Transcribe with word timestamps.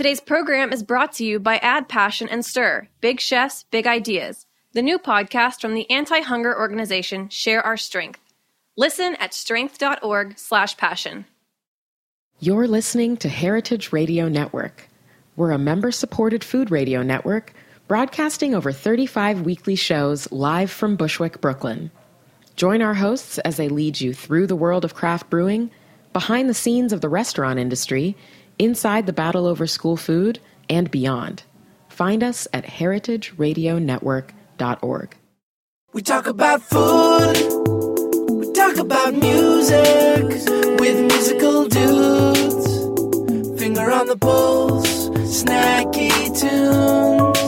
Today's 0.00 0.18
program 0.18 0.72
is 0.72 0.82
brought 0.82 1.12
to 1.16 1.26
you 1.26 1.38
by 1.38 1.58
Add 1.58 1.86
Passion 1.86 2.26
and 2.30 2.42
Stir 2.42 2.88
Big 3.02 3.20
Chefs, 3.20 3.64
Big 3.64 3.86
Ideas, 3.86 4.46
the 4.72 4.80
new 4.80 4.98
podcast 4.98 5.60
from 5.60 5.74
the 5.74 5.90
anti 5.90 6.20
hunger 6.20 6.58
organization 6.58 7.28
Share 7.28 7.60
Our 7.60 7.76
Strength. 7.76 8.18
Listen 8.78 9.14
at 9.16 9.34
strength.org/slash 9.34 10.78
passion. 10.78 11.26
You're 12.38 12.66
listening 12.66 13.18
to 13.18 13.28
Heritage 13.28 13.92
Radio 13.92 14.26
Network. 14.30 14.88
We're 15.36 15.50
a 15.50 15.58
member 15.58 15.92
supported 15.92 16.42
food 16.42 16.70
radio 16.70 17.02
network 17.02 17.52
broadcasting 17.86 18.54
over 18.54 18.72
35 18.72 19.42
weekly 19.42 19.76
shows 19.76 20.32
live 20.32 20.70
from 20.70 20.96
Bushwick, 20.96 21.42
Brooklyn. 21.42 21.90
Join 22.56 22.80
our 22.80 22.94
hosts 22.94 23.36
as 23.40 23.58
they 23.58 23.68
lead 23.68 24.00
you 24.00 24.14
through 24.14 24.46
the 24.46 24.56
world 24.56 24.86
of 24.86 24.94
craft 24.94 25.28
brewing, 25.28 25.70
behind 26.14 26.48
the 26.48 26.54
scenes 26.54 26.94
of 26.94 27.02
the 27.02 27.08
restaurant 27.10 27.58
industry, 27.58 28.16
inside 28.60 29.06
the 29.06 29.12
battle 29.12 29.46
over 29.46 29.66
school 29.66 29.96
food, 29.96 30.38
and 30.68 30.88
beyond. 30.90 31.44
Find 31.88 32.22
us 32.22 32.46
at 32.52 32.64
heritageradionetwork.org. 32.64 35.16
We 35.92 36.02
talk 36.02 36.28
about 36.28 36.62
food, 36.62 37.36
we 38.30 38.52
talk 38.52 38.76
about 38.76 39.14
music 39.14 40.22
with 40.78 41.00
musical 41.00 41.66
dudes. 41.66 42.78
Finger 43.60 43.90
on 43.90 44.06
the 44.06 44.16
pulse, 44.16 45.08
snacky 45.08 46.38
tunes. 46.38 47.39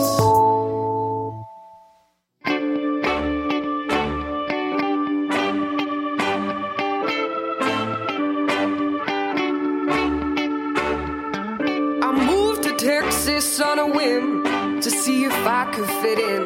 Texas 13.53 13.67
on 13.67 13.79
a 13.79 13.85
whim 13.85 14.81
to 14.81 14.89
see 14.89 15.25
if 15.25 15.33
I 15.45 15.65
could 15.71 15.87
fit 16.01 16.17
in, 16.17 16.41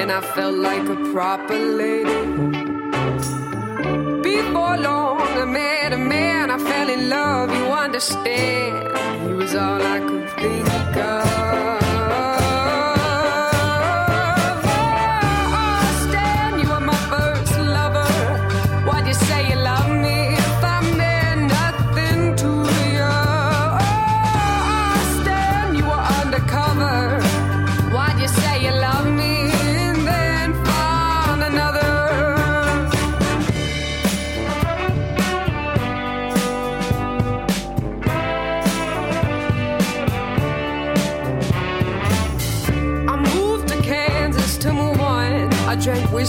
and 0.00 0.10
I 0.10 0.20
felt 0.20 0.56
like 0.56 0.88
a 0.88 0.96
proper 1.12 1.56
lady. 1.56 2.22
Before 4.22 4.76
long, 4.76 5.20
I 5.20 5.44
met 5.44 5.92
a 5.92 5.98
man, 5.98 6.50
I 6.50 6.58
fell 6.58 6.88
in 6.88 7.08
love, 7.08 7.50
you 7.54 7.64
understand. 7.66 9.28
He 9.28 9.34
was 9.34 9.54
all 9.54 9.82
I 9.82 10.00
could 10.00 10.30
think 10.30 10.96
of. 10.96 11.77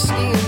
Drank 0.07 0.38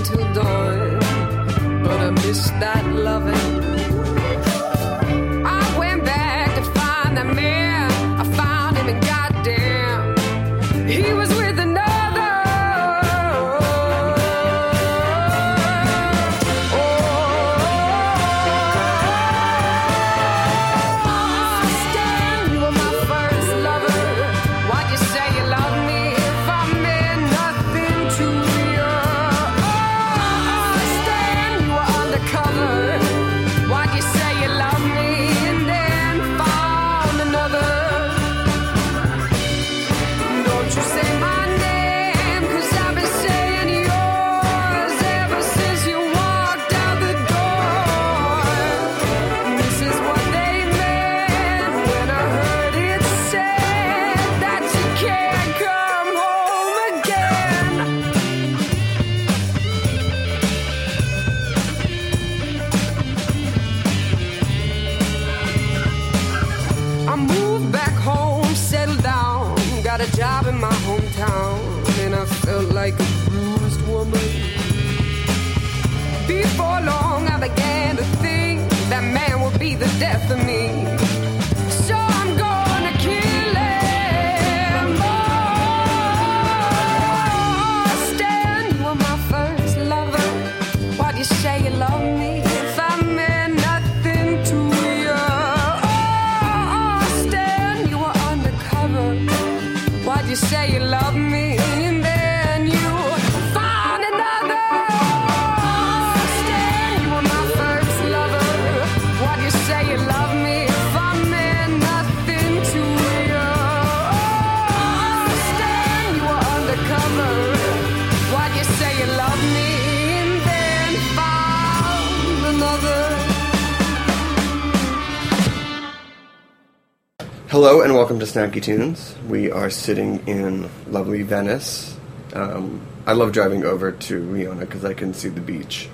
Snacky 128.31 128.63
Tunes. 128.63 129.13
We 129.27 129.51
are 129.51 129.69
sitting 129.69 130.25
in 130.25 130.69
lovely 130.87 131.21
Venice. 131.21 131.97
Um, 132.31 132.79
I 133.05 133.11
love 133.11 133.33
driving 133.33 133.65
over 133.65 133.91
to 133.91 134.31
Leona 134.31 134.61
because 134.61 134.85
I 134.85 134.93
can 134.93 135.13
see 135.13 135.27
the 135.27 135.41
beach. 135.41 135.89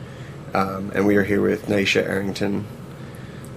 Um, 0.53 0.91
and 0.93 1.07
we 1.07 1.15
are 1.15 1.23
here 1.23 1.41
with 1.41 1.65
Nyesha 1.65 2.03
Arrington. 2.03 2.67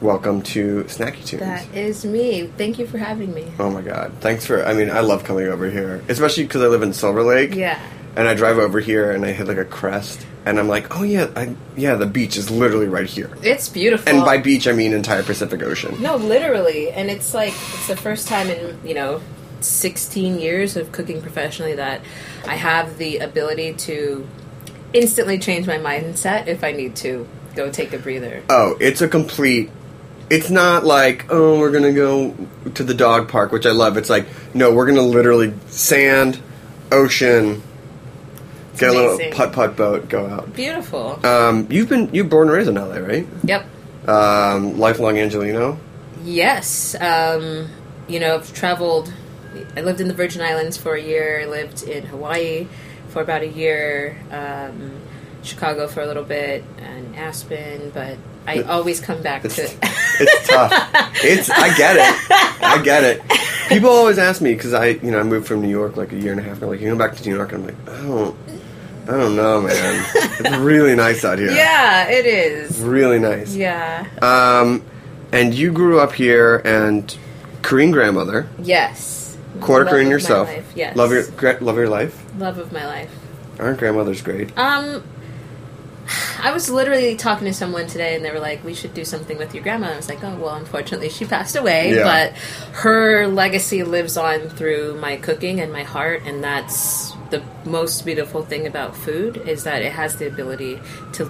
Welcome 0.01 0.41
to 0.43 0.85
Snacky 0.85 1.23
Tunes. 1.27 1.43
That 1.43 1.75
is 1.75 2.07
me. 2.07 2.47
Thank 2.57 2.79
you 2.79 2.87
for 2.87 2.97
having 2.97 3.35
me. 3.35 3.53
oh 3.59 3.69
my 3.69 3.83
god. 3.83 4.15
Thanks 4.21 4.47
for, 4.47 4.65
I 4.65 4.73
mean, 4.73 4.91
I 4.91 5.01
love 5.01 5.25
coming 5.25 5.47
over 5.47 5.71
here. 5.71 6.03
Especially 6.09 6.45
because 6.45 6.63
I 6.63 6.69
live 6.69 6.81
in 6.81 6.95
Silver 6.95 7.23
Lake. 7.23 7.55
Yeah. 7.55 7.79
And 8.17 8.27
I 8.27 8.33
drive 8.33 8.57
over 8.57 8.81
here 8.81 9.11
and 9.11 9.27
I 9.27 9.33
hit 9.33 9.47
like 9.47 9.59
a 9.59 9.67
crest. 9.67 10.27
And 10.47 10.59
I'm 10.59 10.69
like, 10.69 10.97
oh 10.97 11.03
yeah, 11.03 11.29
I, 11.37 11.55
yeah, 11.77 11.97
the 11.97 12.07
beach 12.07 12.37
is 12.37 12.51
literally 12.51 12.89
right 12.89 13.07
here. 13.07 13.31
It's 13.43 13.69
beautiful. 13.69 14.09
And 14.09 14.25
by 14.25 14.39
beach, 14.39 14.67
I 14.67 14.73
mean 14.73 14.93
entire 14.93 15.23
Pacific 15.23 15.63
Ocean. 15.63 16.01
no, 16.01 16.17
literally, 16.17 16.91
and 16.91 17.11
it's 17.11 17.35
like 17.35 17.53
it's 17.53 17.89
the 17.89 17.97
first 17.97 18.27
time 18.27 18.49
in 18.49 18.79
you 18.83 18.95
know 18.95 19.21
16 19.61 20.39
years 20.39 20.77
of 20.77 20.93
cooking 20.93 21.21
professionally 21.21 21.75
that 21.75 22.01
I 22.47 22.57
have 22.57 22.97
the 22.97 23.19
ability 23.19 23.75
to 23.75 24.27
instantly 24.95 25.39
change 25.39 25.67
my 25.67 25.77
mindset 25.77 26.47
if 26.47 26.65
I 26.65 26.73
need 26.73 26.97
to 26.97 27.29
go 27.55 27.71
take 27.71 27.93
a 27.93 27.99
breather. 27.99 28.43
Oh, 28.49 28.77
it's 28.81 29.03
a 29.03 29.09
complete. 29.09 29.71
It's 30.31 30.49
not 30.49 30.85
like 30.85 31.27
oh 31.29 31.59
we're 31.59 31.73
gonna 31.73 31.93
go 31.93 32.35
to 32.75 32.83
the 32.83 32.95
dog 32.95 33.29
park, 33.29 33.53
which 33.53 33.67
I 33.67 33.73
love. 33.73 33.97
It's 33.99 34.09
like 34.09 34.27
no, 34.55 34.73
we're 34.73 34.87
gonna 34.87 35.03
literally 35.03 35.53
sand, 35.67 36.41
ocean, 36.91 37.63
get 38.79 38.91
a 38.91 38.93
little 38.93 39.15
amazing. 39.15 39.33
putt 39.33 39.53
putt 39.53 39.77
boat, 39.77 40.09
go 40.09 40.27
out. 40.27 40.55
Beautiful. 40.55 41.25
Um, 41.27 41.67
you've 41.71 41.89
been 41.89 42.13
you've 42.15 42.29
born 42.29 42.49
and 42.49 42.57
raised 42.57 42.69
in 42.69 42.77
LA, 42.77 42.97
right? 42.97 43.27
yep. 43.45 43.67
Um, 44.07 44.79
lifelong 44.79 45.15
Angeleno. 45.15 45.79
Yes. 46.25 46.95
Um, 47.01 47.69
you 48.09 48.19
know, 48.21 48.37
I've 48.37 48.53
traveled. 48.55 49.13
I 49.77 49.81
lived 49.83 50.01
in 50.01 50.09
the 50.09 50.15
Virgin 50.15 50.43
Islands 50.43 50.77
for 50.77 50.95
a 50.95 51.03
year. 51.03 51.41
I 51.43 51.47
lived 51.47 51.83
in 51.83 52.07
Hawaii 52.07 52.69
for 53.09 53.21
about 53.23 53.43
a 53.43 53.49
year. 53.49 54.17
Um, 54.31 55.01
Chicago 55.43 55.87
for 55.89 56.03
a 56.03 56.07
little 56.07 56.25
bit, 56.25 56.65
and 56.79 57.17
Aspen. 57.17 57.91
But 57.91 58.17
I 58.47 58.63
always 58.63 59.01
come 59.01 59.23
back 59.23 59.43
to. 59.43 59.71
It's 60.23 60.49
tough. 60.49 60.73
It's 61.25 61.49
I 61.49 61.75
get 61.79 61.97
it. 61.97 62.31
I 62.63 62.83
get 62.83 63.05
it. 63.05 63.23
People 63.71 63.89
always 63.89 64.19
ask 64.19 64.43
me 64.43 64.53
because 64.53 64.75
I, 64.75 64.89
you 64.89 65.11
know, 65.11 65.19
I 65.19 65.23
moved 65.23 65.47
from 65.47 65.63
New 65.63 65.71
York 65.71 65.97
like 65.97 66.13
a 66.13 66.17
year 66.19 66.33
and 66.33 66.41
a 66.41 66.45
half 66.45 66.59
ago. 66.59 66.69
Like, 66.69 66.81
you 66.81 66.91
go 66.91 66.97
back 66.97 67.17
to 67.17 67.27
New 67.27 67.35
York, 67.35 67.53
and 67.53 67.63
I'm 67.63 67.67
like, 67.69 67.87
don't, 67.87 68.37
I 69.09 69.13
don't 69.13 69.35
know, 69.37 69.63
man. 69.63 70.07
It's 70.15 70.57
really 70.59 70.95
nice 70.95 71.25
out 71.25 71.39
here. 71.39 71.51
yeah, 71.51 72.09
it 72.09 72.27
is. 72.27 72.81
really 72.81 73.19
nice. 73.19 73.55
Yeah. 73.55 74.07
Um, 74.23 74.83
and 75.33 75.53
you 75.55 75.73
grew 75.73 75.99
up 76.01 76.13
here, 76.13 76.59
and 76.65 77.17
Korean 77.63 77.91
grandmother, 77.91 78.49
Yes. 78.63 79.37
quarter 79.61 79.85
Love 79.85 79.93
Korean 79.93 80.11
yourself. 80.11 80.49
life, 80.49 80.73
Yes. 80.75 80.97
Love 80.97 81.13
your 81.13 81.25
love 81.61 81.77
your 81.77 81.89
life. 81.89 82.23
love 82.39 82.59
of 82.59 82.73
my 82.73 82.87
life. 82.87 83.11
Aren't 83.59 83.79
grandmothers 83.79 84.23
great? 84.23 84.57
Um, 84.59 85.03
I 86.43 86.53
was 86.53 86.71
literally 86.71 87.17
talking 87.17 87.47
to 87.47 87.53
someone 87.53 87.87
today, 87.87 88.15
and 88.15 88.25
they 88.25 88.31
were 88.31 88.41
like, 88.41 88.65
"We 88.65 88.75
should 88.75 88.95
do 88.95 89.05
something 89.05 89.39
with 89.39 89.55
your 89.55 89.63
grandma." 89.63 89.87
And 89.87 89.95
I 89.95 89.97
was 89.97 90.09
like, 90.09 90.23
"Oh, 90.25 90.37
well, 90.37 90.55
unfortunately, 90.55 91.09
she 91.09 91.25
passed 91.25 91.57
away, 91.57 91.95
Yeah. 91.95 92.05
but 92.05 92.33
her 92.79 93.27
legacy 93.27 93.83
lives 93.83 94.17
on 94.17 94.49
through 94.51 94.99
my 95.01 95.17
cooking 95.17 95.61
and 95.61 95.73
my 95.73 95.83
heart, 95.83 96.23
and 96.27 96.43
that's 96.43 97.13
the 97.31 97.43
most 97.65 98.05
beautiful 98.05 98.43
thing 98.45 98.67
about 98.67 98.97
food 98.97 99.37
is 99.47 99.65
that 99.65 99.83
it 99.83 99.93
has 99.93 100.17
the 100.17 100.27
ability 100.27 100.81
to 101.13 101.25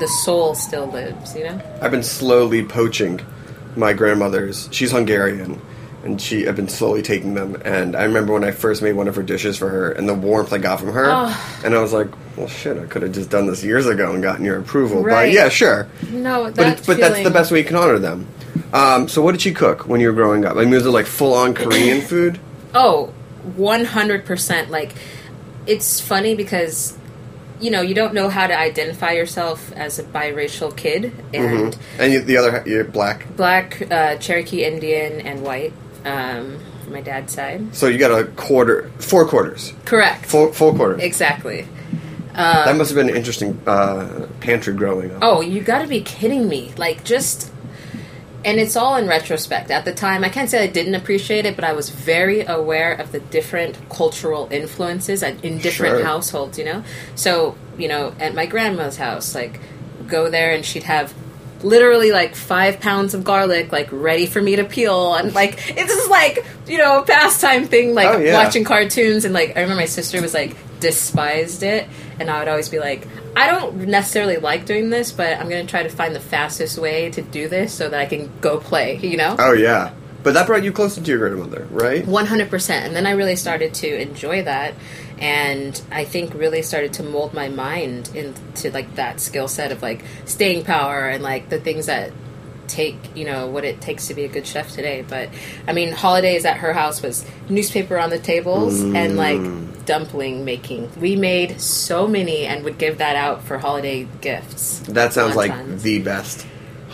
the 0.00 0.08
soul 0.24 0.54
still 0.54 0.86
lives. 0.86 1.34
You 1.36 1.44
know? 1.44 1.62
I've 1.80 1.90
been 1.92 2.02
slowly 2.02 2.64
poaching 2.64 3.20
my 3.76 3.92
grandmother's. 3.92 4.68
She's 4.72 4.90
Hungarian, 4.90 5.60
and 6.06 6.20
she. 6.20 6.48
I've 6.48 6.56
been 6.56 6.68
slowly 6.68 7.02
taking 7.02 7.34
them. 7.34 7.60
And 7.64 7.94
I 7.94 8.04
remember 8.04 8.32
when 8.32 8.44
I 8.44 8.50
first 8.52 8.80
made 8.82 8.94
one 8.94 9.08
of 9.08 9.16
her 9.16 9.22
dishes 9.22 9.58
for 9.58 9.68
her, 9.68 9.90
and 9.92 10.08
the 10.08 10.14
warmth 10.14 10.52
I 10.52 10.58
got 10.58 10.80
from 10.80 10.92
her, 10.92 11.06
Oh. 11.08 11.60
and 11.64 11.74
I 11.74 11.80
was 11.82 11.92
like, 11.92 12.08
"Well, 12.36 12.48
shit, 12.48 12.78
I 12.78 12.86
could 12.86 13.02
have 13.02 13.12
just 13.12 13.28
done 13.30 13.46
this 13.46 13.62
years 13.62 13.86
ago 13.86 14.12
and 14.14 14.22
gotten 14.22 14.44
your 14.44 14.58
approval." 14.58 15.02
But 15.02 15.08
Right. 15.08 15.32
yeah, 15.32 15.48
sure. 15.50 15.86
No, 16.10 16.44
But 16.44 16.54
that 16.56 16.78
it's, 16.78 16.86
but 16.86 16.98
that's 16.98 17.22
the 17.22 17.30
best 17.30 17.50
way 17.52 17.58
you 17.58 17.64
can 17.64 17.76
honor 17.76 17.98
them. 17.98 18.26
Um, 18.72 19.08
so 19.08 19.20
what 19.22 19.32
did 19.32 19.40
she 19.42 19.52
cook 19.52 19.86
when 19.86 20.00
you 20.00 20.06
were 20.08 20.14
growing 20.14 20.44
up? 20.44 20.56
I 20.56 20.60
mean, 20.60 20.70
was 20.70 20.86
it 20.86 20.90
like 20.90 21.06
full 21.06 21.34
on 21.34 21.52
Korean 21.54 22.00
food? 22.12 22.38
Oh, 22.74 23.12
100%. 23.58 24.70
Like, 24.70 24.92
it's 25.66 26.00
funny 26.00 26.34
because, 26.34 26.96
you 27.60 27.70
know, 27.70 27.80
you 27.80 27.94
don't 27.94 28.12
know 28.14 28.28
how 28.28 28.46
to 28.46 28.58
identify 28.58 29.12
yourself 29.12 29.72
as 29.72 29.98
a 29.98 30.02
biracial 30.02 30.76
kid. 30.76 31.12
And 31.32 31.76
And 31.98 32.12
you, 32.12 32.20
the 32.22 32.36
other, 32.36 32.62
you're 32.66 32.84
black. 32.84 33.26
black, 33.36 33.86
uh, 33.90 34.16
Cherokee 34.16 34.64
Indian, 34.64 35.20
and 35.20 35.42
white, 35.42 35.72
um, 36.06 36.58
my 36.90 37.00
dad's 37.00 37.32
side. 37.34 37.74
So 37.74 37.86
you 37.88 37.98
got 37.98 38.18
a 38.18 38.24
quarter, 38.32 38.90
four 38.98 39.26
quarters, 39.26 39.72
Correct. 39.84 40.24
full 40.26 40.52
full 40.52 40.74
quarters. 40.74 41.02
Exactly. 41.02 41.66
that 42.34 42.76
must 42.76 42.90
have 42.90 42.96
been 42.96 43.08
an 43.10 43.16
interesting 43.16 43.60
uh, 43.66 44.26
pantry 44.40 44.74
growing 44.74 45.10
up. 45.12 45.18
Oh, 45.22 45.40
you 45.40 45.60
gotta 45.62 45.88
be 45.88 46.00
kidding 46.00 46.48
me. 46.48 46.72
Like, 46.76 47.04
just. 47.04 47.52
And 48.44 48.60
it's 48.60 48.76
all 48.76 48.94
in 48.94 49.08
retrospect. 49.08 49.72
At 49.72 49.84
the 49.84 49.92
time, 49.92 50.22
I 50.22 50.28
can't 50.28 50.48
say 50.48 50.62
I 50.62 50.68
didn't 50.68 50.94
appreciate 50.94 51.46
it, 51.46 51.56
but 51.56 51.64
I 51.64 51.72
was 51.72 51.88
very 51.90 52.42
aware 52.44 52.92
of 52.92 53.10
the 53.10 53.18
different 53.18 53.76
cultural 53.90 54.46
influences 54.52 55.24
in 55.24 55.58
different 55.58 55.96
Sure. 55.96 56.04
households, 56.04 56.56
you 56.56 56.64
know? 56.64 56.84
So, 57.16 57.56
you 57.76 57.88
know, 57.88 58.14
at 58.20 58.36
my 58.36 58.46
grandma's 58.46 58.98
house, 58.98 59.34
like, 59.34 59.58
go 60.06 60.30
there 60.30 60.52
and 60.54 60.64
she'd 60.64 60.84
have 60.84 61.12
literally 61.62 62.12
like 62.12 62.34
five 62.34 62.80
pounds 62.80 63.14
of 63.14 63.24
garlic, 63.24 63.72
like, 63.72 63.88
ready 63.92 64.26
for 64.26 64.40
me 64.42 64.56
to 64.56 64.64
peel. 64.64 65.14
And, 65.14 65.34
like, 65.34 65.54
it's 65.76 65.94
just 65.94 66.10
like, 66.10 66.44
you 66.66 66.78
know, 66.78 67.00
a 67.00 67.04
pastime 67.04 67.66
thing, 67.66 67.94
like, 67.94 68.08
Oh, 68.08 68.18
yeah. 68.18 68.42
watching 68.42 68.64
cartoons. 68.64 69.24
And, 69.24 69.32
like, 69.34 69.56
I 69.56 69.60
remember 69.62 69.80
my 69.80 69.86
sister 69.86 70.20
was 70.20 70.34
like, 70.34 70.56
despised 70.80 71.62
it. 71.62 71.88
And 72.20 72.30
I 72.30 72.38
would 72.38 72.48
always 72.48 72.68
be 72.68 72.78
like, 72.78 73.06
I 73.36 73.46
don't 73.48 73.76
necessarily 73.88 74.38
like 74.38 74.64
doing 74.64 74.88
this, 74.90 75.12
but 75.12 75.38
I'm 75.38 75.48
going 75.48 75.66
to 75.66 75.70
try 75.70 75.82
to 75.82 75.88
find 75.90 76.14
the 76.14 76.20
fastest 76.20 76.78
way 76.78 77.10
to 77.10 77.20
do 77.22 77.48
this 77.48 77.72
so 77.74 77.88
that 77.88 78.00
I 78.00 78.06
can 78.06 78.30
go 78.40 78.58
play, 78.58 78.96
you 78.96 79.16
know? 79.18 79.36
Oh 79.38 79.52
yeah, 79.52 79.92
but 80.22 80.32
that 80.34 80.46
brought 80.46 80.64
you 80.64 80.72
closer 80.72 81.02
to 81.02 81.06
your 81.10 81.18
grandmother, 81.18 81.66
right? 81.70 82.02
100%. 82.04 82.70
And 82.70 82.96
then 82.96 83.06
I 83.06 83.10
really 83.12 83.36
started 83.36 83.74
to 83.74 84.00
enjoy 84.00 84.42
that. 84.44 84.72
And 85.18 85.80
I 85.90 86.04
think 86.04 86.34
really 86.34 86.62
started 86.62 86.92
to 86.94 87.02
mold 87.02 87.32
my 87.32 87.48
mind 87.48 88.10
into 88.14 88.70
like 88.70 88.96
that 88.96 89.20
skill 89.20 89.48
set 89.48 89.72
of 89.72 89.82
like 89.82 90.04
staying 90.24 90.64
power 90.64 91.08
and 91.08 91.22
like 91.22 91.48
the 91.48 91.60
things 91.60 91.86
that 91.86 92.12
take, 92.68 92.96
you 93.16 93.24
know, 93.24 93.46
what 93.46 93.64
it 93.64 93.80
takes 93.80 94.08
to 94.08 94.14
be 94.14 94.24
a 94.24 94.28
good 94.28 94.46
chef 94.46 94.70
today. 94.72 95.04
But 95.08 95.30
I 95.66 95.72
mean, 95.72 95.92
holidays 95.92 96.44
at 96.44 96.58
her 96.58 96.72
house 96.72 97.02
was 97.02 97.24
newspaper 97.48 97.98
on 97.98 98.10
the 98.10 98.18
tables 98.18 98.80
and 98.80 99.16
like 99.16 99.38
mm. 99.38 99.84
dumpling 99.86 100.44
making. 100.44 100.90
We 101.00 101.16
made 101.16 101.60
so 101.60 102.06
many 102.06 102.44
and 102.44 102.64
would 102.64 102.78
give 102.78 102.98
that 102.98 103.16
out 103.16 103.42
for 103.42 103.58
holiday 103.58 104.08
gifts. 104.20 104.80
That 104.80 105.12
sounds 105.12 105.36
like 105.36 105.78
the 105.78 106.00
best 106.00 106.46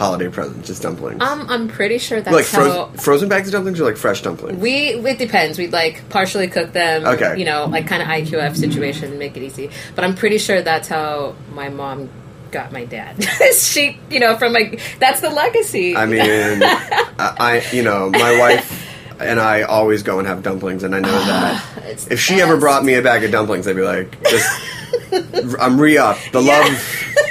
holiday 0.03 0.29
present, 0.29 0.65
just 0.65 0.83
dumplings. 0.83 1.23
Um, 1.23 1.47
I'm 1.49 1.69
pretty 1.69 1.99
sure 1.99 2.21
that's 2.21 2.35
like 2.35 2.47
how 2.47 2.87
frozen, 2.87 2.99
frozen 2.99 3.29
bags 3.29 3.49
of 3.49 3.53
dumplings 3.53 3.81
or 3.81 3.85
like 3.85 3.97
fresh 3.97 4.23
dumplings. 4.23 4.59
We 4.59 4.95
it 4.95 5.19
depends. 5.19 5.59
We'd 5.59 5.73
like 5.73 6.09
partially 6.09 6.49
cook 6.49 6.73
them. 6.73 7.05
Okay. 7.05 7.39
You 7.39 7.45
know, 7.45 7.67
like 7.67 7.87
kind 7.87 8.03
of 8.03 8.09
IQF 8.09 8.57
situation, 8.57 9.19
make 9.19 9.37
it 9.37 9.43
easy. 9.43 9.71
But 9.95 10.05
I'm 10.05 10.15
pretty 10.15 10.39
sure 10.39 10.63
that's 10.63 10.89
how 10.89 11.35
my 11.55 11.69
mom 11.69 12.09
got 12.51 12.73
my 12.73 12.85
dad. 12.85 13.23
she, 13.55 13.99
you 14.11 14.21
know, 14.21 14.37
from 14.37 14.53
like 14.53 14.81
that's 14.99 15.21
the 15.21 15.31
legacy. 15.31 15.97
I 15.97 16.07
mean, 16.07 16.21
I, 16.23 17.13
I, 17.19 17.65
you 17.73 17.83
know, 17.83 18.11
my 18.11 18.39
wife 18.39 18.92
and 19.23 19.41
I 19.41 19.63
always 19.63 20.03
go 20.03 20.19
and 20.19 20.27
have 20.29 20.43
dumplings, 20.43 20.83
and 20.83 20.95
I 20.95 21.01
know 21.01 21.09
that 21.11 22.07
if 22.11 22.21
she 22.21 22.35
the 22.37 22.41
ever 22.41 22.57
brought 22.57 22.85
me 22.85 22.95
a 22.95 23.03
bag 23.03 23.25
of 23.25 23.31
dumplings, 23.31 23.67
I'd 23.69 23.77
be 23.77 23.83
like, 23.83 24.21
just, 24.25 24.49
I'm 25.61 25.81
re 25.81 25.99
up. 25.99 26.19
The 26.33 26.41
love, 26.41 26.67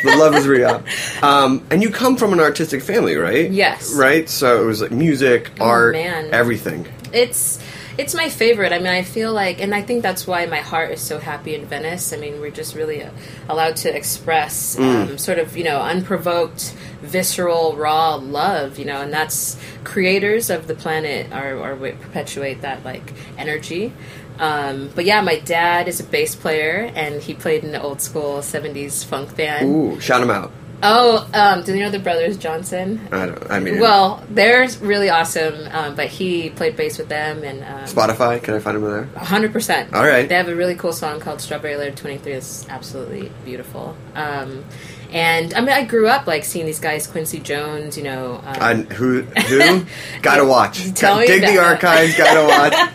the 0.04 0.16
love 0.18 0.36
is 0.36 0.48
re 0.48 0.64
up. 0.64 0.84
Um, 1.24 1.66
and 1.72 1.82
you 1.82 1.90
come 1.90 2.16
from 2.18 2.34
an 2.34 2.40
artistic 2.40 2.82
family, 2.82 3.16
right? 3.16 3.50
Yes. 3.52 3.92
Oh, 3.96 4.00
Right. 4.00 4.30
So 4.30 4.62
it 4.62 4.66
was 4.66 4.82
like 4.82 4.92
music, 4.92 5.52
art, 5.60 5.94
man. 5.94 6.34
everything. 6.34 6.88
it's 7.14 7.60
it's 8.02 8.16
my 8.16 8.30
favorite. 8.30 8.74
I 8.74 8.80
mean, 8.80 8.88
I 8.88 9.04
feel 9.04 9.32
like, 9.32 9.62
and 9.62 9.76
I 9.76 9.84
think 9.84 10.02
that's 10.02 10.26
why 10.26 10.48
my 10.48 10.60
heart 10.60 10.90
is 10.92 11.02
so 11.02 11.20
happy 11.20 11.54
in 11.54 11.66
Venice. 11.68 12.12
I 12.12 12.18
mean, 12.18 12.42
we're 12.42 12.50
just 12.50 12.74
really 12.76 13.04
uh, 13.04 13.12
allowed 13.48 13.76
to 13.78 13.96
express 13.96 14.78
um, 14.80 15.20
sort 15.20 15.38
of, 15.38 15.56
you 15.56 15.64
know, 15.64 15.80
unprovoked, 15.80 16.76
visceral, 17.02 17.76
raw 17.76 18.16
love, 18.16 18.80
you 18.80 18.86
know, 18.86 19.02
and 19.02 19.14
that's 19.14 19.56
creators 19.84 20.50
of 20.50 20.66
the 20.66 20.74
planet 20.74 21.32
are, 21.32 21.62
are 21.62 21.76
what 21.76 22.02
perpetuate 22.02 22.62
that 22.62 22.84
like 22.84 23.14
energy. 23.38 23.94
Um, 24.40 24.90
but 24.96 25.06
yeah, 25.06 25.22
my 25.22 25.38
dad 25.38 25.88
is 25.88 26.00
a 26.00 26.04
bass 26.04 26.36
player, 26.36 26.92
and 26.96 27.22
he 27.22 27.36
played 27.36 27.64
in 27.64 27.76
an 27.76 27.82
old 27.82 28.02
school 28.02 28.38
'70s 28.40 29.06
funk 29.06 29.36
band. 29.38 29.70
Ooh, 29.70 30.00
shout 30.00 30.24
him 30.24 30.32
out. 30.32 30.52
Oh, 30.84 31.30
um, 31.34 31.64
do 31.64 31.76
you 31.76 31.84
know 31.84 31.92
the 31.92 32.00
Brothers 32.00 32.38
Johnson? 32.38 33.08
I 33.12 33.28
don't. 33.28 33.52
I 33.52 33.60
mean, 33.60 33.80
Well, 33.80 34.24
they're 34.30 34.68
really 34.82 35.10
awesome, 35.10 35.68
um, 35.72 35.96
but 35.96 36.08
he 36.08 36.50
played 36.50 36.76
bass 36.76 36.98
with 36.98 37.08
them 37.10 37.44
and 37.44 37.64
um, 37.64 37.84
Spotify. 37.86 38.42
Can 38.42 38.56
I 38.56 38.60
find 38.60 38.78
them 38.78 38.84
there? 38.84 39.06
hundred 39.24 39.54
percent. 39.54 39.94
All 39.94 40.04
right. 40.04 40.28
they 40.28 40.36
have 40.36 40.48
a 40.48 40.56
really 40.56 40.76
cool 40.76 40.94
song 40.94 41.20
called 41.20 41.42
"Strawberry 41.42 41.76
Letter 41.76 41.96
23." 41.96 42.34
It's 42.34 42.68
absolutely 42.70 43.32
beautiful. 43.46 43.96
Um, 44.16 44.64
and 45.12 45.54
I 45.54 45.60
mean, 45.60 45.70
I 45.70 45.84
grew 45.84 46.08
up 46.08 46.26
like 46.26 46.44
seeing 46.46 46.66
these 46.66 46.80
guys, 46.80 47.06
Quincy 47.06 47.40
Jones. 47.40 47.98
You 47.98 48.04
know, 48.04 48.36
um, 48.44 48.58
I, 48.60 48.74
who? 48.76 49.22
Who? 49.22 49.86
gotta 50.22 50.46
watch. 50.46 50.94
Tell 50.94 51.20
me 51.20 51.28
Dig 51.28 51.42
the 51.42 51.60
archives. 51.60 52.18
Gotta 52.18 52.48
watch. 52.48 52.92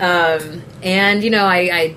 um, 0.00 0.62
and 0.82 1.24
you 1.24 1.30
know, 1.30 1.44
I, 1.44 1.58
I 1.72 1.96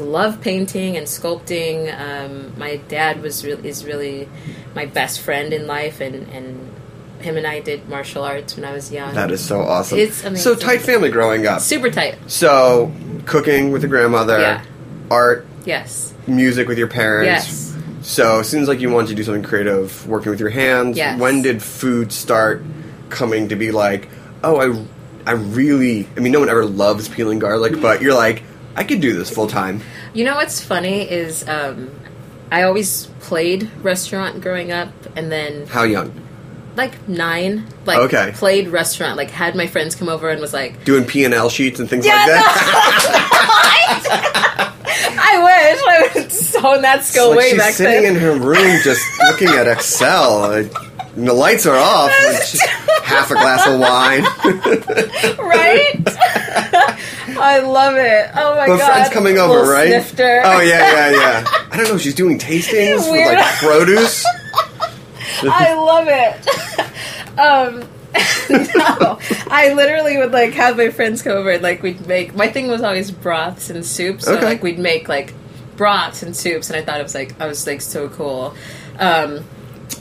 love 0.00 0.40
painting 0.40 0.96
and 0.96 1.06
sculpting. 1.06 1.88
Um, 1.98 2.58
my 2.58 2.76
dad 2.76 3.22
was 3.22 3.44
re- 3.44 3.52
is 3.62 3.84
really 3.84 4.28
my 4.74 4.86
best 4.86 5.20
friend 5.20 5.52
in 5.52 5.66
life, 5.66 6.00
and 6.00 6.28
and 6.30 6.72
him 7.20 7.36
and 7.36 7.46
I 7.46 7.60
did 7.60 7.88
martial 7.88 8.24
arts 8.24 8.56
when 8.56 8.64
I 8.64 8.72
was 8.72 8.90
young. 8.90 9.14
That 9.14 9.30
is 9.30 9.44
so 9.44 9.60
awesome. 9.60 9.98
It's 9.98 10.22
So 10.42 10.54
tight 10.54 10.80
family 10.80 11.10
growing 11.10 11.46
up. 11.46 11.60
super 11.60 11.90
tight. 11.90 12.16
So 12.28 12.90
cooking 13.26 13.72
with 13.72 13.82
your 13.82 13.90
grandmother, 13.90 14.38
Yeah. 14.40 14.62
art, 15.10 15.46
Yes. 15.66 16.14
music 16.26 16.66
with 16.66 16.78
your 16.78 16.88
parents. 16.88 17.26
Yes. 17.28 17.66
So 18.02 18.40
it 18.40 18.44
seems 18.44 18.68
like 18.68 18.80
you 18.80 18.88
wanted 18.90 19.08
to 19.08 19.14
do 19.16 19.22
something 19.22 19.42
creative, 19.42 20.06
working 20.08 20.30
with 20.30 20.40
your 20.40 20.48
hands. 20.48 20.96
Yes. 20.96 21.20
When 21.20 21.42
did 21.42 21.62
food 21.62 22.10
start 22.10 22.62
coming 23.10 23.48
to 23.48 23.56
be 23.56 23.70
like, 23.70 24.08
oh, 24.42 24.56
I, 25.26 25.30
I 25.30 25.32
really. 25.34 26.08
I 26.16 26.20
mean, 26.20 26.32
no 26.32 26.40
one 26.40 26.48
ever 26.48 26.64
loves 26.64 27.06
peeling 27.08 27.38
garlic, 27.38 27.78
but 27.82 28.00
you're 28.00 28.14
like, 28.14 28.42
I 28.76 28.84
could 28.84 29.00
do 29.00 29.12
this 29.14 29.30
full 29.30 29.46
time. 29.48 29.80
You 30.14 30.24
know 30.24 30.36
what's 30.36 30.60
funny 30.62 31.02
is 31.10 31.46
um, 31.48 31.90
I 32.50 32.62
always 32.62 33.06
played 33.20 33.70
restaurant 33.82 34.40
growing 34.40 34.72
up, 34.72 34.92
and 35.16 35.30
then 35.30 35.66
How 35.66 35.82
young? 35.84 36.12
like 36.76 37.08
nine, 37.08 37.66
like 37.84 37.98
Okay. 37.98 38.30
played 38.34 38.68
restaurant, 38.68 39.16
like 39.16 39.30
had 39.30 39.54
my 39.56 39.66
friends 39.66 39.94
come 39.96 40.08
over 40.08 40.30
and 40.30 40.40
was 40.40 40.52
like, 40.54 40.84
Doing 40.84 41.04
P 41.04 41.24
and 41.24 41.34
L 41.34 41.50
sheets 41.50 41.80
and 41.80 41.88
things 41.90 42.06
Yeah, 42.06 42.14
like 42.14 42.26
that. 42.26 43.56
I 45.22 45.42
wish 45.42 45.82
I 45.86 46.00
would 46.14 46.32
honed 46.62 46.84
that 46.84 47.04
skill 47.04 47.30
like 47.30 47.38
way 47.38 47.50
she's 47.50 47.58
back 47.58 47.74
sitting 47.74 48.02
then. 48.04 48.16
in 48.16 48.20
her 48.22 48.32
room 48.38 48.78
just 48.84 49.02
looking 49.28 49.48
at 49.48 49.66
Excel. 49.66 50.64
And 51.16 51.26
the 51.26 51.32
lights 51.32 51.66
are 51.66 51.76
off. 51.76 52.12
half 53.02 53.32
a 53.32 53.34
glass 53.34 53.66
of 53.66 53.80
wine. 53.80 54.22
right? 55.40 55.96
I 57.40 57.58
love 57.60 57.94
it. 57.96 58.30
Oh 58.36 58.54
my 58.56 58.66
But 58.68 58.76
god! 58.78 58.92
friends 58.92 59.08
coming 59.12 59.38
over, 59.38 59.54
Little 59.54 59.70
right? 59.72 59.88
Snifter. 59.88 60.42
Oh 60.44 60.60
yeah, 60.60 61.10
yeah, 61.10 61.10
yeah. 61.42 61.44
I 61.72 61.76
don't 61.76 61.88
know. 61.88 61.98
She's 61.98 62.14
doing 62.14 62.38
tastings 62.38 62.98
with 62.98 63.10
Weird. 63.10 63.34
like 63.36 63.54
produce. 63.56 64.24
I 65.42 65.74
love 65.74 66.06
it. 66.08 67.38
um, 67.38 67.88
no, 68.76 69.18
I 69.50 69.72
literally 69.74 70.16
would 70.18 70.32
like 70.32 70.52
have 70.54 70.76
my 70.76 70.90
friends 70.90 71.22
come 71.22 71.32
over 71.36 71.50
and 71.50 71.62
like 71.62 71.82
we'd 71.82 72.06
make. 72.06 72.34
My 72.34 72.48
thing 72.48 72.68
was 72.68 72.82
always 72.82 73.10
broths 73.10 73.70
and 73.70 73.84
soups. 73.86 74.24
So 74.24 74.34
Okay. 74.36 74.44
like 74.44 74.62
we'd 74.62 74.78
make 74.78 75.08
like 75.08 75.32
broths 75.76 76.22
and 76.22 76.36
soups, 76.36 76.68
and 76.70 76.76
I 76.78 76.82
thought 76.82 77.00
it 77.00 77.02
was 77.04 77.14
like 77.14 77.40
I 77.40 77.46
was 77.46 77.66
like 77.66 77.80
so 77.80 78.08
cool. 78.08 78.54
Um, 78.98 79.44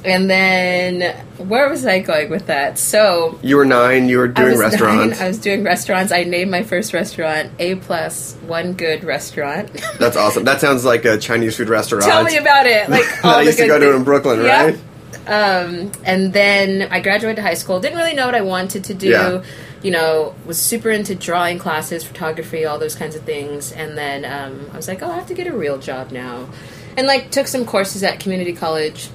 and 0.06 0.30
then 0.30 1.16
where 1.38 1.68
was 1.70 1.86
I 1.86 2.00
going 2.00 2.30
with 2.30 2.48
that? 2.48 2.78
So 2.80 3.38
You 3.42 3.58
were 3.58 3.66
nine. 3.66 4.08
You 4.10 4.20
were 4.20 4.28
doing 4.28 4.52
was 4.52 4.60
restaurants. 4.60 5.18
nine, 5.20 5.26
I 5.26 5.28
was 5.28 5.38
doing 5.40 5.64
restaurants. 5.64 6.12
I 6.12 6.24
named 6.24 6.52
my 6.52 6.64
first 6.64 6.94
restaurant 6.94 7.52
A 7.60 7.76
plus 7.76 8.34
One 8.48 8.74
Good 8.74 9.04
Restaurant. 9.04 9.70
That's 10.00 10.16
awesome. 10.18 10.44
That 10.46 10.62
sounds 10.62 10.86
like 10.86 11.06
a 11.06 11.18
Chinese 11.18 11.58
food 11.58 11.70
restaurant. 11.70 12.06
Tell 12.06 12.24
me 12.24 12.38
about 12.38 12.66
it. 12.66 12.90
Like 12.90 13.06
all 13.26 13.36
I 13.36 13.42
used 13.42 13.58
to 13.60 13.68
go 13.68 13.80
to 13.80 13.96
in 13.96 14.04
Brooklyn, 14.04 14.42
Yeah. 14.44 14.64
right? 14.66 14.80
Um, 15.28 15.92
and 16.06 16.34
then 16.34 16.88
I 16.92 17.02
graduated 17.02 17.44
high 17.44 17.54
school. 17.54 17.80
Didn't 17.80 17.98
really 17.98 18.16
know 18.16 18.26
what 18.26 18.36
I 18.36 18.42
wanted 18.42 18.86
to 18.86 18.94
do. 18.94 19.10
Yeah. 19.10 19.44
You 19.84 19.92
know, 19.92 20.36
was 20.46 20.60
super 20.60 20.90
into 20.90 21.14
drawing 21.16 21.58
classes, 21.60 22.04
photography, 22.04 22.66
all 22.66 22.80
those 22.80 22.96
kinds 22.96 23.16
of 23.16 23.24
things. 23.24 23.72
And 23.72 23.98
then 23.98 24.26
um, 24.26 24.70
I 24.74 24.76
was 24.76 24.88
like, 24.88 25.02
oh, 25.04 25.10
I 25.12 25.16
have 25.16 25.28
to 25.28 25.34
get 25.34 25.48
a 25.48 25.54
real 25.56 25.78
job 25.78 26.12
now. 26.12 26.50
And 26.98 27.06
like 27.08 27.32
took 27.32 27.48
some 27.48 27.66
courses 27.66 28.04
at 28.04 28.20
community 28.20 28.54
college. 28.54 29.10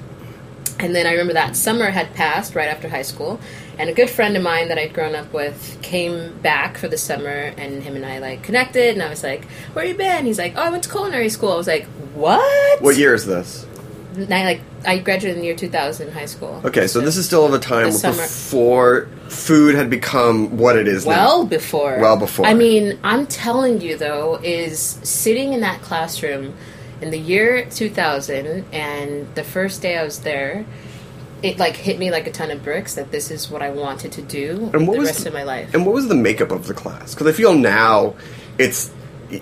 And 0.78 0.94
then 0.94 1.06
I 1.06 1.12
remember 1.12 1.34
that 1.34 1.56
summer 1.56 1.90
had 1.90 2.14
passed 2.14 2.54
right 2.54 2.68
after 2.68 2.88
high 2.88 3.02
school. 3.02 3.40
And 3.78 3.90
a 3.90 3.92
good 3.92 4.10
friend 4.10 4.36
of 4.36 4.42
mine 4.42 4.68
that 4.68 4.78
I'd 4.78 4.92
grown 4.92 5.14
up 5.14 5.32
with 5.32 5.78
came 5.82 6.38
back 6.38 6.78
for 6.78 6.86
the 6.88 6.98
summer, 6.98 7.52
and 7.56 7.82
him 7.82 7.96
and 7.96 8.06
I 8.06 8.18
like 8.18 8.42
connected. 8.42 8.94
And 8.94 9.02
I 9.02 9.08
was 9.08 9.22
like, 9.22 9.44
"Where 9.72 9.84
you 9.84 9.94
been?" 9.94 10.26
He's 10.26 10.38
like, 10.38 10.54
"Oh, 10.56 10.62
I 10.62 10.70
went 10.70 10.84
to 10.84 10.90
culinary 10.90 11.28
school." 11.28 11.52
I 11.52 11.56
was 11.56 11.66
like, 11.66 11.86
"What?" 12.14 12.80
What 12.82 12.96
year 12.96 13.14
is 13.14 13.26
this? 13.26 13.66
And 14.16 14.32
I 14.32 14.44
like 14.44 14.60
I 14.86 14.98
graduated 14.98 15.36
in 15.36 15.40
the 15.40 15.46
year 15.46 15.56
2000 15.56 16.12
high 16.12 16.26
school. 16.26 16.60
Okay, 16.64 16.86
so 16.86 17.00
this 17.00 17.16
is 17.16 17.26
still 17.26 17.44
of 17.44 17.52
a 17.54 17.58
time 17.58 17.86
before 17.86 19.08
food 19.28 19.74
had 19.74 19.90
become 19.90 20.56
what 20.56 20.76
it 20.76 20.86
is 20.86 21.04
well 21.04 21.42
now. 21.42 21.48
before. 21.48 21.98
Well 22.00 22.16
before. 22.16 22.46
I 22.46 22.54
mean, 22.54 22.98
I'm 23.02 23.26
telling 23.26 23.80
you 23.80 23.96
though, 23.96 24.38
is 24.42 24.78
sitting 25.02 25.52
in 25.52 25.60
that 25.60 25.82
classroom 25.82 26.54
in 27.04 27.10
the 27.10 27.18
year 27.18 27.66
2000, 27.70 28.64
and 28.72 29.32
the 29.34 29.44
first 29.44 29.82
day 29.82 29.98
I 29.98 30.04
was 30.04 30.20
there, 30.20 30.64
it 31.42 31.58
like 31.58 31.76
hit 31.76 31.98
me 31.98 32.10
like 32.10 32.26
a 32.26 32.32
ton 32.32 32.50
of 32.50 32.64
bricks 32.64 32.94
that 32.94 33.10
this 33.12 33.30
is 33.30 33.50
what 33.50 33.60
I 33.60 33.68
wanted 33.70 34.12
to 34.12 34.22
do 34.22 34.70
And 34.72 34.88
what 34.88 34.94
the 34.94 35.00
was 35.00 35.08
rest 35.10 35.22
the- 35.24 35.28
of 35.28 35.34
my 35.34 35.42
life. 35.42 35.74
And 35.74 35.84
what 35.84 35.94
was 35.94 36.08
the 36.08 36.14
makeup 36.14 36.50
of 36.50 36.66
the 36.66 36.72
class? 36.74 37.12
Because 37.14 37.26
I 37.26 37.32
feel 37.32 37.54
now 37.54 38.14
it's, 38.58 38.90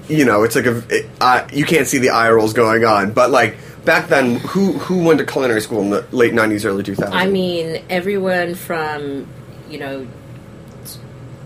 you 0.08 0.24
know, 0.24 0.42
it's 0.42 0.56
like 0.56 0.66
a, 0.66 0.82
it, 0.88 1.06
uh, 1.20 1.46
you 1.52 1.64
can't 1.64 1.86
see 1.86 1.98
the 1.98 2.10
eye 2.10 2.30
rolls 2.32 2.52
going 2.52 2.84
on, 2.84 3.12
but 3.12 3.30
like 3.30 3.56
back 3.84 4.08
then, 4.08 4.36
who 4.40 4.72
who 4.72 5.04
went 5.04 5.18
to 5.20 5.24
culinary 5.26 5.60
school 5.60 5.80
in 5.82 5.90
the 5.90 6.04
late 6.10 6.32
'90s, 6.32 6.64
early 6.64 6.82
2000s? 6.82 7.10
I 7.12 7.26
mean, 7.26 7.82
everyone 7.88 8.54
from 8.56 9.28
you 9.70 9.78
know, 9.78 10.06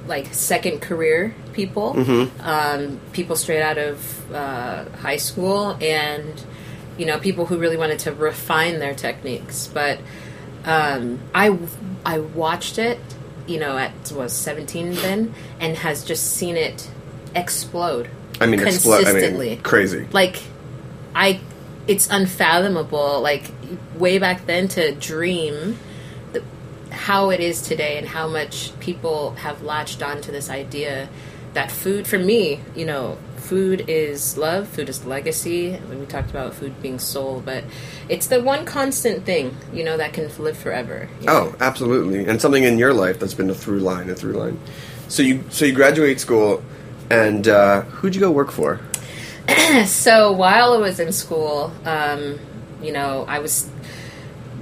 like 0.06 0.32
second 0.34 0.80
career 0.80 1.34
people, 1.52 1.94
Mm-hmm. 1.94 2.40
um, 2.40 3.00
people 3.12 3.36
straight 3.36 3.62
out 3.62 3.78
of 3.78 4.32
uh, 4.34 4.84
high 4.98 5.16
school, 5.16 5.76
and 5.80 6.42
you 6.98 7.06
know, 7.06 7.18
people 7.18 7.46
who 7.46 7.58
really 7.58 7.76
wanted 7.76 7.98
to 8.00 8.12
refine 8.12 8.78
their 8.78 8.94
techniques. 8.94 9.66
But 9.72 9.98
um, 10.64 11.18
I 11.34 11.58
I 12.04 12.18
watched 12.20 12.78
it, 12.78 12.98
you 13.46 13.58
know, 13.60 13.76
at 13.76 13.92
was 14.12 14.32
seventeen 14.32 14.92
then, 14.94 15.34
and 15.60 15.76
has 15.76 16.04
just 16.04 16.32
seen 16.32 16.56
it 16.56 16.88
explode. 17.34 18.08
I 18.40 18.46
mean, 18.46 18.60
explo- 18.60 18.98
I 19.00 19.04
consistently 19.04 19.48
mean, 19.50 19.60
crazy. 19.62 20.06
like 20.12 20.42
i 21.14 21.40
it's 21.86 22.06
unfathomable 22.10 23.22
like 23.22 23.44
way 23.96 24.18
back 24.18 24.44
then 24.44 24.68
to 24.68 24.92
dream 24.96 25.78
how 26.90 27.30
it 27.30 27.40
is 27.40 27.60
today 27.60 27.98
and 27.98 28.08
how 28.08 28.28
much 28.28 28.78
people 28.80 29.32
have 29.32 29.62
latched 29.62 30.02
onto 30.02 30.30
this 30.30 30.48
idea 30.50 31.08
that 31.54 31.70
food 31.70 32.06
for 32.06 32.18
me 32.18 32.60
you 32.74 32.84
know 32.84 33.16
food 33.36 33.84
is 33.88 34.36
love 34.36 34.68
food 34.68 34.88
is 34.88 35.04
legacy 35.06 35.72
when 35.72 36.00
we 36.00 36.06
talked 36.06 36.30
about 36.30 36.52
food 36.52 36.80
being 36.82 36.98
soul 36.98 37.40
but 37.44 37.64
it's 38.08 38.26
the 38.26 38.42
one 38.42 38.64
constant 38.64 39.24
thing 39.24 39.56
you 39.72 39.84
know 39.84 39.96
that 39.96 40.12
can 40.12 40.28
live 40.42 40.56
forever 40.56 41.08
you 41.20 41.26
know? 41.26 41.32
Oh, 41.32 41.56
absolutely, 41.60 42.26
and 42.26 42.40
something 42.40 42.64
in 42.64 42.78
your 42.78 42.92
life 42.92 43.18
that's 43.18 43.34
been 43.34 43.50
a 43.50 43.54
through 43.54 43.80
line, 43.80 44.10
a 44.10 44.14
through 44.14 44.34
line. 44.34 44.60
So 45.08 45.22
you 45.22 45.44
so 45.50 45.64
you 45.64 45.72
graduate 45.72 46.20
school, 46.20 46.62
and 47.10 47.46
uh, 47.48 47.82
who'd 47.82 48.14
you 48.14 48.20
go 48.20 48.30
work 48.30 48.50
for? 48.50 48.80
so 49.86 50.32
while 50.32 50.72
I 50.72 50.78
was 50.78 50.98
in 50.98 51.12
school, 51.12 51.72
um, 51.84 52.38
you 52.82 52.92
know, 52.92 53.24
I 53.28 53.38
was 53.38 53.70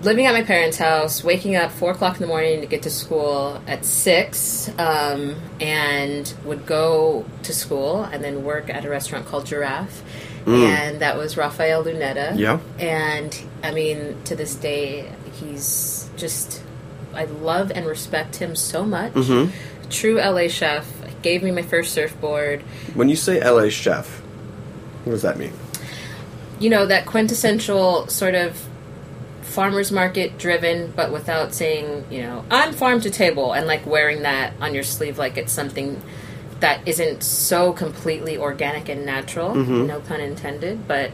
living 0.05 0.27
at 0.27 0.35
my 0.35 0.43
parents' 0.43 0.77
house, 0.77 1.25
waking 1.25 1.57
up 1.57 1.73
four 1.73 1.93
o'clock 1.93 2.17
in 2.17 2.21
the 2.21 2.27
morning 2.27 2.61
to 2.61 2.67
get 2.67 2.83
to 2.83 2.91
school 2.91 3.61
at 3.67 3.85
six, 3.85 4.71
um, 4.79 5.37
and 5.61 6.33
would 6.45 6.67
go 6.67 7.25
to 7.43 7.53
school 7.53 8.05
and 8.05 8.23
then 8.23 8.45
work 8.45 8.69
at 8.71 8.85
a 8.85 8.89
restaurant 8.89 9.27
called 9.27 9.47
JiRaffe. 9.47 10.03
And 10.47 11.01
that 11.01 11.17
was 11.17 11.39
Raphael 11.39 11.85
Lunetta. 11.85 12.39
Yeah. 12.39 12.61
And 12.79 13.35
I 13.63 13.71
mean, 13.73 14.23
to 14.25 14.37
this 14.37 14.55
day, 14.55 15.11
he's 15.41 16.11
just, 16.19 16.63
I 17.15 17.25
love 17.25 17.71
and 17.71 17.87
respect 17.87 18.37
him 18.37 18.55
so 18.55 18.85
much. 18.85 19.15
True 19.89 20.17
LA 20.17 20.49
chef. 20.49 20.87
Gave 21.23 21.43
me 21.43 21.51
my 21.51 21.63
first 21.63 21.95
surfboard. 21.95 22.61
When 22.93 23.09
you 23.09 23.17
say 23.17 23.43
LA 23.43 23.71
chef, 23.71 24.21
what 25.05 25.13
does 25.13 25.23
that 25.23 25.39
mean? 25.39 25.55
you 26.61 26.71
know 26.71 26.87
that 26.87 27.05
quintessential 27.05 28.07
sort 28.09 28.35
of 28.35 28.67
farmers 29.55 29.93
market 29.93 30.37
driven 30.37 30.93
but 30.97 31.13
without 31.13 31.55
saying 31.55 32.05
you 32.11 32.21
know 32.21 32.45
i'm 32.51 32.73
farm 32.73 33.01
to 33.01 33.09
table 33.09 33.53
and 33.53 33.69
like 33.69 33.87
wearing 33.87 34.23
that 34.23 34.53
on 34.61 34.75
your 34.75 34.83
sleeve 34.83 35.17
like 35.17 35.37
it's 35.37 35.53
something 35.53 36.03
that 36.59 36.87
isn't 36.89 37.23
so 37.23 37.73
completely 37.73 38.37
organic 38.37 38.89
and 38.89 39.07
natural 39.07 39.55
no 39.87 40.01
pun 40.01 40.21
intended 40.21 40.89
but 40.89 41.11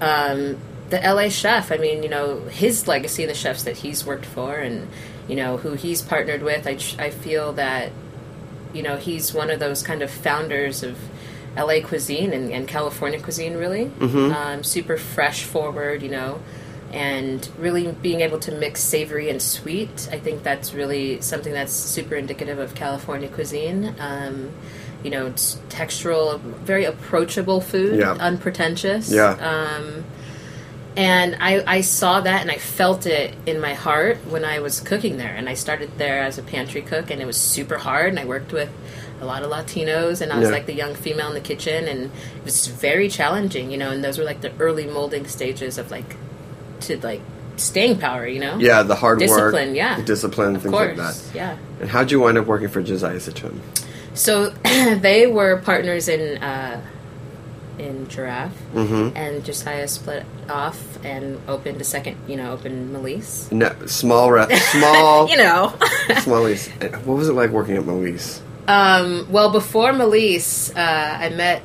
um, 0.00 0.56
the 0.90 1.00
la 1.12 1.28
chef 1.28 1.72
i 1.72 1.76
mean 1.76 2.02
you 2.04 2.08
know 2.08 2.40
his 2.44 2.86
legacy 2.86 3.26
the 3.26 3.34
chefs 3.34 3.64
that 3.64 3.78
he's 3.78 4.06
worked 4.06 4.26
for 4.26 4.54
and 4.56 4.88
you 5.26 5.34
know 5.34 5.56
who 5.56 5.72
he's 5.74 6.02
partnered 6.02 6.42
with 6.42 6.66
i, 6.68 6.78
I 7.04 7.10
feel 7.10 7.52
that 7.54 7.90
you 8.72 8.82
know 8.82 8.96
he's 8.96 9.34
one 9.34 9.50
of 9.50 9.58
those 9.58 9.82
kind 9.82 10.02
of 10.02 10.10
founders 10.10 10.82
of 10.84 10.96
LA 11.54 11.80
cuisine 11.84 12.32
and, 12.32 12.50
and 12.50 12.66
California 12.66 13.20
cuisine 13.20 13.58
really. 13.58 13.90
Um, 14.32 14.64
super 14.64 14.96
fresh 14.96 15.42
forward 15.44 16.02
you 16.02 16.08
know 16.08 16.40
and 16.92 17.48
really 17.58 17.90
being 18.02 18.20
able 18.20 18.38
to 18.38 18.52
mix 18.52 18.80
savory 18.82 19.30
and 19.30 19.40
sweet 19.40 20.08
I 20.12 20.18
think 20.18 20.42
that's 20.42 20.74
really 20.74 21.20
something 21.20 21.52
that's 21.52 21.72
super 21.72 22.14
indicative 22.16 22.58
of 22.58 22.74
California 22.74 23.28
cuisine 23.28 23.94
um, 23.98 24.50
you 25.02 25.10
know 25.10 25.26
it's 25.26 25.56
textural 25.68 26.38
very 26.40 26.84
approachable 26.84 27.60
food 27.60 27.98
Yeah. 27.98 28.12
unpretentious 28.12 29.10
Yeah. 29.10 29.30
um, 29.40 30.04
and 30.94 31.36
I, 31.40 31.64
I 31.66 31.80
saw 31.80 32.20
that 32.20 32.42
and 32.42 32.50
I 32.50 32.56
felt 32.58 33.06
it 33.06 33.34
in 33.46 33.58
my 33.60 33.72
heart 33.72 34.18
when 34.28 34.44
I 34.44 34.58
was 34.60 34.78
cooking 34.78 35.16
there. 35.16 35.34
And 35.34 35.48
I 35.48 35.54
started 35.54 35.90
there 35.96 36.20
as 36.22 36.36
a 36.36 36.42
pantry 36.42 36.82
cook, 36.82 37.10
and 37.10 37.22
it 37.22 37.24
was 37.24 37.38
super 37.38 37.78
hard. 37.78 38.10
And 38.10 38.18
I 38.18 38.26
worked 38.26 38.52
with 38.52 38.68
a 39.18 39.24
lot 39.24 39.42
of 39.42 39.50
Latinos, 39.50 40.20
and 40.20 40.30
I 40.30 40.38
was 40.38 40.48
Yeah. 40.50 40.54
like 40.54 40.66
the 40.66 40.74
young 40.74 40.94
female 40.94 41.28
in 41.28 41.32
the 41.34 41.40
kitchen, 41.40 41.88
and 41.88 42.04
it 42.36 42.44
was 42.44 42.66
very 42.66 43.08
challenging, 43.08 43.70
you 43.70 43.78
know. 43.78 43.90
And 43.90 44.04
those 44.04 44.18
were 44.18 44.24
like 44.24 44.42
the 44.42 44.52
early 44.60 44.84
molding 44.86 45.26
stages 45.26 45.78
of 45.78 45.90
like 45.90 46.14
to 46.82 46.98
like 47.04 47.20
staying 47.56 47.98
power, 47.98 48.26
you 48.26 48.40
know. 48.40 48.58
Yeah, 48.58 48.82
the 48.82 48.94
hard 48.94 49.18
Discipline, 49.18 49.68
work, 49.68 49.76
yeah. 49.76 50.00
discipline, 50.02 50.56
of 50.56 50.62
things 50.62 50.72
course, 50.74 50.96
like 50.98 51.14
that. 51.14 51.34
yeah. 51.34 51.56
And 51.80 51.88
how'd 51.90 52.10
you 52.10 52.20
wind 52.20 52.38
up 52.38 52.46
working 52.46 52.68
for 52.68 52.82
Josiah 52.82 53.16
Citrin? 53.16 53.58
So 54.14 54.50
they 54.64 55.26
were 55.26 55.58
partners 55.58 56.08
in 56.08 56.42
uh, 56.42 56.80
in 57.78 58.06
JiRaffe, 58.06 58.50
Mm-hmm. 58.74 59.16
and 59.16 59.44
Josiah 59.44 59.88
split 59.88 60.24
off 60.48 60.78
and 61.04 61.40
opened 61.48 61.80
a 61.80 61.84
second, 61.84 62.16
you 62.28 62.36
know, 62.36 62.52
opened 62.52 62.94
Mélisse. 62.94 63.50
No, 63.50 63.74
small, 63.86 64.30
re- 64.30 64.54
small, 64.56 65.28
You 65.30 65.38
know. 65.38 65.74
small. 66.20 66.42
Mélisse. 66.42 66.68
What 67.06 67.16
was 67.16 67.28
it 67.28 67.32
like 67.32 67.50
working 67.50 67.76
at 67.76 67.84
Mélisse? 67.84 68.40
um, 68.68 69.26
well, 69.30 69.50
before 69.50 69.92
Mélisse, 69.92 70.70
uh, 70.76 70.78
I 71.24 71.30
met 71.30 71.62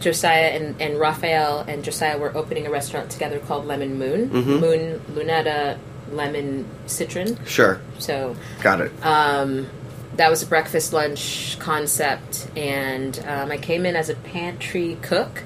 Josiah 0.00 0.48
and, 0.50 0.80
and 0.80 0.98
Raphael, 0.98 1.60
and 1.60 1.84
Josiah 1.84 2.18
were 2.18 2.34
opening 2.36 2.66
a 2.66 2.70
restaurant 2.70 3.10
together 3.10 3.38
called 3.38 3.66
Lemon 3.66 3.98
Moon. 3.98 4.30
Mm-hmm. 4.30 4.50
Moon, 4.56 5.00
Lunetta, 5.12 5.78
Lemon, 6.10 6.66
Citron. 6.86 7.38
Sure, 7.46 7.80
So 7.98 8.34
got 8.62 8.80
it. 8.80 8.92
um, 9.04 9.68
that 10.16 10.28
was 10.30 10.42
a 10.42 10.46
breakfast 10.46 10.92
lunch 10.92 11.58
concept, 11.60 12.48
and 12.56 13.18
um, 13.28 13.50
I 13.52 13.58
came 13.58 13.86
in 13.86 13.94
as 13.94 14.08
a 14.08 14.14
pantry 14.16 14.98
cook. 15.02 15.42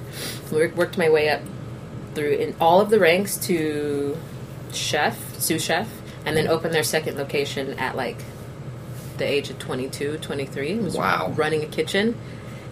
Wor- 0.51 0.69
Worked 0.75 0.97
my 0.97 1.09
way 1.09 1.29
up 1.29 1.41
through 2.15 2.31
in 2.31 2.55
all 2.59 2.79
of 2.81 2.89
the 2.89 2.99
ranks 2.99 3.37
to 3.47 4.17
chef, 4.73 5.39
sous 5.39 5.61
chef, 5.63 5.87
and 6.25 6.35
then 6.35 6.47
opened 6.47 6.73
their 6.73 6.83
second 6.83 7.17
location 7.17 7.73
at 7.77 7.95
like 7.95 8.17
the 9.17 9.25
age 9.25 9.49
of 9.49 9.59
22, 9.59 10.17
23. 10.17 10.75
Was 10.79 10.95
Wow. 10.97 11.31
running 11.35 11.61
a 11.63 11.67
kitchen, 11.67 12.17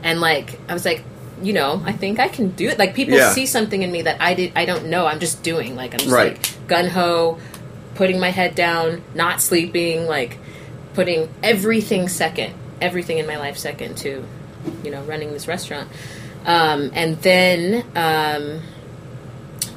and 0.01 0.19
like 0.19 0.59
I 0.67 0.73
was 0.73 0.85
like, 0.85 1.03
you 1.41 1.53
know, 1.53 1.81
I 1.85 1.91
think 1.91 2.19
I 2.19 2.27
can 2.27 2.49
do 2.51 2.67
it. 2.69 2.77
Like 2.79 2.93
people 2.93 3.15
Yeah. 3.17 3.31
see 3.31 3.45
something 3.45 3.81
in 3.81 3.91
me 3.91 4.01
that 4.03 4.21
I 4.21 4.33
did, 4.33 4.51
I 4.55 4.65
don't 4.65 4.85
know. 4.87 5.05
I'm 5.05 5.19
just 5.19 5.43
doing. 5.43 5.75
Like 5.75 5.93
I'm 5.93 5.99
just 5.99 6.11
Right. 6.11 6.33
like 6.37 6.67
gun 6.67 6.87
ho, 6.89 7.37
putting 7.95 8.19
my 8.19 8.29
head 8.29 8.55
down, 8.55 9.01
not 9.15 9.41
sleeping, 9.41 10.05
like 10.07 10.37
putting 10.93 11.29
everything 11.41 12.07
second, 12.07 12.53
everything 12.81 13.17
in 13.17 13.25
my 13.27 13.37
life 13.37 13.57
second 13.57 13.97
to, 13.97 14.23
you 14.83 14.91
know, 14.91 15.01
running 15.03 15.31
this 15.33 15.47
restaurant. 15.47 15.89
Um, 16.45 16.91
and 16.93 17.21
then 17.21 17.83
um, 17.95 18.61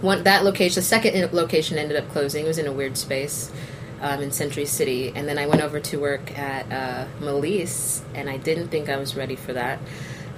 one 0.01 0.23
that 0.25 0.45
location, 0.45 0.75
the 0.77 0.83
second 0.83 1.33
location 1.33 1.79
ended 1.79 1.97
up 1.97 2.09
closing. 2.11 2.45
It 2.45 2.49
was 2.49 2.59
in 2.59 2.67
a 2.67 2.73
weird 2.73 2.97
space 2.99 3.51
um, 4.03 4.21
in 4.21 4.31
Century 4.31 4.67
City, 4.67 5.13
and 5.15 5.27
then 5.29 5.39
I 5.39 5.47
went 5.47 5.63
over 5.63 5.81
to 5.81 5.99
work 5.99 6.37
at 6.39 6.71
uh, 6.71 7.07
Mélisse, 7.21 8.01
and 8.15 8.29
I 8.29 8.37
didn't 8.37 8.69
think 8.69 8.89
I 8.89 8.97
was 8.97 9.17
ready 9.17 9.37
for 9.37 9.53
that. 9.55 9.79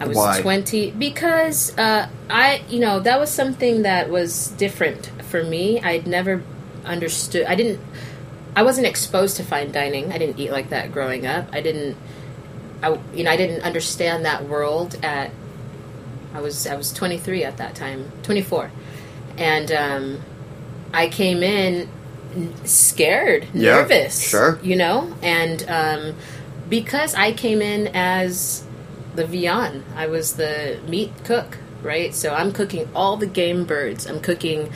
I 0.00 0.06
was 0.06 0.16
Why? 0.16 0.40
20 0.40 0.92
because 0.92 1.76
uh, 1.76 2.08
I, 2.30 2.62
you 2.68 2.78
know, 2.78 3.00
that 3.00 3.18
was 3.18 3.30
something 3.30 3.82
that 3.82 4.10
was 4.10 4.48
different 4.52 5.10
for 5.24 5.42
me. 5.42 5.80
I'd 5.80 6.06
never 6.06 6.42
understood. 6.84 7.46
I 7.46 7.54
didn't. 7.54 7.80
I 8.56 8.62
wasn't 8.62 8.86
exposed 8.86 9.36
to 9.36 9.44
fine 9.44 9.70
dining. 9.72 10.12
I 10.12 10.18
didn't 10.18 10.38
eat 10.38 10.50
like 10.50 10.70
that 10.70 10.92
growing 10.92 11.26
up. 11.26 11.48
I 11.52 11.60
didn't. 11.60 11.96
I, 12.82 12.98
you 13.14 13.24
know, 13.24 13.30
I 13.30 13.36
didn't 13.36 13.62
understand 13.62 14.24
that 14.24 14.48
world 14.48 14.96
at. 15.02 15.30
I 16.34 16.40
was 16.40 16.66
I 16.66 16.76
was 16.76 16.92
23 16.92 17.42
at 17.44 17.56
that 17.56 17.74
time, 17.74 18.12
24, 18.22 18.70
and 19.38 19.72
um, 19.72 20.20
I 20.92 21.08
came 21.08 21.42
in 21.42 21.88
scared, 22.64 23.46
Yeah, 23.54 23.76
nervous, 23.80 24.20
sure. 24.28 24.58
you 24.62 24.76
know, 24.76 25.12
and 25.22 25.64
um, 25.68 26.14
because 26.68 27.14
I 27.14 27.32
came 27.32 27.62
in 27.62 27.88
as 27.94 28.64
the 29.18 29.26
viand, 29.26 29.82
I 29.96 30.06
was 30.06 30.34
the 30.36 30.78
meat 30.88 31.12
cook, 31.24 31.58
right? 31.82 32.14
So 32.14 32.32
I'm 32.32 32.52
cooking 32.52 32.88
all 32.94 33.16
the 33.16 33.26
game 33.26 33.64
birds. 33.64 34.06
I'm 34.06 34.20
cooking 34.20 34.70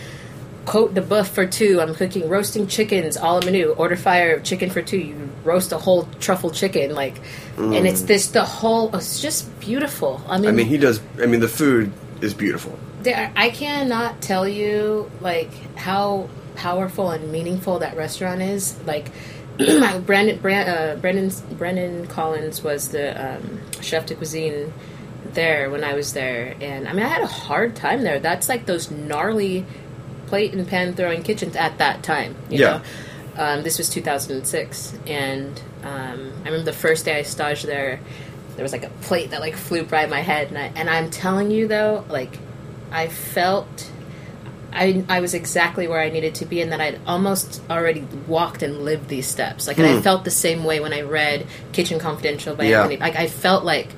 cote 0.66 0.94
de 0.94 1.00
boeuf 1.02 1.28
for 1.28 1.46
two. 1.46 1.80
I'm 1.80 1.94
cooking 1.94 2.28
roasting 2.28 2.66
chickens, 2.66 3.16
all 3.16 3.38
a 3.38 3.44
menu. 3.44 3.70
Order 3.70 3.96
fire 3.96 4.40
chicken 4.40 4.68
for 4.70 4.82
two. 4.82 4.98
You 4.98 5.16
roast 5.44 5.72
a 5.72 5.78
whole 5.78 6.08
truffle 6.20 6.50
chicken, 6.50 6.94
like, 6.94 7.16
and 7.56 7.86
it's 7.86 8.02
this 8.02 8.28
the 8.28 8.44
whole. 8.44 8.94
It's 8.96 9.20
just 9.22 9.40
beautiful. 9.60 10.20
I 10.28 10.38
mean, 10.38 10.44
Mm. 10.44 10.48
I 10.48 10.52
mean, 10.58 10.66
he 10.66 10.76
does. 10.78 11.00
I 11.22 11.26
mean, 11.26 11.40
the 11.40 11.48
food 11.48 11.92
is 12.20 12.34
beautiful. 12.34 12.72
there, 13.02 13.32
I 13.34 13.50
cannot 13.50 14.20
tell 14.22 14.46
you 14.46 15.10
like 15.20 15.50
how 15.76 16.28
powerful 16.54 17.10
and 17.10 17.32
meaningful 17.32 17.78
that 17.80 17.96
restaurant 17.96 18.42
is. 18.42 18.76
Like 18.86 19.06
Brandon, 20.00 20.38
Brand, 20.42 20.68
uh, 20.68 20.96
Brendan, 21.00 21.30
Brendan 21.56 22.06
Collins 22.06 22.62
was 22.62 22.88
the 22.88 23.36
um, 23.36 23.60
chef 23.80 24.06
de 24.06 24.14
cuisine 24.14 24.72
there 25.32 25.70
when 25.70 25.82
I 25.84 25.94
was 25.94 26.12
there, 26.12 26.54
and 26.60 26.86
I 26.88 26.92
mean 26.92 27.04
I 27.04 27.08
had 27.08 27.22
a 27.22 27.26
hard 27.26 27.74
time 27.76 28.02
there. 28.02 28.18
That's 28.20 28.48
like 28.48 28.66
those 28.66 28.90
gnarly 28.90 29.64
plate 30.26 30.52
and 30.52 30.66
pan 30.66 30.94
throwing 30.94 31.22
kitchens 31.22 31.56
at 31.56 31.78
that 31.78 32.02
time. 32.02 32.34
You 32.50 32.58
Yeah. 32.60 32.66
know? 32.68 32.82
Um, 33.44 33.62
this 33.62 33.78
was 33.78 33.88
2006, 33.88 34.94
and 35.06 35.58
um, 35.84 36.32
I 36.42 36.48
remember 36.48 36.62
the 36.64 36.72
first 36.74 37.06
day 37.06 37.18
I 37.18 37.22
staged 37.22 37.66
there. 37.66 37.98
There 38.56 38.62
was 38.62 38.72
like 38.72 38.84
a 38.84 38.90
plate 39.00 39.30
that 39.30 39.40
like 39.40 39.56
flew 39.56 39.84
by 39.84 40.04
my 40.06 40.20
head, 40.20 40.48
and 40.48 40.58
I, 40.58 40.70
and 40.76 40.90
I'm 40.90 41.08
telling 41.10 41.50
you 41.50 41.66
though, 41.66 42.04
like 42.10 42.38
I 42.90 43.08
felt 43.08 43.90
I 44.72 45.04
I 45.08 45.20
was 45.20 45.34
exactly 45.34 45.86
where 45.88 46.00
I 46.00 46.10
needed 46.10 46.34
to 46.36 46.46
be, 46.46 46.60
and 46.60 46.72
that 46.72 46.80
I'd 46.80 47.00
almost 47.06 47.60
already 47.68 48.06
walked 48.26 48.62
and 48.62 48.84
lived 48.84 49.08
these 49.08 49.26
steps. 49.26 49.66
Like, 49.66 49.78
and 49.78 49.86
I 49.86 50.00
felt 50.00 50.24
the 50.24 50.30
same 50.30 50.64
way 50.64 50.80
when 50.80 50.92
I 50.92 51.02
read 51.02 51.46
Kitchen 51.72 51.98
Confidential 51.98 52.54
by 52.54 52.64
Hmm. 52.64 52.70
Yeah. 52.70 52.78
Anthony. 52.82 52.96
Like, 52.98 53.16
I 53.16 53.26
felt 53.28 53.64
like 53.64 53.88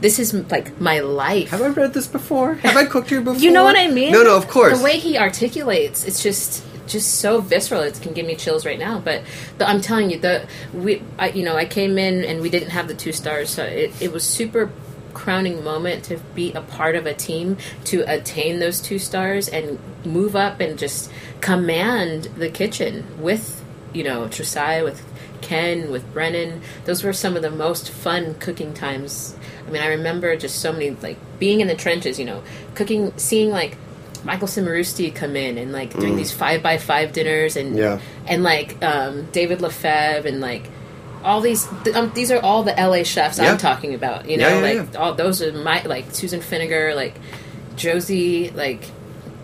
this 0.00 0.18
is 0.18 0.32
like 0.50 0.80
my 0.80 1.00
life. 1.00 1.50
Have 1.50 1.62
I 1.62 1.68
read 1.68 1.94
this 1.94 2.06
before? 2.06 2.54
Have 2.54 2.76
I 2.76 2.84
cooked 2.86 3.10
here 3.10 3.20
before? 3.20 3.40
You 3.40 3.50
know 3.52 3.64
what 3.64 3.76
I 3.76 3.88
mean? 3.88 4.12
No, 4.12 4.22
no, 4.22 4.36
of 4.36 4.48
course. 4.48 4.78
The 4.78 4.84
way 4.84 4.98
he 4.98 5.18
articulates, 5.18 6.04
it's 6.04 6.22
just 6.22 6.64
just 6.86 7.20
so 7.20 7.40
visceral. 7.40 7.82
It 7.82 8.00
can 8.02 8.12
give 8.14 8.26
me 8.26 8.34
chills 8.34 8.66
right 8.66 8.78
now. 8.78 8.98
But 8.98 9.22
the, 9.58 9.68
I'm 9.68 9.80
telling 9.80 10.10
you, 10.10 10.18
the 10.18 10.46
we, 10.74 11.02
I, 11.18 11.28
you 11.30 11.44
know, 11.44 11.54
I 11.56 11.64
came 11.64 11.98
in 11.98 12.24
and 12.24 12.40
we 12.40 12.50
didn't 12.50 12.70
have 12.70 12.88
the 12.88 12.94
two 12.94 13.12
stars, 13.12 13.48
so 13.50 13.62
it, 13.62 13.92
it 14.02 14.12
was 14.12 14.24
super 14.24 14.72
crowning 15.20 15.62
moment 15.62 16.02
to 16.04 16.16
be 16.34 16.52
a 16.54 16.60
part 16.62 16.94
of 16.96 17.04
a 17.06 17.12
team 17.14 17.56
to 17.84 18.00
attain 18.12 18.58
those 18.58 18.80
two 18.80 18.98
stars 18.98 19.48
and 19.48 19.78
move 20.04 20.34
up 20.34 20.60
and 20.60 20.78
just 20.78 21.10
command 21.42 22.24
the 22.38 22.48
kitchen 22.48 23.04
with 23.20 23.62
you 23.92 24.02
know 24.04 24.20
Trusai 24.26 24.82
with 24.82 25.02
Ken 25.42 25.90
with 25.90 26.04
Brennan. 26.14 26.62
Those 26.84 27.02
were 27.04 27.12
some 27.12 27.36
of 27.36 27.42
the 27.42 27.50
most 27.50 27.90
fun 27.90 28.34
cooking 28.36 28.72
times. 28.74 29.34
I 29.66 29.70
mean, 29.70 29.82
I 29.82 29.88
remember 29.88 30.36
just 30.36 30.58
so 30.60 30.72
many 30.72 30.90
like 31.02 31.18
being 31.38 31.60
in 31.60 31.66
the 31.68 31.74
trenches. 31.74 32.18
You 32.18 32.24
know, 32.26 32.42
cooking, 32.74 33.12
seeing 33.16 33.50
like 33.50 33.76
Michael 34.24 34.48
Cimarusti 34.48 35.14
come 35.14 35.34
in 35.36 35.56
and 35.58 35.72
like 35.72 35.92
doing 35.98 36.16
these 36.16 36.30
five 36.32 36.62
by 36.62 36.76
five 36.78 37.12
dinners 37.12 37.56
and 37.56 37.74
Mm. 37.74 37.78
Yeah. 37.78 38.00
and 38.26 38.42
like 38.42 38.82
um, 38.82 39.26
David 39.32 39.58
LeFevre 39.60 40.24
and 40.26 40.40
like 40.40 40.64
all 41.24 41.40
these 41.40 41.68
th- 41.84 41.94
um, 41.96 42.12
these 42.14 42.30
are 42.30 42.40
all 42.40 42.62
the 42.62 42.72
LA 42.72 43.02
chefs 43.02 43.38
Yeah. 43.38 43.52
I'm 43.52 43.58
talking 43.58 43.94
about. 43.94 44.28
You 44.28 44.36
know, 44.38 44.48
Yeah, 44.48 44.72
yeah, 44.72 44.82
like 44.82 44.98
all 44.98 45.14
those 45.14 45.42
are 45.42 45.52
my 45.52 45.82
like 45.82 46.14
Susan 46.14 46.40
Feniger, 46.40 46.94
like 46.94 47.14
Josie, 47.76 48.50
like 48.50 48.84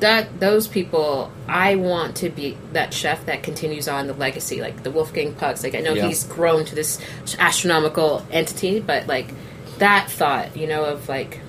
that. 0.00 0.40
Those 0.40 0.68
people, 0.68 1.30
I 1.48 1.76
want 1.76 2.16
to 2.16 2.30
be 2.30 2.56
that 2.72 2.92
chef 2.92 3.26
that 3.26 3.42
continues 3.42 3.88
on 3.88 4.06
the 4.06 4.14
legacy, 4.14 4.60
like 4.60 4.82
the 4.82 4.90
Wolfgang 4.90 5.34
Pucks. 5.34 5.62
Like 5.62 5.74
I 5.74 5.80
know 5.80 5.94
he's 5.94 6.24
grown 6.24 6.64
to 6.66 6.74
this 6.74 6.98
astronomical 7.38 8.24
entity, 8.30 8.80
but 8.80 9.06
like 9.06 9.32
that 9.78 10.10
thought, 10.10 10.56
you 10.56 10.66
know, 10.66 10.84
of 10.84 11.08
like 11.08 11.40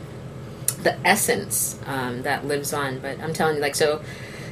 the 0.83 0.97
essence 1.07 1.79
um, 1.85 2.21
that 2.23 2.45
lives 2.45 2.73
on. 2.73 2.99
But 2.99 3.19
I'm 3.19 3.33
telling 3.33 3.55
you, 3.55 3.61
like, 3.61 3.75
so 3.75 4.01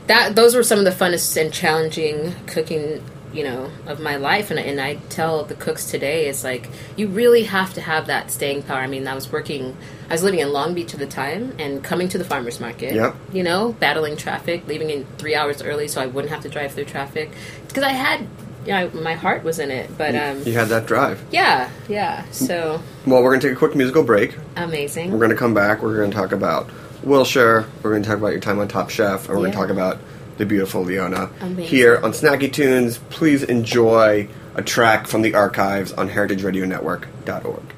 that 0.07 0.35
those 0.35 0.55
were 0.55 0.63
some 0.63 0.79
of 0.79 0.85
the 0.85 0.91
funnest 0.91 1.39
and 1.41 1.53
challenging 1.53 2.33
cooking, 2.47 3.03
you 3.35 3.43
know, 3.43 3.69
of 3.85 3.99
my 3.99 4.15
life. 4.15 4.49
And, 4.49 4.59
and 4.59 4.79
I 4.79 4.95
tell 5.09 5.43
the 5.43 5.55
cooks 5.55 5.85
today, 5.91 6.27
it's 6.27 6.43
like 6.43 6.69
you 6.95 7.07
really 7.07 7.43
have 7.43 7.73
to 7.73 7.81
have 7.81 8.07
that 8.07 8.31
staying 8.31 8.63
power. 8.63 8.79
I 8.79 8.87
mean, 8.87 9.07
I 9.07 9.13
was 9.15 9.31
working, 9.31 9.75
I 10.09 10.13
was 10.13 10.23
living 10.23 10.39
in 10.39 10.51
Long 10.53 10.73
Beach 10.73 10.93
at 10.93 10.99
the 10.99 11.07
time, 11.07 11.53
and 11.59 11.83
coming 11.83 12.07
to 12.09 12.17
the 12.17 12.23
farmers 12.23 12.59
market. 12.59 12.95
Yep. 12.95 13.15
You 13.33 13.43
know, 13.43 13.73
battling 13.73 14.15
traffic, 14.17 14.65
leaving 14.67 14.89
in 14.89 15.05
three 15.17 15.35
hours 15.35 15.61
early 15.61 15.87
so 15.87 16.01
I 16.01 16.05
wouldn't 16.05 16.31
have 16.33 16.43
to 16.43 16.49
drive 16.49 16.71
through 16.73 16.85
traffic 16.85 17.31
because 17.67 17.83
I 17.83 17.91
had. 17.91 18.25
Yeah, 18.65 18.87
my 18.95 19.13
heart 19.13 19.43
was 19.43 19.59
in 19.59 19.69
it, 19.69 19.95
but 19.95 20.15
um, 20.15 20.41
You 20.41 20.53
had 20.53 20.69
that 20.69 20.87
drive. 20.87 21.23
yeah, 21.31 21.69
yeah. 21.87 22.25
So 22.31 22.81
Well, 23.05 23.21
we're 23.21 23.35
to 23.35 23.47
take 23.47 23.55
a 23.55 23.59
quick 23.59 23.75
musical 23.75 24.01
break. 24.01 24.35
amazing. 24.55 25.11
We're 25.11 25.27
to 25.27 25.35
come 25.35 25.53
back. 25.53 25.83
We're 25.83 26.03
to 26.03 26.11
talk 26.11 26.31
about 26.31 26.67
Wilshire. 27.03 27.67
We're 27.83 27.99
to 27.99 28.03
talk 28.03 28.17
about 28.17 28.31
your 28.31 28.39
time 28.39 28.57
on 28.57 28.67
Top 28.67 28.89
Chef. 28.89 29.29
And 29.29 29.37
we're 29.37 29.43
gonna 29.45 29.53
talk 29.53 29.69
about 29.69 29.99
the 30.37 30.45
beautiful 30.45 30.83
Leona. 30.83 31.29
Amazing. 31.41 31.65
Here 31.65 31.97
on 31.97 32.11
Snacky 32.11 32.51
Tunes, 32.51 32.97
please 33.09 33.43
enjoy 33.43 34.27
a 34.55 34.61
track 34.61 35.07
from 35.07 35.21
the 35.21 35.33
archives 35.33 35.91
on 35.93 36.09
heritageradionetwork.org. 36.09 37.73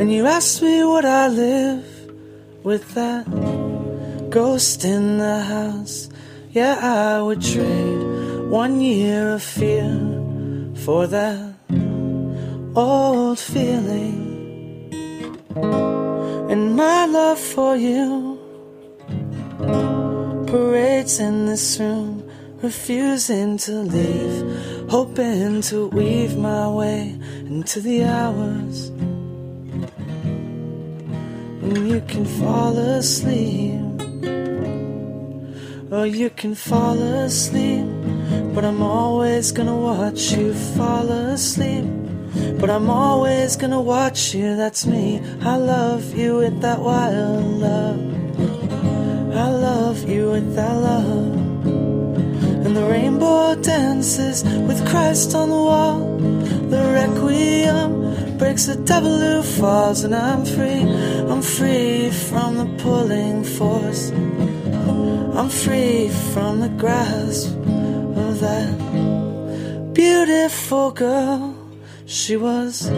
And 0.00 0.12
you 0.12 0.26
asked 0.26 0.62
me 0.62 0.84
would 0.84 1.04
I 1.04 1.28
live 1.28 1.86
with 2.64 2.94
that 2.94 3.26
ghost 4.30 4.84
in 4.84 5.18
the 5.18 5.42
house. 5.42 6.08
Yeah, 6.50 6.78
I 6.80 7.22
would 7.22 7.42
trade 7.42 8.48
one 8.48 8.80
year 8.80 9.32
of 9.34 9.42
fear 9.42 9.90
for 10.84 11.06
that 11.06 11.54
old 12.74 13.38
feeling. 13.38 14.30
And 16.50 16.74
my 16.74 17.06
love 17.06 17.38
for 17.38 17.76
you 17.76 18.36
parades 20.48 21.20
in 21.20 21.46
this 21.46 21.78
room, 21.78 22.28
refusing 22.60 23.56
to 23.56 23.72
leave, 23.82 24.90
hoping 24.90 25.62
to 25.62 25.86
weave 25.90 26.36
my 26.36 26.68
way 26.68 27.16
into 27.46 27.80
the 27.80 28.02
hours 28.02 28.90
when 31.60 31.86
you 31.86 32.00
can 32.08 32.24
fall 32.24 32.76
asleep. 32.76 33.80
Or 35.92 36.04
you 36.04 36.30
can 36.30 36.56
fall 36.56 36.98
asleep, 37.00 37.86
but 38.54 38.64
I'm 38.64 38.82
always 38.82 39.52
gonna 39.52 39.76
watch 39.76 40.32
you 40.32 40.52
fall 40.74 41.08
asleep. 41.08 41.99
But 42.60 42.70
I'm 42.70 42.90
always 42.90 43.56
gonna 43.56 43.80
watch 43.80 44.34
you, 44.34 44.56
that's 44.56 44.86
me. 44.86 45.20
I 45.42 45.56
love 45.56 46.14
you 46.14 46.36
with 46.36 46.60
that 46.60 46.80
wild 46.80 47.44
love. 47.60 48.00
I 49.34 49.50
love 49.50 50.08
you 50.08 50.30
with 50.30 50.54
that 50.54 50.76
love. 50.76 51.36
And 52.64 52.76
the 52.76 52.84
rainbow 52.84 53.54
dances 53.54 54.44
with 54.44 54.86
Christ 54.88 55.34
on 55.34 55.48
the 55.48 55.56
wall. 55.56 55.98
The 56.70 56.82
requiem 56.92 58.36
breaks 58.38 58.66
the 58.66 58.76
devil 58.76 59.18
who 59.18 59.42
falls, 59.42 60.04
and 60.04 60.14
I'm 60.14 60.44
free. 60.44 60.82
I'm 61.30 61.42
free 61.42 62.10
from 62.10 62.58
the 62.58 62.82
pulling 62.82 63.44
force. 63.44 64.10
I'm 65.38 65.48
free 65.48 66.08
from 66.32 66.60
the 66.60 66.68
grasp 66.68 67.48
of 68.26 68.40
that 68.40 69.92
beautiful 69.94 70.90
girl. 70.90 71.59
She 72.10 72.36
was 72.36 72.90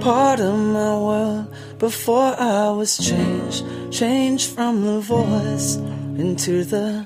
part 0.00 0.38
of 0.38 0.56
my 0.56 0.96
world 0.96 1.52
before 1.80 2.36
I 2.38 2.70
was 2.70 2.96
changed. 2.96 3.64
Changed 3.90 4.48
from 4.50 4.86
the 4.86 5.00
voice 5.00 5.74
into 6.22 6.62
the 6.62 7.04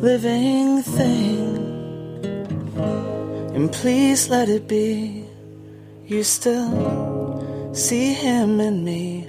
living 0.00 0.80
thing. 0.80 1.56
And 3.54 3.70
please 3.70 4.30
let 4.30 4.48
it 4.48 4.66
be. 4.66 5.26
You 6.06 6.22
still 6.22 7.74
see 7.74 8.14
him 8.14 8.58
in 8.58 8.84
me. 8.84 9.28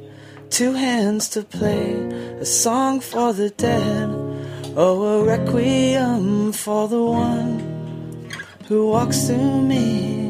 Two 0.49 0.71
hands 0.71 1.27
to 1.31 1.41
play 1.41 1.95
a 2.39 2.45
song 2.45 3.01
for 3.01 3.33
the 3.33 3.49
dead. 3.49 4.09
Oh, 4.77 5.19
a 5.19 5.25
requiem 5.25 6.53
for 6.53 6.87
the 6.87 7.03
one 7.03 8.31
who 8.69 8.87
walks 8.87 9.27
through 9.27 9.63
me. 9.63 10.26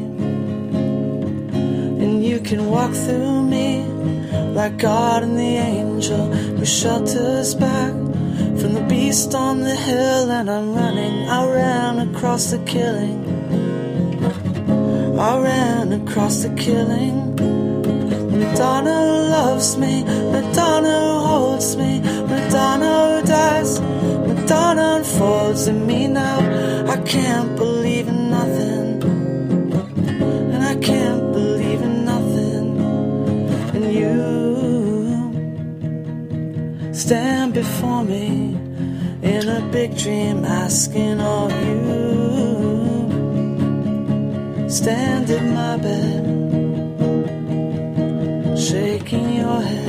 You 2.38 2.44
can 2.44 2.66
walk 2.66 2.92
through 2.92 3.42
me 3.42 3.82
like 4.54 4.78
God 4.78 5.24
and 5.24 5.36
the 5.36 5.56
angel 5.56 6.32
who 6.32 6.64
shelters 6.64 7.56
back 7.56 7.90
from 7.90 8.74
the 8.74 8.86
beast 8.88 9.34
on 9.34 9.58
the 9.58 9.74
hill. 9.74 10.30
And 10.30 10.48
I'm 10.48 10.72
running, 10.72 11.28
I 11.28 11.52
ran 11.52 11.98
across 12.08 12.52
the 12.52 12.60
killing. 12.60 13.18
I 15.18 15.40
ran 15.40 15.92
across 15.92 16.44
the 16.44 16.50
killing. 16.50 17.34
Madonna 18.30 19.00
loves 19.34 19.76
me, 19.76 20.04
Madonna 20.04 21.20
holds 21.26 21.76
me, 21.76 21.98
Madonna 22.00 23.20
dies, 23.26 23.80
Madonna 23.80 24.98
unfolds 24.98 25.66
in 25.66 25.84
me 25.88 26.06
now. 26.06 26.38
I 26.88 26.98
can't 26.98 27.56
believe 27.56 28.06
in 28.06 28.30
nothing, 28.30 29.02
and 30.52 30.62
I 30.62 30.76
can't 30.76 31.17
stand 37.08 37.54
before 37.54 38.04
me 38.04 38.54
in 39.22 39.48
a 39.48 39.60
big 39.72 39.96
dream, 39.96 40.44
asking 40.44 41.18
of 41.18 41.50
you. 41.66 41.88
Stand 44.68 45.30
in 45.30 45.54
my 45.54 45.78
bed 45.78 46.22
shaking 48.58 49.36
your 49.36 49.62
head. 49.62 49.88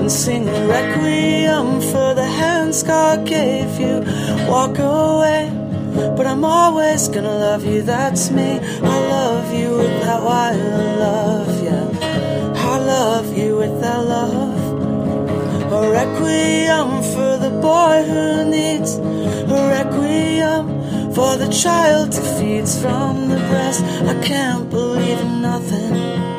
And 0.00 0.12
sing 0.12 0.48
a 0.48 0.66
requiem 0.68 1.80
for 1.80 2.14
the 2.14 2.28
hands 2.42 2.84
God 2.84 3.26
gave 3.26 3.80
you. 3.80 4.04
Walk 4.48 4.78
away, 4.78 5.50
but 6.16 6.26
I'm 6.26 6.44
always 6.44 7.08
gonna 7.08 7.36
love 7.46 7.64
you. 7.64 7.82
That's 7.82 8.30
me. 8.30 8.58
I 8.60 8.96
love 9.16 9.54
you 9.54 9.76
with 9.76 10.02
how 10.04 10.26
I 10.26 10.52
love 10.54 11.62
you. 11.62 11.80
I 12.72 12.78
love 12.78 13.36
you 13.36 13.56
with 13.56 13.80
that 13.80 14.04
love. 14.04 14.60
A 15.72 15.90
requiem 15.90 17.02
for 17.14 17.32
the 17.44 17.50
boy 17.60 18.02
who 18.10 18.50
needs 18.50 18.96
a 18.96 19.60
requiem 19.78 21.12
for 21.12 21.36
the 21.36 21.48
child 21.48 22.14
who 22.14 22.22
feeds 22.38 22.80
from 22.80 23.28
the 23.28 23.36
breast. 23.36 23.82
I 23.84 24.14
can't 24.22 24.70
believe 24.70 25.18
in 25.18 25.42
nothing. 25.42 26.29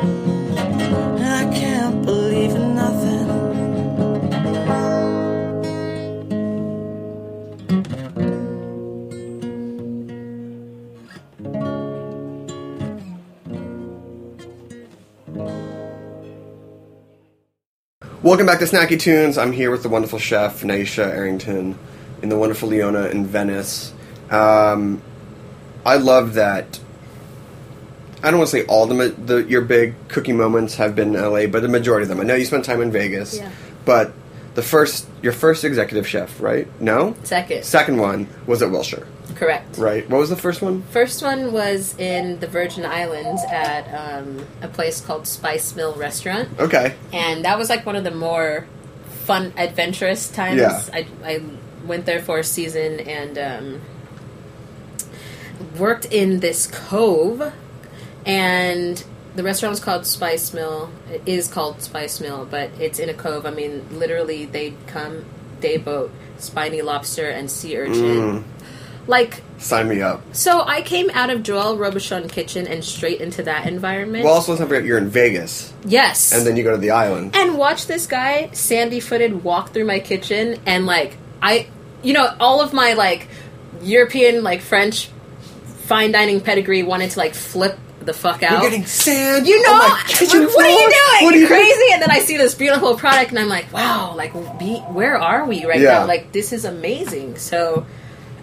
Welcome 18.22 18.46
back 18.46 18.60
to 18.60 18.66
Snacky 18.66 18.98
Tunes. 18.98 19.36
I'm 19.36 19.50
here 19.52 19.70
with 19.70 19.82
the 19.82 19.88
wonderful 19.88 20.18
chef 20.18 20.62
Nyesha 20.62 21.04
Arrington 21.06 21.76
in 22.22 22.28
the 22.28 22.36
wonderful 22.36 22.68
Leona 22.68 23.06
in 23.08 23.26
Venice. 23.26 23.92
Um, 24.30 25.02
I 25.84 25.96
love 25.96 26.34
that. 26.34 26.78
I 28.22 28.30
don't 28.30 28.38
want 28.38 28.50
to 28.50 28.56
say 28.58 28.64
all 28.66 28.86
the, 28.86 29.08
the 29.08 29.38
your 29.44 29.62
big 29.62 29.94
cooking 30.08 30.36
moments 30.36 30.76
have 30.76 30.94
been 30.94 31.16
in 31.16 31.20
LA, 31.20 31.46
but 31.46 31.62
the 31.62 31.68
majority 31.68 32.04
of 32.04 32.08
them. 32.08 32.20
I 32.20 32.22
know 32.22 32.36
you 32.36 32.44
spent 32.44 32.64
time 32.64 32.80
in 32.80 32.92
Vegas, 32.92 33.36
Yeah. 33.38 33.50
but 33.84 34.12
the 34.54 34.62
first 34.62 35.08
your 35.22 35.32
first 35.32 35.64
executive 35.64 36.06
chef, 36.06 36.40
right? 36.40 36.68
No, 36.80 37.16
Second. 37.24 37.64
second 37.64 37.96
one 37.98 38.28
was 38.46 38.62
at 38.62 38.70
Wilshire, 38.70 39.06
Correct. 39.34 39.78
right? 39.78 40.08
What 40.08 40.18
was 40.18 40.30
the 40.30 40.36
first 40.36 40.62
one? 40.62 40.82
First 40.82 41.22
one 41.22 41.52
was 41.52 41.96
in 41.98 42.40
the 42.40 42.46
Virgin 42.46 42.84
Islands 42.84 43.42
at 43.44 43.82
um, 43.92 44.46
a 44.60 44.68
place 44.68 45.00
called 45.00 45.26
Spice 45.26 45.74
Mill 45.74 45.94
Restaurant. 45.94 46.48
Okay, 46.58 46.94
and 47.12 47.44
that 47.44 47.58
was 47.58 47.68
like 47.68 47.86
one 47.86 47.96
of 47.96 48.04
the 48.04 48.10
more 48.10 48.66
fun, 49.24 49.52
adventurous 49.56 50.28
times. 50.28 50.60
Yeah. 50.60 50.82
I, 50.92 51.06
I 51.24 51.42
went 51.86 52.06
there 52.06 52.20
for 52.20 52.38
a 52.40 52.44
season 52.44 53.00
and 53.00 53.38
um, 53.38 53.80
worked 55.78 56.06
in 56.06 56.40
this 56.40 56.66
cove, 56.66 57.52
and 58.26 59.02
the 59.34 59.42
restaurant 59.42 59.70
was 59.70 59.80
called 59.80 60.06
Spice 60.06 60.52
Mill. 60.52 60.90
It 61.10 61.22
is 61.26 61.48
called 61.48 61.82
Spice 61.82 62.20
Mill, 62.20 62.46
but 62.50 62.70
it's 62.78 62.98
in 62.98 63.08
a 63.08 63.14
cove. 63.14 63.46
I 63.46 63.50
mean, 63.50 63.98
literally, 63.98 64.44
they'd 64.44 64.76
come 64.86 65.24
day 65.60 65.76
boat, 65.78 66.10
spiny 66.38 66.82
lobster, 66.82 67.28
and 67.30 67.50
sea 67.50 67.78
urchin. 67.78 68.44
Like 69.06 69.42
sign 69.58 69.88
me 69.88 70.00
up. 70.00 70.22
so, 70.32 70.62
I 70.62 70.82
came 70.82 71.10
out 71.10 71.30
of 71.30 71.42
Joel 71.42 71.76
Robuchon 71.76 72.28
kitchen 72.30 72.66
and 72.68 72.84
straight 72.84 73.20
into 73.20 73.42
that 73.44 73.66
environment. 73.66 74.24
Well, 74.24 74.34
also 74.34 74.52
let's 74.52 74.60
not 74.60 74.68
forget 74.68 74.84
you're 74.84 74.98
in 74.98 75.08
Vegas, 75.08 75.72
yes, 75.84 76.32
and 76.32 76.46
then 76.46 76.56
you 76.56 76.62
go 76.62 76.70
to 76.72 76.76
the 76.78 76.90
island. 76.92 77.34
and 77.36 77.58
watch 77.58 77.86
this 77.86 78.06
guy 78.06 78.50
sandy 78.52 79.00
footed 79.00 79.42
walk 79.44 79.70
through 79.72 79.84
my 79.86 79.98
kitchen 80.00 80.58
and 80.66 80.86
like 80.86 81.16
i 81.42 81.66
you 82.02 82.12
know 82.12 82.32
all 82.38 82.60
of 82.60 82.72
my 82.72 82.92
like 82.92 83.26
european 83.80 84.42
like 84.44 84.60
french 84.60 85.08
fine 85.86 86.12
dining 86.12 86.40
pedigree 86.40 86.82
wanted 86.82 87.10
to 87.10 87.18
like 87.18 87.34
flip 87.34 87.78
the 88.00 88.12
fuck 88.12 88.42
out 88.42 88.62
You're 88.62 88.70
getting 88.70 88.86
sand. 88.86 89.46
you 89.46 89.62
know 89.62 89.72
my 89.78 89.88
what, 89.88 90.54
what 90.54 90.64
are 90.64 90.70
you 90.70 90.78
doing 90.78 91.24
What 91.24 91.34
are 91.34 91.38
you 91.38 91.46
crazy 91.46 91.92
and 91.92 92.02
then 92.02 92.10
i 92.10 92.18
see 92.20 92.36
this 92.36 92.54
beautiful 92.54 92.96
product 92.96 93.30
and 93.30 93.38
i'm 93.38 93.48
like 93.48 93.72
wow 93.72 94.14
like 94.16 94.32
be, 94.58 94.76
where 94.90 95.16
are 95.18 95.44
we 95.46 95.64
right 95.64 95.80
Yeah. 95.80 96.00
now 96.00 96.06
like 96.06 96.32
this 96.32 96.52
is 96.52 96.64
amazing 96.64 97.36
so 97.36 97.86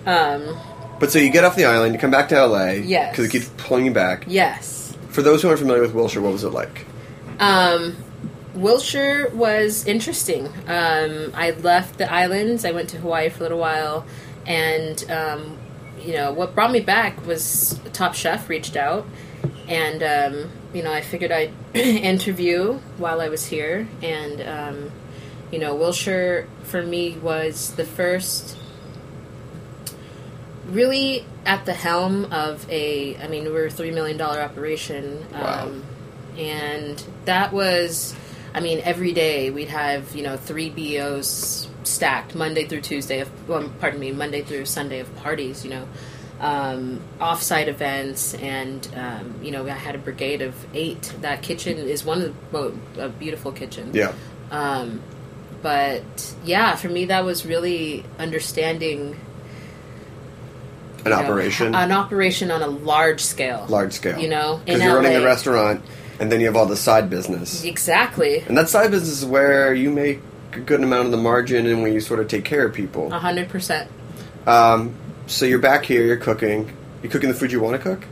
um 0.05 0.57
But 0.99 1.11
so 1.11 1.19
you 1.19 1.29
get 1.31 1.43
off 1.43 1.55
the 1.55 1.65
island, 1.65 1.93
you 1.93 1.99
come 1.99 2.11
back 2.11 2.29
to 2.29 2.45
LA. 2.45 2.71
Yes. 2.71 3.11
Because 3.11 3.25
it 3.25 3.31
keeps 3.31 3.49
pulling 3.57 3.85
you 3.85 3.91
back. 3.91 4.25
yes 4.27 4.95
For 5.09 5.21
those 5.21 5.41
who 5.41 5.47
aren't 5.47 5.59
familiar 5.59 5.81
with 5.81 5.93
Wilshire, 5.93 6.21
what 6.21 6.33
was 6.33 6.43
it 6.43 6.49
like? 6.51 6.85
Um, 7.39 7.95
Wilshire 8.53 9.29
was 9.33 9.85
interesting. 9.85 10.47
Um, 10.67 11.31
I 11.35 11.51
left 11.51 11.97
the 11.97 12.11
islands. 12.11 12.65
I 12.65 12.71
went 12.71 12.89
to 12.89 12.97
Hawaii 12.97 13.29
for 13.29 13.39
a 13.39 13.43
little 13.43 13.59
while, 13.59 14.05
and 14.45 15.09
um, 15.09 15.57
you 16.01 16.13
know 16.13 16.33
what 16.33 16.55
brought 16.55 16.71
me 16.71 16.79
back 16.81 17.25
was 17.25 17.79
Top 17.93 18.15
Chef 18.15 18.49
reached 18.49 18.75
out, 18.75 19.05
and 19.67 20.03
um, 20.03 20.51
you 20.73 20.83
know 20.83 20.91
I 20.91 21.01
figured 21.01 21.31
I'd 21.31 21.53
interview 21.73 22.79
while 22.97 23.21
I 23.21 23.29
was 23.29 23.45
here, 23.45 23.87
and 24.01 24.41
um, 24.41 24.91
you 25.51 25.59
know 25.59 25.75
Wilshire 25.75 26.47
for 26.63 26.81
me 26.81 27.17
was 27.17 27.71
the 27.75 27.85
first 27.85 28.57
really 30.71 31.25
at 31.45 31.65
the 31.65 31.73
helm 31.73 32.25
of 32.31 32.65
a 32.69 33.15
i 33.17 33.27
mean 33.27 33.43
we 33.45 33.51
were 33.51 33.65
a 33.65 33.69
three 33.71 33.91
million 33.91 34.17
dollar 34.17 34.39
operation 34.39 35.25
Wow. 35.33 35.63
um, 35.65 35.83
and 36.37 37.03
that 37.25 37.51
was 37.53 38.15
i 38.53 38.59
mean 38.59 38.79
every 38.83 39.11
day 39.13 39.49
we'd 39.51 39.69
have 39.69 40.15
you 40.15 40.23
know 40.23 40.37
three 40.37 40.69
bos 40.69 41.67
stacked 41.83 42.35
monday 42.35 42.65
through 42.65 42.81
tuesday 42.81 43.19
of 43.19 43.29
well, 43.49 43.69
pardon 43.79 43.99
me 43.99 44.11
monday 44.11 44.41
through 44.43 44.65
sunday 44.65 44.99
of 44.99 45.13
parties 45.17 45.63
you 45.63 45.71
know 45.71 45.87
um, 46.39 47.01
off-site 47.19 47.67
events 47.67 48.33
and 48.35 48.87
um, 48.95 49.35
you 49.43 49.51
know 49.51 49.65
i 49.65 49.71
had 49.71 49.95
a 49.95 49.97
brigade 49.97 50.41
of 50.41 50.55
eight 50.73 51.13
that 51.21 51.41
kitchen 51.41 51.77
is 51.77 52.05
one 52.05 52.21
of 52.21 52.33
the 52.51 52.57
mo- 52.57 52.79
a 52.97 53.09
beautiful 53.09 53.51
kitchen 53.51 53.91
Yeah. 53.93 54.13
um, 54.51 55.01
but 55.61 56.33
yeah, 56.45 56.77
for 56.77 56.87
me, 56.87 57.03
that 57.07 57.25
was 57.25 57.45
really 57.45 58.05
understanding 58.17 59.19
An 61.05 61.11
know, 61.11 61.17
operation. 61.17 61.75
an 61.75 61.91
operation 61.91 62.51
on 62.51 62.61
a 62.61 62.67
large 62.67 63.21
scale, 63.21 63.65
large 63.69 63.93
scale. 63.93 64.19
You 64.19 64.29
know, 64.29 64.61
Because 64.65 64.81
you're 64.81 64.95
running 64.95 65.13
the 65.13 65.19
LA. 65.19 65.25
restaurant, 65.25 65.81
and 66.19 66.31
then 66.31 66.39
you 66.39 66.47
have 66.47 66.55
all 66.55 66.65
the 66.65 66.75
side 66.77 67.09
business. 67.09 67.63
Exactly, 67.63 68.39
And 68.47 68.57
that 68.57 68.69
side 68.69 68.91
business 68.91 69.19
is 69.21 69.25
where 69.25 69.73
you 69.73 69.89
make 69.91 70.19
a 70.53 70.59
good 70.59 70.81
amount 70.83 71.05
of 71.05 71.11
the 71.11 71.17
margin 71.17 71.65
and 71.67 71.81
when 71.83 71.93
you 71.93 71.99
sort 71.99 72.19
of 72.19 72.27
take 72.27 72.43
care 72.45 72.65
of 72.65 72.73
people. 72.73 73.11
a 73.13 73.19
hundred 73.19 73.49
percent. 73.49 73.89
Um, 74.47 74.95
so 75.27 75.45
you're 75.45 75.59
back 75.59 75.85
here, 75.85 76.03
you're 76.03 76.17
cooking. 76.17 76.75
You're 77.03 77.11
cooking 77.11 77.29
the 77.29 77.35
food 77.35 77.51
you 77.51 77.61
want 77.61 77.81
to 77.81 77.83
cook? 77.83 78.05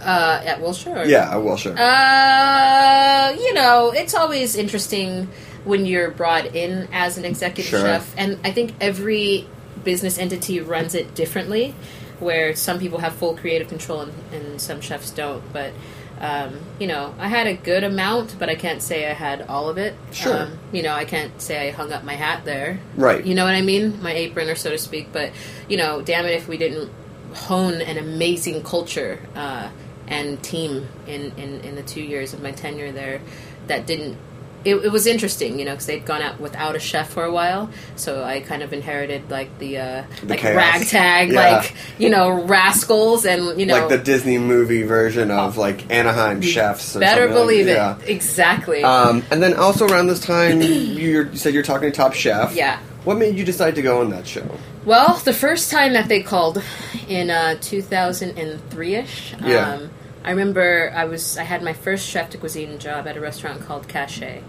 Uh, 0.00 0.42
at 0.44 0.60
Wilshire. 0.60 1.04
Yeah, 1.06 1.34
well, 1.36 1.56
sure. 1.56 1.74
Uh, 1.78 3.30
you 3.38 3.54
know, 3.54 3.90
it's 3.94 4.14
always 4.14 4.54
interesting 4.56 5.28
when 5.64 5.86
you're 5.86 6.10
brought 6.10 6.54
in 6.54 6.88
as 6.92 7.16
an 7.16 7.24
executive 7.24 7.70
Sure. 7.70 7.80
chef, 7.80 8.14
and 8.18 8.38
I 8.44 8.50
think 8.50 8.74
every 8.82 9.46
business 9.84 10.18
entity 10.18 10.60
runs 10.60 10.94
it 10.94 11.14
differently. 11.14 11.74
Where 12.20 12.54
some 12.54 12.78
people 12.78 12.98
have 12.98 13.14
full 13.14 13.36
creative 13.36 13.68
control 13.68 14.02
and, 14.02 14.12
and 14.32 14.60
some 14.60 14.80
chefs 14.80 15.10
don't, 15.10 15.42
but. 15.52 15.72
Um, 16.20 16.60
you 16.78 16.86
know, 16.86 17.12
I 17.18 17.26
had 17.26 17.48
a 17.48 17.54
good 17.54 17.82
amount, 17.82 18.36
but 18.38 18.48
I 18.48 18.54
can't 18.54 18.80
say 18.80 19.10
I 19.10 19.14
had 19.14 19.42
all 19.42 19.68
of 19.68 19.78
it. 19.78 19.94
Sure. 20.12 20.44
Um, 20.44 20.58
you 20.72 20.80
know, 20.80 20.94
I 20.94 21.04
can't 21.04 21.38
say 21.42 21.68
I 21.68 21.72
hung 21.72 21.92
up 21.92 22.04
my 22.04 22.14
hat 22.14 22.44
there. 22.44 22.78
Right. 22.96 23.26
You 23.26 23.34
know 23.34 23.44
what 23.44 23.54
I 23.54 23.62
mean? 23.62 24.00
My 24.00 24.12
apron, 24.12 24.48
or 24.48 24.54
so 24.54 24.70
to 24.70 24.78
speak. 24.78 25.08
But 25.12 25.32
you 25.68 25.76
know, 25.76 26.02
damn 26.02 26.24
it, 26.24 26.30
if 26.30 26.46
we 26.46 26.56
didn't 26.56 26.90
hone 27.34 27.80
an 27.80 27.98
amazing 27.98 28.62
culture 28.62 29.18
uh, 29.34 29.70
and 30.06 30.40
team 30.40 30.86
in, 31.08 31.32
in 31.32 31.60
in 31.62 31.74
the 31.74 31.82
two 31.82 32.02
years 32.02 32.32
of 32.32 32.40
my 32.40 32.52
tenure 32.52 32.92
there, 32.92 33.20
that 33.66 33.84
didn't. 33.84 34.16
It, 34.64 34.76
it 34.76 34.90
was 34.92 35.06
interesting, 35.06 35.58
you 35.58 35.64
know, 35.64 35.72
because 35.72 35.86
they'd 35.86 36.04
gone 36.06 36.22
out 36.22 36.40
without 36.40 36.74
a 36.74 36.78
chef 36.78 37.10
for 37.10 37.24
a 37.24 37.30
while, 37.30 37.68
so 37.96 38.24
I 38.24 38.40
kind 38.40 38.62
of 38.62 38.72
inherited 38.72 39.30
like 39.30 39.58
the, 39.58 39.78
uh, 39.78 40.04
The 40.22 40.26
like 40.28 40.38
chaos. 40.40 40.56
ragtag, 40.56 41.32
Yeah. 41.32 41.56
like 41.58 41.74
you 41.98 42.08
know, 42.08 42.30
rascals, 42.30 43.26
and 43.26 43.58
you 43.60 43.66
know, 43.66 43.74
like 43.80 43.88
the 43.90 43.98
Disney 43.98 44.38
movie 44.38 44.82
version 44.82 45.30
of 45.30 45.56
like 45.58 45.90
Anaheim 45.92 46.40
chefs. 46.40 46.94
Better 46.96 47.22
something 47.22 47.34
like- 47.36 47.42
believe 47.44 47.68
it, 47.68 47.72
yeah. 47.74 47.96
exactly. 48.06 48.82
Um, 48.82 49.22
and 49.30 49.42
then 49.42 49.54
also 49.54 49.86
around 49.86 50.06
this 50.06 50.20
time, 50.20 50.62
you're, 50.62 51.26
you 51.30 51.36
said 51.36 51.52
you're 51.54 51.62
talking 51.62 51.90
to 51.90 51.96
Top 51.96 52.14
Chef. 52.14 52.54
Yeah. 52.54 52.78
What 53.04 53.18
made 53.18 53.36
you 53.36 53.44
decide 53.44 53.74
to 53.74 53.82
go 53.82 54.00
on 54.00 54.08
that 54.10 54.26
show? 54.26 54.48
Well, 54.86 55.20
the 55.24 55.34
first 55.34 55.70
time 55.70 55.92
that 55.92 56.08
they 56.08 56.22
called 56.22 56.62
in 57.06 57.28
uh, 57.28 57.56
2003 57.60 58.94
ish, 58.94 59.34
Yeah. 59.44 59.74
um, 59.74 59.90
I 60.24 60.30
remember 60.30 60.92
I 60.94 61.04
was 61.04 61.36
I 61.36 61.42
had 61.42 61.62
my 61.62 61.74
first 61.74 62.06
chef 62.08 62.30
de 62.30 62.38
cuisine 62.38 62.78
job 62.78 63.06
at 63.06 63.16
a 63.16 63.20
restaurant 63.20 63.60
called 63.60 63.88
Cache, 63.88 64.40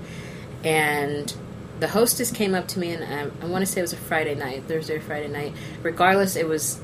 and 0.63 1.33
the 1.79 1.89
hostess 1.89 2.31
came 2.31 2.55
up 2.55 2.67
to 2.69 2.79
me 2.79 2.93
and 2.93 3.03
um, 3.03 3.37
I, 3.41 3.45
I 3.45 3.49
want 3.49 3.65
to 3.65 3.71
say 3.71 3.79
it 3.79 3.83
was 3.83 3.93
a 3.93 3.97
Friday 3.97 4.35
night, 4.35 4.63
Thursday 4.67 4.95
or 4.95 5.01
Friday 5.01 5.27
night. 5.27 5.53
Regardless, 5.83 6.37
it 6.37 6.47
was 6.47 6.79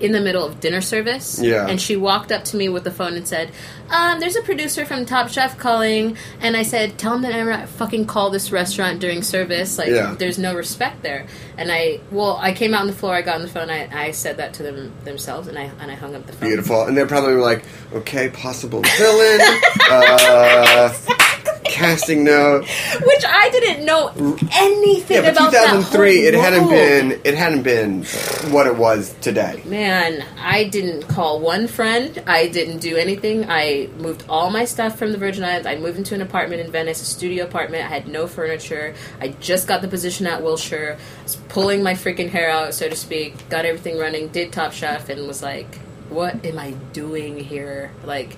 in 0.00 0.12
the 0.12 0.20
middle 0.20 0.44
of 0.44 0.60
dinner 0.60 0.80
service. 0.80 1.38
Yeah. 1.40 1.66
And 1.66 1.80
she 1.80 1.96
walked 1.96 2.32
up 2.32 2.44
to 2.46 2.56
me 2.56 2.68
with 2.68 2.84
the 2.84 2.90
phone 2.90 3.14
and 3.14 3.26
said, 3.26 3.50
um, 3.90 4.18
there's 4.20 4.34
a 4.36 4.42
producer 4.42 4.84
from 4.84 5.06
Top 5.06 5.28
Chef 5.28 5.56
calling. 5.58 6.16
And 6.40 6.56
I 6.56 6.62
said, 6.62 6.98
tell 6.98 7.14
him 7.14 7.22
that 7.22 7.34
I'm 7.34 7.46
not 7.46 7.68
fucking 7.68 8.06
call 8.06 8.30
this 8.30 8.50
restaurant 8.50 9.00
during 9.00 9.22
service. 9.22 9.78
Like, 9.78 9.88
Yeah. 9.88 10.14
there's 10.18 10.38
no 10.38 10.54
respect 10.54 11.02
there. 11.02 11.26
And 11.56 11.70
I, 11.70 12.00
well, 12.10 12.36
I 12.40 12.52
came 12.52 12.74
out 12.74 12.80
on 12.80 12.86
the 12.88 12.92
floor, 12.92 13.14
I 13.14 13.22
got 13.22 13.36
on 13.36 13.42
the 13.42 13.48
phone, 13.48 13.70
I, 13.70 13.88
I 14.06 14.10
said 14.10 14.38
that 14.38 14.54
to 14.54 14.62
them 14.64 14.92
themselves, 15.04 15.46
and 15.48 15.56
I, 15.58 15.70
and 15.80 15.90
I 15.90 15.94
hung 15.94 16.14
up 16.16 16.26
the 16.26 16.32
phone. 16.32 16.48
Beautiful. 16.48 16.82
And 16.86 16.96
they're 16.96 17.06
probably 17.06 17.34
like, 17.36 17.64
okay, 17.92 18.30
possible 18.30 18.82
villain, 18.96 19.40
uh, 19.90 20.92
casting 21.74 22.22
note. 22.24 22.60
Which 23.04 23.24
I 23.26 23.50
didn't 23.50 23.84
know 23.84 24.08
anything 24.52 25.22
Yeah, 25.24 25.30
about 25.30 25.52
that 25.52 25.66
2003, 25.66 26.16
whole 26.16 26.26
it 26.28 26.34
hadn't 26.34 26.68
been 26.68 27.20
it 27.24 27.34
hadn't 27.34 27.62
been 27.62 28.04
what 28.52 28.66
it 28.66 28.76
was 28.76 29.14
today. 29.20 29.60
Man, 29.64 30.24
I 30.38 30.64
didn't 30.64 31.08
call 31.08 31.40
one 31.40 31.66
friend. 31.66 32.22
I 32.26 32.46
didn't 32.48 32.78
do 32.78 32.96
anything. 32.96 33.50
I 33.50 33.88
moved 33.98 34.24
all 34.28 34.50
my 34.50 34.64
stuff 34.64 34.96
from 34.98 35.10
the 35.12 35.18
Virgin 35.18 35.42
Islands. 35.44 35.66
I 35.66 35.76
moved 35.76 35.98
into 35.98 36.14
an 36.14 36.22
apartment 36.22 36.60
in 36.60 36.70
Venice, 36.70 37.02
a 37.02 37.04
studio 37.04 37.44
apartment. 37.44 37.84
I 37.84 37.88
had 37.88 38.06
no 38.06 38.26
furniture. 38.28 38.94
I 39.20 39.28
just 39.40 39.66
got 39.66 39.82
the 39.82 39.88
position 39.88 40.26
at 40.26 40.42
Wilshire. 40.42 40.96
I 40.96 41.22
was 41.24 41.36
pulling 41.48 41.82
my 41.82 41.94
freaking 41.94 42.30
hair 42.30 42.50
out, 42.50 42.72
so 42.74 42.88
to 42.88 42.96
speak. 42.96 43.48
Got 43.48 43.64
everything 43.64 43.98
running. 43.98 44.28
Did 44.28 44.52
Top 44.52 44.72
Chef, 44.72 45.08
and 45.08 45.26
was 45.26 45.42
like, 45.42 45.80
"What 46.08 46.44
am 46.46 46.58
I 46.58 46.70
doing 46.92 47.38
here?" 47.38 47.90
Like, 48.04 48.36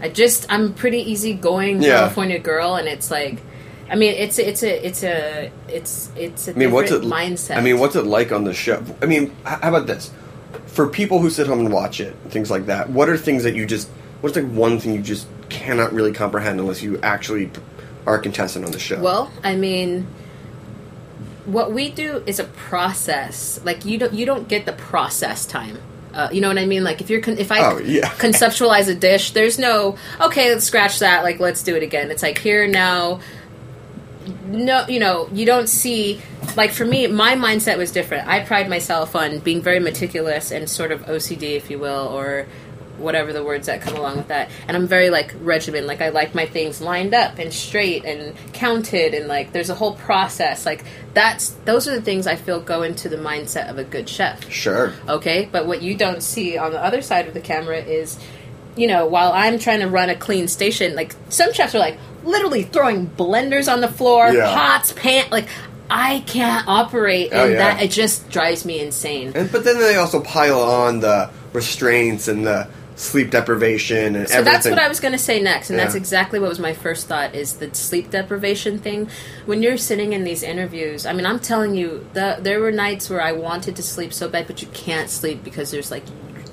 I 0.00 0.08
just 0.08 0.46
I'm 0.48 0.74
pretty 0.74 0.98
easygoing 1.10 1.82
Yeah. 1.82 2.00
California 2.00 2.38
girl, 2.38 2.76
and 2.76 2.88
it's 2.88 3.10
like. 3.10 3.42
I 3.88 3.94
mean, 3.94 4.14
it's 4.14 4.36
a, 4.40 4.48
it's 4.48 4.64
a 4.64 4.86
it's 4.86 5.04
a 5.04 5.52
it's 5.68 6.10
it's 6.16 6.48
a 6.48 6.50
I 6.50 6.54
mean, 6.54 6.72
what's 6.72 6.90
it 6.90 7.02
different 7.02 7.14
mindset. 7.14 7.56
I 7.56 7.60
mean, 7.60 7.78
what's 7.78 7.94
it 7.94 8.04
like 8.04 8.32
on 8.32 8.42
the 8.42 8.52
show? 8.52 8.82
I 9.00 9.06
mean, 9.06 9.32
how 9.44 9.68
about 9.68 9.86
this? 9.86 10.10
For 10.66 10.88
people 10.88 11.20
who 11.20 11.30
sit 11.30 11.46
home 11.46 11.60
and 11.60 11.72
watch 11.72 12.00
it, 12.00 12.16
things 12.30 12.50
like 12.50 12.66
that. 12.66 12.90
What 12.90 13.08
are 13.08 13.16
things 13.16 13.44
that 13.44 13.54
you 13.54 13.64
just? 13.64 13.88
What's 14.22 14.34
like 14.34 14.50
one 14.50 14.80
thing 14.80 14.92
you 14.92 15.02
just 15.02 15.28
cannot 15.50 15.92
really 15.92 16.12
comprehend 16.12 16.58
unless 16.58 16.82
you 16.82 16.98
actually 17.00 17.48
are 18.06 18.16
a 18.16 18.20
contestant 18.20 18.64
on 18.64 18.72
the 18.72 18.80
show? 18.80 19.00
Well, 19.00 19.30
I 19.44 19.54
mean, 19.54 20.08
what 21.44 21.72
we 21.72 21.88
do 21.88 22.24
is 22.26 22.40
a 22.40 22.44
process. 22.44 23.60
Like 23.64 23.84
you 23.84 23.98
don't 23.98 24.12
you 24.12 24.26
don't 24.26 24.48
get 24.48 24.66
the 24.66 24.72
process 24.72 25.46
time. 25.46 25.78
Uh, 26.16 26.30
you 26.32 26.40
know 26.40 26.48
what 26.48 26.58
I 26.58 26.64
mean? 26.66 26.82
Like 26.82 27.00
if 27.02 27.10
you're 27.10 27.20
con- 27.20 27.36
if 27.38 27.52
I 27.52 27.60
Oh, 27.72 27.78
yeah. 27.78 28.08
conceptualize 28.18 28.88
a 28.88 28.94
dish, 28.94 29.32
there's 29.32 29.58
no 29.58 29.96
okay, 30.20 30.50
let's 30.52 30.64
scratch 30.64 30.98
that. 31.00 31.22
Like 31.22 31.38
let's 31.40 31.62
do 31.62 31.76
it 31.76 31.82
again. 31.82 32.10
It's 32.10 32.22
like 32.22 32.38
here 32.38 32.66
now. 32.66 33.20
No, 34.46 34.86
you 34.88 34.98
know, 34.98 35.28
you 35.32 35.46
don't 35.46 35.68
see 35.68 36.20
like 36.56 36.72
for 36.72 36.84
me, 36.84 37.06
my 37.06 37.34
mindset 37.34 37.76
was 37.78 37.92
different. 37.92 38.26
I 38.26 38.40
pride 38.44 38.68
myself 38.68 39.14
on 39.14 39.38
being 39.40 39.60
very 39.62 39.78
meticulous 39.78 40.50
and 40.50 40.68
sort 40.68 40.90
of 40.90 41.02
OCD, 41.02 41.56
if 41.56 41.70
you 41.70 41.78
will, 41.78 42.08
or 42.08 42.46
whatever 42.98 43.32
the 43.32 43.42
words 43.44 43.66
that 43.66 43.80
come 43.82 43.94
along 43.96 44.16
with 44.16 44.28
that. 44.28 44.50
And 44.68 44.76
I'm 44.76 44.86
very 44.86 45.10
like 45.10 45.34
regimen. 45.40 45.86
Like 45.86 46.00
I 46.00 46.08
like 46.10 46.34
my 46.34 46.46
things 46.46 46.80
lined 46.80 47.14
up 47.14 47.38
and 47.38 47.52
straight 47.52 48.04
and 48.04 48.34
counted 48.52 49.14
and 49.14 49.28
like 49.28 49.52
there's 49.52 49.70
a 49.70 49.74
whole 49.74 49.94
process. 49.94 50.64
Like 50.66 50.84
that's 51.14 51.50
those 51.64 51.86
are 51.88 51.94
the 51.94 52.02
things 52.02 52.26
I 52.26 52.36
feel 52.36 52.60
go 52.60 52.82
into 52.82 53.08
the 53.08 53.16
mindset 53.16 53.68
of 53.70 53.78
a 53.78 53.84
good 53.84 54.08
chef. 54.08 54.50
sure. 54.50 54.92
Okay? 55.08 55.48
But 55.50 55.66
what 55.66 55.82
you 55.82 55.96
don't 55.96 56.22
see 56.22 56.56
on 56.58 56.72
the 56.72 56.82
other 56.82 57.02
side 57.02 57.28
of 57.28 57.34
the 57.34 57.40
camera 57.40 57.78
is 57.78 58.18
you 58.76 58.86
know, 58.86 59.06
while 59.06 59.32
I'm 59.32 59.58
trying 59.58 59.80
to 59.80 59.88
run 59.88 60.10
a 60.10 60.14
clean 60.16 60.48
station, 60.48 60.94
like 60.94 61.14
some 61.30 61.50
chefs 61.54 61.74
are 61.74 61.78
like 61.78 61.96
literally 62.24 62.62
throwing 62.62 63.06
blenders 63.06 63.72
on 63.72 63.80
the 63.80 63.88
floor, 63.88 64.28
Yeah. 64.30 64.54
pots, 64.54 64.92
pan 64.92 65.24
like 65.30 65.48
I 65.88 66.24
can't 66.26 66.66
operate 66.68 67.30
Oh, 67.32 67.44
yeah. 67.46 67.56
that. 67.58 67.82
It 67.82 67.90
just 67.92 68.28
drives 68.28 68.64
me 68.64 68.80
insane. 68.80 69.32
And 69.34 69.50
but 69.50 69.64
then 69.64 69.78
they 69.78 69.94
also 69.96 70.20
pile 70.20 70.60
on 70.60 71.00
the 71.00 71.30
restraints 71.54 72.28
and 72.28 72.46
the 72.46 72.68
sleep 72.96 73.30
deprivation 73.30 74.16
and 74.16 74.28
So 74.28 74.38
everything. 74.38 74.52
that's 74.52 74.68
what 74.68 74.78
I 74.78 74.88
was 74.88 75.00
going 75.00 75.12
to 75.12 75.18
say 75.18 75.40
next, 75.40 75.70
and 75.70 75.78
that's 75.78 75.94
exactly 75.94 76.40
what 76.40 76.48
was 76.48 76.58
my 76.58 76.72
first 76.72 77.06
thought: 77.06 77.34
is 77.34 77.56
the 77.56 77.72
sleep 77.74 78.10
deprivation 78.10 78.78
thing. 78.78 79.08
When 79.44 79.62
you're 79.62 79.76
sitting 79.76 80.12
in 80.12 80.24
these 80.24 80.42
interviews, 80.42 81.06
I 81.06 81.12
mean, 81.12 81.26
I'm 81.26 81.38
telling 81.38 81.74
you, 81.76 82.06
the, 82.14 82.38
there 82.40 82.60
were 82.60 82.72
nights 82.72 83.08
where 83.08 83.20
I 83.22 83.32
wanted 83.32 83.76
to 83.76 83.82
sleep 83.82 84.12
so 84.12 84.28
bad, 84.28 84.46
but 84.46 84.62
you 84.62 84.68
can't 84.68 85.08
sleep 85.10 85.44
because 85.44 85.70
there's 85.70 85.90
like 85.90 86.04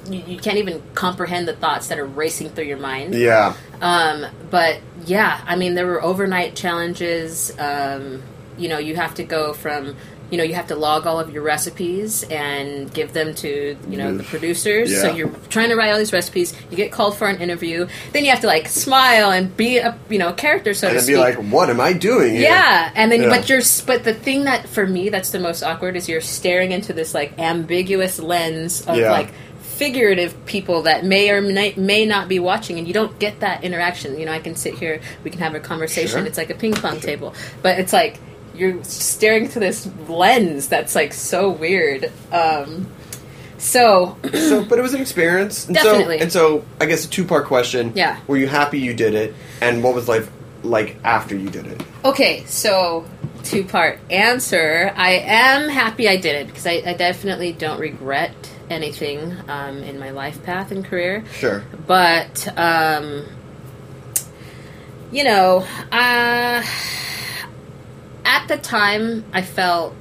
you, 0.09 0.21
you 0.27 0.37
can't 0.37 0.57
even 0.57 0.81
comprehend 0.93 1.47
the 1.47 1.55
thoughts 1.55 1.87
that 1.87 1.97
are 1.97 2.05
racing 2.05 2.49
through 2.49 2.65
your 2.65 2.77
mind. 2.77 3.15
Yeah. 3.15 3.55
Um, 3.81 4.25
but 4.49 4.79
yeah, 5.05 5.41
I 5.45 5.55
mean, 5.55 5.75
there 5.75 5.87
were 5.87 6.03
overnight 6.03 6.55
challenges. 6.55 7.57
Um, 7.57 8.21
you 8.57 8.69
know, 8.69 8.77
you 8.77 8.95
have 8.95 9.15
to 9.15 9.23
go 9.23 9.53
from, 9.53 9.95
you 10.33 10.37
know, 10.37 10.43
you 10.43 10.55
have 10.55 10.65
to 10.69 10.75
log 10.75 11.05
all 11.05 11.19
of 11.19 11.31
your 11.31 11.43
recipes 11.43 12.23
and 12.23 12.91
give 12.91 13.13
them 13.13 13.35
to, 13.35 13.77
you 13.87 13.97
know, 13.97 14.17
the 14.17 14.23
producers. 14.23 14.99
So 14.99 15.13
you're 15.13 15.29
trying 15.49 15.69
to 15.69 15.75
write 15.75 15.91
all 15.91 15.99
these 15.99 16.11
recipes. 16.11 16.55
You 16.71 16.75
get 16.75 16.91
called 16.91 17.15
for 17.15 17.27
an 17.27 17.39
interview. 17.39 17.87
Then 18.13 18.25
you 18.25 18.31
have 18.31 18.39
to 18.39 18.47
like 18.47 18.67
smile 18.67 19.29
and 19.29 19.55
be 19.55 19.77
a, 19.77 19.95
you 20.09 20.17
know, 20.17 20.33
character, 20.33 20.73
so 20.73 20.87
And 20.87 20.93
to 20.95 20.97
it'd 21.03 21.07
be 21.07 21.17
like, 21.17 21.35
what 21.53 21.69
am 21.69 21.79
I 21.79 21.93
doing? 21.93 22.31
here? 22.33 22.49
Yeah, 22.49 22.91
and 22.95 23.11
then 23.11 23.21
Yeah. 23.21 23.29
but 23.29 23.47
you're 23.47 23.61
but 23.85 24.03
the 24.05 24.15
thing 24.15 24.45
that 24.45 24.67
for 24.67 24.87
me 24.87 25.09
that's 25.09 25.29
the 25.29 25.39
most 25.39 25.61
awkward 25.61 25.95
is 25.95 26.09
you're 26.09 26.19
staring 26.19 26.71
into 26.71 26.93
this 26.93 27.13
like 27.13 27.37
ambiguous 27.37 28.17
lens 28.19 28.81
of 28.87 28.97
Yeah. 28.97 29.11
like 29.11 29.29
figurative 29.61 30.45
people 30.47 30.83
that 30.83 31.05
may 31.05 31.29
or 31.29 31.41
may, 31.41 32.05
not 32.05 32.27
be 32.27 32.39
watching 32.39 32.79
and 32.79 32.87
you 32.87 32.93
don't 32.93 33.19
get 33.19 33.39
that 33.41 33.63
interaction. 33.63 34.19
You 34.19 34.25
know, 34.25 34.31
I 34.31 34.39
can 34.39 34.55
sit 34.55 34.73
here, 34.75 34.99
we 35.23 35.29
can 35.29 35.41
have 35.41 35.53
a 35.53 35.59
conversation. 35.59 36.19
Sure. 36.21 36.25
It's 36.25 36.37
like 36.39 36.49
a 36.49 36.55
ping 36.55 36.73
pong 36.73 36.99
table. 36.99 37.33
But 37.61 37.77
it's 37.79 37.93
like 37.93 38.19
you're 38.53 38.83
staring 38.83 39.47
through 39.47 39.61
this 39.61 39.89
lens 40.07 40.67
that's 40.67 40.95
like 40.95 41.13
so 41.13 41.49
weird. 41.49 42.11
Um 42.31 42.87
so 43.57 44.17
So, 44.33 44.63
but 44.69 44.77
it 44.77 44.81
was 44.81 44.93
an 44.93 45.01
experience. 45.01 45.65
And 45.67 45.75
Definitely. 45.75 46.17
So, 46.17 46.23
and 46.23 46.31
so, 46.31 46.65
I 46.81 46.85
guess 46.85 47.05
a 47.05 47.09
two 47.09 47.23
part 47.23 47.45
question. 47.45 47.93
Yeah. 47.95 48.19
Were 48.27 48.37
you 48.37 48.47
happy 48.47 48.79
you 48.79 48.93
did 48.93 49.13
it? 49.15 49.33
And 49.61 49.83
what 49.83 49.95
was 49.95 50.07
life 50.07 50.29
like 50.63 50.97
after 51.03 51.35
you 51.35 51.49
did 51.49 51.67
it? 51.67 51.81
Okay, 52.03 52.43
so 52.45 53.05
two 53.43 53.63
part 53.63 53.99
answer. 54.09 54.91
I 54.95 55.11
am 55.13 55.69
happy 55.69 56.07
I 56.07 56.17
did 56.17 56.35
it 56.35 56.47
because 56.47 56.67
I, 56.67 56.83
I 56.85 56.93
definitely 56.93 57.53
don't 57.53 57.79
regret 57.79 58.33
anything 58.69 59.35
um, 59.47 59.77
in 59.83 59.99
my 59.99 60.11
life 60.11 60.43
path 60.43 60.71
and 60.71 60.83
career. 60.83 61.23
Sure. 61.33 61.63
But, 61.87 62.47
um, 62.57 63.25
you 65.11 65.23
know, 65.23 65.65
uh, 65.91 66.63
at 68.25 68.47
the 68.47 68.57
time 68.57 69.25
I 69.33 69.41
felt, 69.41 69.95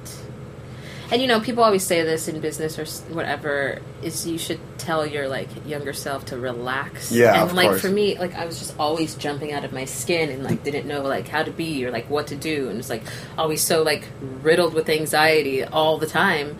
and 1.11 1.21
you 1.21 1.29
know, 1.29 1.41
people 1.41 1.63
always 1.63 1.85
say 1.85 2.03
this 2.03 2.29
in 2.29 2.41
business 2.41 2.79
or 2.79 3.15
whatever, 3.15 3.81
is 4.03 4.27
you 4.27 4.39
should 4.39 4.61
tell 4.79 5.07
your 5.07 5.29
like 5.29 5.49
younger 5.67 5.93
self 5.93 6.27
to 6.27 6.39
relax. 6.39 7.13
Yeah, 7.13 7.43
and 7.43 7.55
like 7.55 7.69
course. 7.69 7.83
for 7.83 7.89
me, 7.91 8.19
like 8.19 8.35
I 8.35 8.47
was 8.47 8.59
just 8.59 8.75
always 8.79 9.15
jumping 9.15 9.53
out 9.53 9.65
of 9.65 9.73
my 9.73 9.85
skin 9.85 10.31
and 10.31 10.43
like 10.45 10.65
didn't 10.65 10.87
know 10.87 11.03
like 11.03 11.29
how 11.29 11.43
to 11.43 11.51
be 11.51 11.85
or 11.85 11.91
like 11.91 12.09
what 12.09 12.29
to 12.29 12.37
do, 12.37 12.69
and 12.69 12.79
it's 12.79 12.91
like 12.91 13.05
always 13.37 13.61
so 13.61 13.83
like 13.83 14.09
riddled 14.43 14.75
with 14.75 14.89
anxiety 14.89 15.65
all 15.65 15.99
the 15.99 16.07
time 16.07 16.59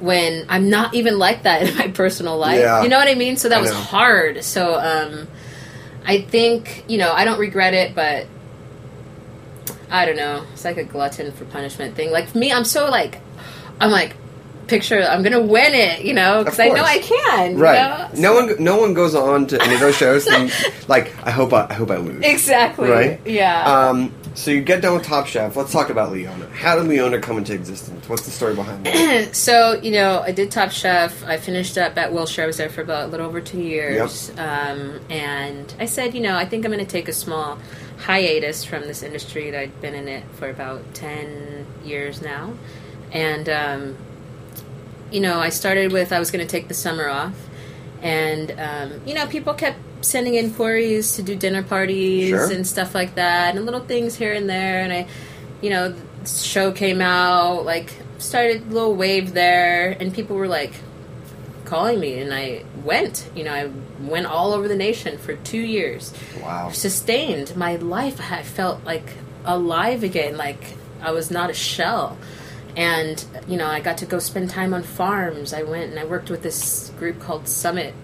when 0.00 0.46
I'm 0.48 0.70
not 0.70 0.94
even 0.94 1.18
like 1.18 1.44
that 1.44 1.62
in 1.68 1.76
my 1.76 1.88
personal 1.88 2.36
life. 2.38 2.60
Yeah. 2.60 2.82
You 2.82 2.88
know 2.88 2.98
what 2.98 3.08
I 3.08 3.14
mean? 3.14 3.36
So 3.36 3.48
that 3.48 3.58
I 3.58 3.60
was 3.60 3.70
know. 3.70 3.76
hard. 3.76 4.44
So 4.44 4.74
um, 4.78 5.28
I 6.04 6.22
think 6.22 6.84
you 6.88 6.98
know 6.98 7.12
I 7.12 7.24
don't 7.24 7.38
regret 7.38 7.74
it, 7.74 7.94
but 7.94 8.26
I 9.90 10.06
don't 10.06 10.16
know. 10.16 10.44
It's 10.52 10.64
like 10.64 10.76
a 10.76 10.84
glutton 10.84 11.32
for 11.32 11.44
punishment 11.46 11.94
thing. 11.96 12.10
Like 12.12 12.28
for 12.28 12.38
me, 12.38 12.52
I'm 12.52 12.64
so 12.64 12.88
like 12.90 13.20
I'm 13.80 13.90
like 13.90 14.16
picture 14.66 15.02
I'm 15.02 15.22
gonna 15.24 15.40
win 15.40 15.74
it, 15.74 16.04
you 16.04 16.14
know, 16.14 16.44
because 16.44 16.60
I 16.60 16.68
know. 16.68 16.84
I 16.84 16.98
can. 16.98 17.52
you 17.52 17.58
Right. 17.58 18.10
know? 18.14 18.20
No 18.20 18.34
one, 18.34 18.62
no 18.62 18.78
one 18.80 18.94
goes 18.94 19.14
on 19.16 19.46
to 19.48 19.60
any 19.60 19.74
of 19.74 19.80
those 19.80 19.96
shows 19.96 20.26
and 20.28 20.52
like, 20.88 21.12
I 21.26 21.30
hope 21.32 21.52
I, 21.52 21.66
I 21.68 21.74
hope 21.74 21.90
I 21.90 21.96
lose. 21.96 22.24
Exactly. 22.24 22.88
Right. 22.88 23.20
Yeah. 23.26 23.64
Um, 23.88 24.14
so 24.34 24.52
you 24.52 24.60
get 24.60 24.80
done 24.80 24.94
with 24.94 25.02
Top 25.02 25.26
Chef. 25.26 25.56
Let's 25.56 25.72
talk 25.72 25.90
about 25.90 26.12
Leona. 26.12 26.46
How 26.50 26.76
did 26.76 26.86
Leona 26.86 27.18
come 27.18 27.36
into 27.36 27.52
existence? 27.52 28.08
What's 28.08 28.22
the 28.24 28.30
story 28.30 28.54
behind 28.54 28.86
that? 28.86 29.34
so 29.34 29.72
you 29.82 29.90
know 29.90 30.20
i 30.20 30.30
did 30.32 30.50
top 30.52 30.70
chef 30.70 31.24
i 31.24 31.36
finished 31.36 31.76
up 31.76 31.96
at 31.98 32.12
wilshire 32.12 32.44
i 32.44 32.46
was 32.46 32.56
there 32.56 32.68
for 32.68 32.80
about 32.82 33.04
a 33.04 33.06
little 33.08 33.26
over 33.26 33.40
two 33.40 33.60
years 33.60 34.30
um, 34.38 35.00
and 35.10 35.74
i 35.78 35.84
said 35.84 36.14
you 36.14 36.20
know 36.20 36.36
i 36.36 36.44
think 36.44 36.64
i'm 36.64 36.70
going 36.72 36.84
to 36.84 36.90
take 36.90 37.08
a 37.08 37.12
small 37.12 37.58
hiatus 38.00 38.64
from 38.64 38.82
this 38.82 39.02
industry 39.02 39.50
that 39.50 39.60
i'd 39.60 39.80
been 39.80 39.94
in 39.94 40.08
it 40.08 40.24
for 40.38 40.48
about 40.48 40.82
10 40.94 41.66
years 41.84 42.22
now. 42.22 42.54
And 43.12 43.48
um, 43.48 43.96
you 45.10 45.20
know 45.20 45.38
i 45.40 45.48
started 45.50 45.92
with 45.92 46.12
i 46.12 46.18
was 46.18 46.30
going 46.30 46.44
to 46.46 46.50
take 46.50 46.68
the 46.68 46.74
summer 46.74 47.08
off. 47.08 47.34
And 48.02 48.50
um, 48.58 49.00
you 49.06 49.14
know 49.14 49.26
people 49.26 49.52
kept 49.54 49.78
sending 50.02 50.34
inquiries 50.34 51.12
to 51.16 51.22
do 51.22 51.36
dinner 51.36 51.62
parties 51.62 52.30
Sure. 52.30 52.50
and 52.50 52.66
stuff 52.66 52.94
like 52.94 53.16
that 53.16 53.54
and 53.56 53.66
little 53.66 53.80
things 53.84 54.14
here 54.16 54.32
and 54.32 54.48
there. 54.48 54.80
And 54.82 54.92
i 54.92 55.06
you 55.60 55.68
know 55.70 55.90
the 55.92 56.28
show 56.28 56.72
came 56.72 57.00
out 57.02 57.64
like 57.66 57.92
started 58.18 58.62
a 58.62 58.72
little 58.72 58.94
wave 58.94 59.32
there 59.34 59.90
and 60.00 60.12
people 60.14 60.36
were 60.36 60.48
like 60.48 60.72
calling 61.66 62.00
me 62.00 62.18
and 62.18 62.32
i 62.32 62.64
went. 62.84 63.28
You 63.36 63.44
know 63.44 63.52
i 63.52 63.70
went 64.00 64.26
all 64.26 64.52
over 64.52 64.68
the 64.68 64.76
nation 64.76 65.18
for 65.18 65.34
two 65.36 65.60
years. 65.60 66.12
Wow. 66.42 66.70
sustained 66.70 67.56
my 67.56 67.76
life. 67.76 68.20
I 68.20 68.42
felt 68.42 68.84
like 68.84 69.12
alive 69.44 70.02
again 70.02 70.36
like 70.36 70.74
i 71.00 71.10
was 71.10 71.30
not 71.30 71.48
a 71.50 71.54
shell. 71.54 72.18
And 72.76 73.24
you 73.48 73.56
know 73.56 73.66
i 73.66 73.80
got 73.80 73.98
to 73.98 74.06
go 74.06 74.18
spend 74.18 74.50
time 74.50 74.74
on 74.74 74.82
farms. 74.82 75.52
I 75.52 75.62
went 75.62 75.90
and 75.90 75.98
i 75.98 76.04
worked 76.04 76.30
with 76.30 76.42
this 76.42 76.90
group 76.98 77.20
called 77.20 77.48
summit 77.48 77.94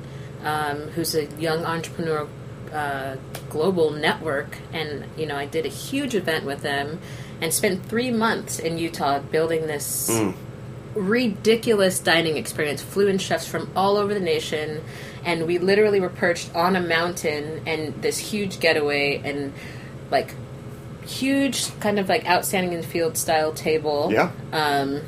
um, 0.44 0.88
who's 0.94 1.14
a 1.14 1.26
young 1.38 1.64
entrepreneur 1.64 2.28
uh, 2.72 3.16
global 3.50 3.90
network. 3.90 4.58
And 4.72 5.04
you 5.16 5.26
know 5.26 5.36
i 5.36 5.46
did 5.46 5.66
a 5.66 5.70
huge 5.70 6.14
event 6.14 6.44
with 6.44 6.62
them 6.62 7.00
and 7.40 7.52
spent 7.52 7.84
three 7.86 8.10
months 8.10 8.58
in 8.58 8.78
utah 8.78 9.18
building 9.18 9.66
this 9.66 10.08
ridiculous 10.96 12.00
dining 12.00 12.36
experience. 12.36 12.82
Flew 12.82 13.06
in 13.06 13.18
chefs 13.18 13.46
from 13.46 13.70
all 13.76 13.96
over 13.96 14.14
the 14.14 14.20
nation, 14.20 14.82
and 15.24 15.46
we 15.46 15.58
literally 15.58 16.00
were 16.00 16.08
perched 16.08 16.54
on 16.54 16.74
a 16.74 16.80
mountain 16.80 17.62
and 17.66 18.02
this 18.02 18.18
huge 18.18 18.58
getaway 18.60 19.20
and 19.24 19.52
like 20.10 20.34
huge 21.06 21.78
kind 21.80 21.98
of 21.98 22.08
like 22.08 22.26
outstanding 22.26 22.72
in 22.72 22.82
field 22.82 23.16
style 23.16 23.52
table. 23.52 24.10
Yeah. 24.10 24.30
Um, 24.52 25.02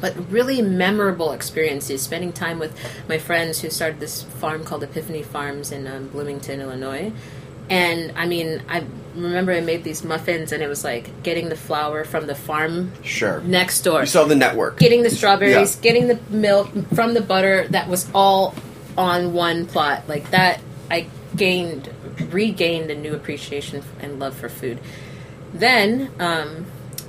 but 0.00 0.14
really 0.30 0.60
memorable 0.60 1.32
experiences. 1.32 2.02
Spending 2.02 2.32
time 2.32 2.58
with 2.58 2.78
my 3.08 3.18
friends 3.18 3.60
who 3.60 3.70
started 3.70 4.00
this 4.00 4.22
farm 4.22 4.64
called 4.64 4.82
Epiphany 4.82 5.22
Farms 5.22 5.72
in 5.72 5.86
um, 5.86 6.08
Bloomington, 6.08 6.60
Illinois. 6.60 7.12
And 7.70 8.12
I 8.16 8.26
mean, 8.26 8.62
I 8.68 8.84
remember 9.14 9.52
I 9.52 9.60
made 9.60 9.84
these 9.84 10.04
muffins, 10.04 10.52
and 10.52 10.62
it 10.62 10.68
was 10.68 10.84
like 10.84 11.22
getting 11.22 11.48
the 11.48 11.56
flour 11.56 12.04
from 12.04 12.26
the 12.26 12.34
farm 12.34 12.92
Sure. 13.02 13.40
next 13.40 13.80
door 13.82 14.00
You 14.00 14.06
saw 14.06 14.24
the 14.24 14.34
network. 14.36 14.78
getting 14.78 15.02
the 15.02 15.10
strawberries, 15.10 15.76
Yeah. 15.76 15.82
getting 15.82 16.08
the 16.08 16.18
milk 16.30 16.68
from 16.94 17.14
the 17.14 17.20
butter 17.22 17.66
that 17.70 17.88
was 17.88 18.06
all 18.14 18.54
on 18.98 19.32
one 19.32 19.66
plot. 19.66 20.02
Like 20.08 20.30
that, 20.32 20.60
I 20.90 21.06
gained, 21.36 21.88
regained 22.30 22.90
a 22.90 22.94
new 22.94 23.14
appreciation 23.14 23.82
and 24.00 24.18
love 24.18 24.34
for 24.36 24.48
food. 24.48 24.78
Then, 25.54 26.10
um, 26.18 26.66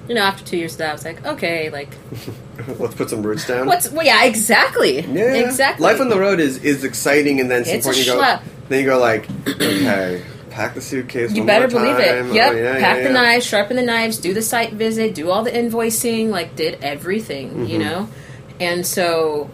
you 0.08 0.14
know, 0.16 0.22
after 0.22 0.44
two 0.46 0.58
years 0.58 0.74
of 0.74 0.78
that, 0.80 0.90
I 0.90 0.94
was 0.94 1.04
like, 1.06 1.26
okay, 1.26 1.70
like, 1.72 1.90
Let's 2.80 2.96
put 2.96 3.10
some 3.10 3.24
roots 3.24 3.46
down. 3.48 3.66
what's, 3.68 3.90
well, 3.92 4.06
yeah, 4.06 4.24
exactly. 4.24 5.02
Yeah, 5.02 5.34
Exactly. 5.34 5.84
Life 5.84 6.00
on 6.00 6.10
the 6.10 6.20
road 6.20 6.40
is 6.40 6.64
is 6.64 6.84
exciting, 6.84 7.40
and 7.42 7.50
then 7.52 7.64
It's 7.66 7.86
a 7.88 7.94
you 8.00 8.06
go, 8.06 8.22
schlep. 8.22 8.42
then 8.70 8.80
you 8.80 8.86
go 8.86 9.00
like, 9.00 9.28
okay, 9.48 10.22
pack 10.56 10.74
the 10.74 10.82
suitcase. 10.82 11.34
You 11.34 11.44
better 11.46 11.68
believe 11.68 11.98
time. 11.98 12.30
it. 12.30 12.34
Yep. 12.34 12.52
Oh, 12.52 12.56
yeah, 12.56 12.74
Pack 12.80 12.98
yeah, 12.98 13.04
the 13.04 13.10
yeah. 13.10 13.22
knives, 13.22 13.46
sharpen 13.46 13.76
the 13.76 13.84
knives, 13.84 14.18
do 14.18 14.34
the 14.34 14.42
site 14.42 14.74
visit, 14.74 15.14
do 15.14 15.30
all 15.30 15.44
the 15.44 15.52
invoicing, 15.52 16.30
like 16.30 16.56
did 16.56 16.82
everything, 16.82 17.50
Mm-hmm. 17.50 17.66
you 17.66 17.80
know? 17.80 18.08
And 18.60 18.86
so 18.88 19.50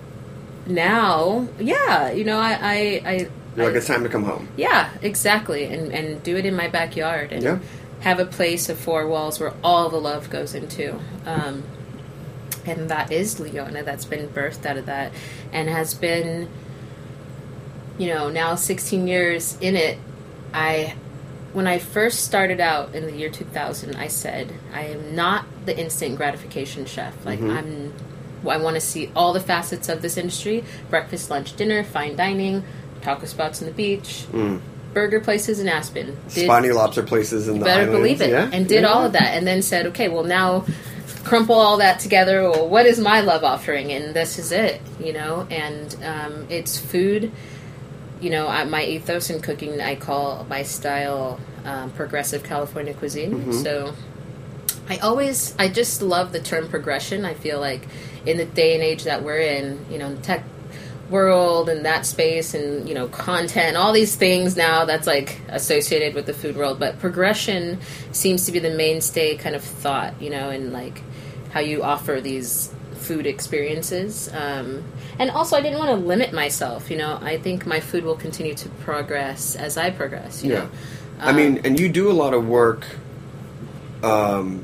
now, 0.68 1.48
yeah, 1.60 2.12
you 2.12 2.24
know, 2.24 2.38
I, 2.38 2.52
I, 2.52 3.02
I 3.06 3.28
You're 3.58 3.66
like, 3.68 3.76
it's 3.76 3.88
time 3.88 4.04
to 4.04 4.10
come 4.10 4.24
home. 4.24 4.48
Yeah, 4.56 4.92
exactly, 5.02 5.66
and 5.66 5.92
and 5.92 6.22
do 6.22 6.38
it 6.38 6.46
in 6.46 6.56
my 6.56 6.68
backyard 6.68 7.32
and 7.34 7.42
Yeah. 7.44 7.60
have 8.02 8.20
a 8.20 8.26
place 8.26 8.70
of 8.70 8.78
four 8.80 9.08
walls 9.08 9.40
where 9.40 9.54
all 9.64 9.90
the 9.90 10.00
love 10.00 10.30
goes 10.30 10.54
into. 10.54 11.00
Um, 11.26 11.64
and 12.64 12.90
that 12.92 13.12
is 13.12 13.40
Leona. 13.40 13.82
That's 13.84 14.06
been 14.06 14.28
birthed 14.30 14.68
out 14.68 14.78
of 14.78 14.86
that, 14.86 15.12
and 15.52 15.68
has 15.68 15.96
been, 15.96 16.48
you 17.98 18.08
know, 18.14 18.30
now 18.30 18.54
16 18.54 19.08
years 19.08 19.58
in 19.62 19.76
it. 19.76 19.98
I, 20.54 20.96
when 21.54 21.68
I 21.68 21.80
first 21.80 22.26
started 22.26 22.60
out 22.60 22.96
in 22.96 23.06
the 23.06 23.12
year 23.14 23.30
2000, 23.30 23.96
I 23.96 24.08
said 24.08 24.54
I 24.74 24.84
am 24.86 25.16
not 25.16 25.46
the 25.66 25.78
instant 25.78 26.18
gratification 26.18 26.86
chef. 26.86 27.26
Like 27.26 27.42
I'm, 27.42 27.94
I 28.48 28.58
want 28.58 28.76
to 28.76 28.82
see 28.82 29.12
all 29.16 29.34
the 29.34 29.40
facets 29.40 29.90
of 29.90 30.02
this 30.02 30.18
industry: 30.18 30.64
breakfast, 30.90 31.30
lunch, 31.30 31.56
dinner, 31.56 31.84
fine 31.84 32.16
dining, 32.16 32.64
taco 33.02 33.26
spots 33.26 33.62
on 33.62 33.68
the 33.68 33.74
beach, 33.74 34.26
burger 34.94 35.20
places 35.20 35.60
in 35.60 35.68
Aspen. 35.70 36.18
Did- 36.34 36.46
Spiny 36.46 36.72
lobster 36.72 37.04
places 37.04 37.48
in 37.48 37.60
the 37.60 37.66
better 37.66 37.84
islands. 37.84 37.98
believe 37.98 38.22
it 38.22 38.30
Yeah? 38.32 38.50
and 38.52 38.68
did 38.68 38.82
Yeah. 38.82 38.88
all 38.90 39.06
of 39.06 39.14
that 39.14 39.36
and 39.38 39.46
then 39.48 39.62
said 39.62 39.86
okay 39.88 40.10
well 40.10 40.24
now 40.26 40.66
crumple 41.24 41.56
all 41.56 41.78
that 41.78 42.00
together 42.00 42.50
well 42.50 42.68
what 42.68 42.86
is 42.86 43.00
my 43.00 43.22
love 43.22 43.44
offering 43.44 43.92
and 43.92 44.14
this 44.14 44.38
is 44.40 44.52
it 44.52 44.82
you 45.00 45.14
know 45.14 45.48
and 45.52 45.96
um, 46.04 46.46
it's 46.50 46.78
food 46.80 47.32
you 48.22 48.30
know 48.30 48.48
I, 48.48 48.64
my 48.66 48.84
ethos 48.84 49.30
in 49.30 49.42
cooking 49.42 49.82
i 49.82 49.96
call 49.96 50.46
my 50.50 50.64
style 50.64 51.40
um, 51.66 51.92
progressive 51.92 52.44
california 52.44 52.94
cuisine. 52.94 53.34
Mm-hmm. 53.34 53.52
so 53.52 53.94
i 54.90 54.98
always 54.98 55.56
i 55.60 55.68
just 55.68 56.02
love 56.02 56.32
the 56.32 56.40
term 56.40 56.68
progression. 56.70 57.26
I 57.26 57.34
feel 57.34 57.60
like 57.60 57.88
in 58.26 58.38
the 58.38 58.46
day 58.46 58.76
and 58.76 58.84
age 58.84 59.04
that 59.04 59.24
we're 59.24 59.40
in 59.40 59.86
you 59.90 59.98
know 59.98 60.08
in 60.08 60.16
the 60.16 60.22
tech 60.22 60.44
world 61.10 61.68
and 61.68 61.86
that 61.86 62.06
space 62.06 62.54
and 62.54 62.88
you 62.88 62.96
know 62.96 63.08
content 63.10 63.76
all 63.76 63.92
these 63.92 64.16
things 64.16 64.56
now 64.56 64.86
that's 64.86 65.06
like 65.06 65.42
associated 65.50 66.16
with 66.16 66.26
the 66.26 66.34
food 66.34 66.56
world. 66.56 66.80
But 66.80 67.00
progression 67.00 67.80
seems 68.12 68.46
to 68.46 68.52
be 68.52 68.60
the 68.60 68.70
mainstay 68.70 69.36
kind 69.36 69.56
of 69.56 69.64
thought 69.64 70.20
you 70.22 70.30
know 70.30 70.50
and 70.50 70.72
like 70.72 71.02
how 71.52 71.60
you 71.60 71.84
offer 71.84 72.22
these 72.22 72.74
food 73.02 73.26
experiences 73.26 74.30
um, 74.34 74.84
and 75.20 75.30
also 75.32 75.56
i 75.58 75.62
didn't 75.62 75.80
want 75.80 75.90
to 75.90 75.96
limit 76.08 76.32
myself 76.34 76.90
you 76.92 76.98
know 76.98 77.18
i 77.22 77.38
think 77.38 77.66
my 77.66 77.80
food 77.80 78.04
will 78.04 78.16
continue 78.16 78.54
to 78.54 78.70
progress 78.86 79.56
as 79.56 79.76
i 79.78 79.90
progress 79.90 80.44
you 80.44 80.52
Yeah. 80.54 80.60
know 80.60 80.70
I 81.24 81.34
mean, 81.34 81.62
and 81.66 81.80
you 81.80 81.88
do 81.88 82.10
a 82.10 82.14
lot 82.14 82.34
of 82.34 82.48
work 82.48 82.84
um, 84.04 84.64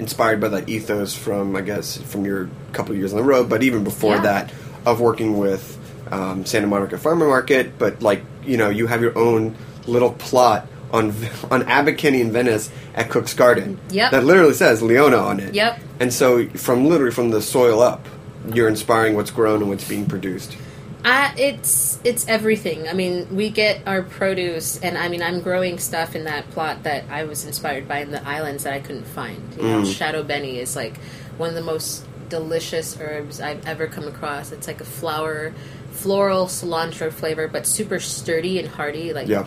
inspired 0.00 0.40
by 0.40 0.48
that 0.48 0.68
ethos 0.68 1.14
from, 1.14 1.54
I 1.54 1.60
guess, 1.60 1.96
from 1.96 2.24
your 2.24 2.48
couple 2.72 2.92
of 2.92 2.98
years 2.98 3.12
on 3.12 3.18
the 3.18 3.24
road, 3.24 3.48
but 3.48 3.62
even 3.62 3.84
before 3.84 4.16
Yeah. 4.16 4.22
that, 4.22 4.52
of 4.84 5.00
working 5.00 5.38
with 5.38 5.78
um, 6.10 6.44
Santa 6.44 6.66
Monica 6.66 6.98
Farmer 6.98 7.28
Market. 7.28 7.78
But 7.78 8.02
like, 8.02 8.22
you 8.44 8.56
know, 8.56 8.70
you 8.70 8.88
have 8.88 9.02
your 9.02 9.16
own 9.16 9.54
little 9.86 10.10
plot 10.10 10.66
on 10.94 11.12
on 11.50 11.96
Kinney 11.96 12.20
in 12.20 12.32
Venice 12.32 12.70
at 12.94 13.10
Cook's 13.10 13.34
Garden. 13.34 13.78
Yep. 13.90 14.12
That 14.12 14.24
literally 14.24 14.54
says 14.54 14.82
Leona 14.82 15.16
on 15.16 15.40
it. 15.40 15.54
Yep. 15.54 15.80
And 16.00 16.12
so, 16.12 16.48
from 16.50 16.86
literally 16.86 17.12
from 17.12 17.30
the 17.30 17.42
soil 17.42 17.82
up, 17.82 18.06
you're 18.52 18.68
inspiring 18.68 19.14
what's 19.14 19.30
grown 19.30 19.60
and 19.60 19.68
what's 19.68 19.86
being 19.88 20.06
produced. 20.06 20.56
Uh, 21.04 21.32
it's 21.36 22.00
it's 22.04 22.26
everything. 22.28 22.88
I 22.88 22.94
mean, 22.94 23.36
we 23.36 23.50
get 23.50 23.82
our 23.86 24.02
produce, 24.02 24.80
and 24.80 24.96
I 24.96 25.08
mean, 25.08 25.22
I'm 25.22 25.40
growing 25.40 25.78
stuff 25.78 26.14
in 26.14 26.24
that 26.24 26.48
plot 26.50 26.84
that 26.84 27.04
I 27.10 27.24
was 27.24 27.44
inspired 27.44 27.86
by 27.86 27.98
in 27.98 28.10
the 28.10 28.26
islands 28.26 28.64
that 28.64 28.72
I 28.72 28.80
couldn't 28.80 29.04
find. 29.04 29.54
You 29.56 29.62
know, 29.62 29.82
shado 29.82 30.26
beni 30.26 30.58
is 30.58 30.74
like 30.74 30.96
one 31.36 31.50
of 31.50 31.54
the 31.56 31.62
most 31.62 32.06
delicious 32.30 32.98
herbs 32.98 33.40
I've 33.40 33.66
ever 33.66 33.86
come 33.86 34.08
across. 34.08 34.50
It's 34.50 34.66
like 34.66 34.80
a 34.80 34.84
flower, 34.84 35.52
floral 35.90 36.46
cilantro 36.46 37.12
flavor, 37.12 37.48
but 37.48 37.66
super 37.66 38.00
sturdy 38.00 38.58
and 38.58 38.68
hearty. 38.68 39.12
Like 39.12 39.28
Yeah. 39.28 39.44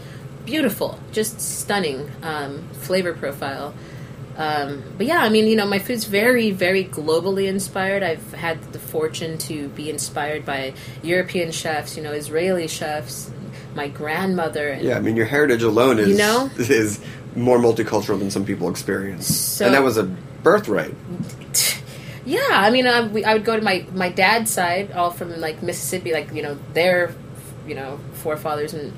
Beautiful, 0.47 0.97
just 1.11 1.39
stunning 1.41 2.09
um, 2.23 2.67
flavor 2.71 3.13
profile. 3.13 3.73
Um, 4.37 4.83
but 4.97 5.05
yeah, 5.05 5.19
I 5.21 5.29
mean, 5.29 5.45
you 5.47 5.55
know, 5.55 5.65
my 5.65 5.79
food's 5.79 6.05
very, 6.05 6.51
very 6.51 6.85
globally 6.85 7.47
inspired. 7.47 8.01
I've 8.01 8.33
had 8.33 8.61
the 8.71 8.79
fortune 8.79 9.37
to 9.39 9.67
be 9.69 9.89
inspired 9.89 10.45
by 10.45 10.73
European 11.03 11.51
chefs, 11.51 11.97
you 11.97 12.03
know, 12.03 12.13
Israeli 12.13 12.67
chefs, 12.67 13.29
my 13.75 13.87
grandmother. 13.89 14.69
And 14.69 14.83
Yeah, 14.83 14.97
I 14.97 15.01
mean, 15.01 15.15
your 15.17 15.25
heritage 15.25 15.63
alone 15.63 15.99
is 15.99 16.09
You 16.09 16.17
know? 16.17 16.49
is 16.57 16.99
more 17.35 17.57
multicultural 17.57 18.17
than 18.17 18.31
some 18.31 18.45
people 18.45 18.69
experience, 18.69 19.27
So- 19.27 19.65
and 19.65 19.73
that 19.75 19.83
was 19.83 19.97
a 19.97 20.03
birthright. 20.43 20.95
Yeah, 22.27 22.41
I 22.51 22.71
mean, 22.71 23.13
we, 23.13 23.23
I 23.23 23.33
would 23.35 23.45
go 23.45 23.55
to 23.55 23.63
my 23.63 23.85
my 23.95 24.09
dad's 24.09 24.51
side, 24.51 24.91
all 24.91 25.11
from 25.11 25.39
like 25.39 25.63
Mississippi, 25.63 26.11
like 26.11 26.33
you 26.33 26.43
know 26.43 26.57
their, 26.73 27.15
you 27.65 27.73
know, 27.73 28.01
forefathers, 28.15 28.73
and 28.73 28.91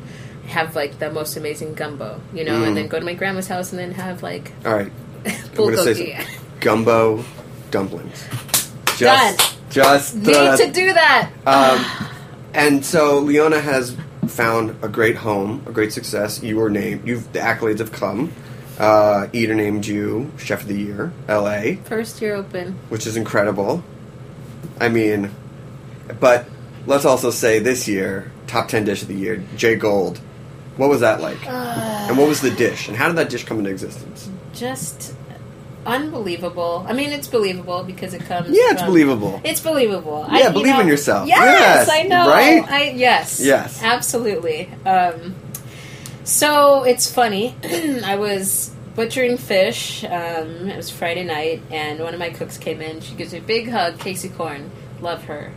have 0.49 0.75
like 0.75 0.99
the 0.99 1.11
most 1.11 1.37
amazing 1.37 1.73
gumbo, 1.75 2.19
you 2.33 2.43
know, 2.43 2.59
Mm. 2.61 2.67
and 2.67 2.77
then 2.77 2.87
go 2.87 2.99
to 2.99 3.05
my 3.05 3.13
grandma's 3.13 3.47
house 3.47 3.71
and 3.71 3.79
then 3.79 3.91
have 3.91 4.21
like 4.23 4.51
All 4.65 4.73
right. 4.73 4.91
I'm 5.25 5.55
gonna 5.55 5.77
say 5.77 6.25
gumbo 6.59 7.23
dumplings. 7.71 8.23
Just, 8.97 9.37
Done. 9.37 9.47
Just 9.69 10.15
Need 10.15 10.35
uh, 10.35 10.57
to 10.57 10.71
do 10.71 10.93
that. 10.93 11.29
Um, 11.45 12.07
and 12.53 12.83
so 12.85 13.19
Leona 13.19 13.59
has 13.59 13.95
found 14.27 14.75
a 14.83 14.87
great 14.89 15.15
home, 15.15 15.63
a 15.67 15.71
great 15.71 15.93
success. 15.93 16.41
You 16.43 16.57
were 16.57 16.69
named. 16.69 17.07
You've 17.07 17.31
the 17.31 17.39
accolades 17.39 17.79
have 17.79 17.91
come. 17.91 18.31
Uh, 18.77 19.27
Eater 19.33 19.55
named 19.55 19.85
you 19.85 20.31
Chef 20.37 20.61
of 20.61 20.67
the 20.69 20.75
Year, 20.79 21.11
L.A., 21.27 21.75
First 21.83 22.21
year 22.21 22.33
open. 22.35 22.77
which 22.87 23.05
is 23.05 23.17
incredible. 23.17 23.83
I 24.79 24.87
mean, 24.87 25.31
but 26.19 26.45
let's 26.87 27.03
also 27.05 27.29
say 27.29 27.59
this 27.59 27.87
year, 27.89 28.31
top 28.47 28.69
ten 28.69 28.85
dish 28.85 29.01
of 29.01 29.07
the 29.09 29.15
year, 29.15 29.43
Jay 29.57 29.75
Gold. 29.75 30.19
What 30.79 30.87
was 30.89 31.01
that 31.01 31.19
like? 31.21 31.45
and 31.45 32.17
what 32.17 32.27
was 32.27 32.39
the 32.41 32.51
dish? 32.51 32.87
And 32.87 32.95
how 32.95 33.07
did 33.07 33.17
that 33.17 33.29
dish 33.29 33.43
come 33.45 33.59
into 33.59 33.69
existence? 33.69 34.29
Just 34.53 35.13
unbelievable. 35.85 36.85
I 36.87 36.93
mean, 36.93 37.09
it's 37.11 37.27
believable 37.27 37.83
because 37.83 38.13
it 38.13 38.21
comes. 38.21 38.49
Yeah, 38.49 38.71
it's 38.71 38.81
from- 38.81 38.89
believable. 38.91 39.41
It's 39.43 39.59
believable. 39.59 40.25
Yeah, 40.31 40.47
you 40.47 40.53
believe 40.53 40.79
in 40.79 40.87
yourself. 40.87 41.27
Yes, 41.27 41.37
Yes, 41.39 41.89
I 41.89 42.03
know. 42.03 42.29
right? 42.29 42.63
I 42.71 42.83
yes. 42.91 43.39
Yes. 43.41 43.83
absolutely. 43.83 44.69
Um, 44.85 45.35
so 46.23 46.83
it's 46.83 47.11
funny. 47.11 47.55
I 48.05 48.15
was 48.15 48.71
butchering 48.95 49.37
fish. 49.37 50.03
Um, 50.03 50.69
it 50.69 50.77
was 50.77 50.89
Friday 50.89 51.23
night, 51.23 51.61
and 51.71 51.99
one 51.99 52.13
of 52.13 52.19
my 52.19 52.29
cooks 52.29 52.57
came 52.57 52.81
in. 52.81 53.01
She 53.01 53.15
gives 53.15 53.33
me 53.33 53.39
a 53.39 53.41
big 53.41 53.69
hug. 53.69 53.99
Casey 53.99 54.29
Corn, 54.29 54.71
love 55.01 55.23
her. 55.25 55.51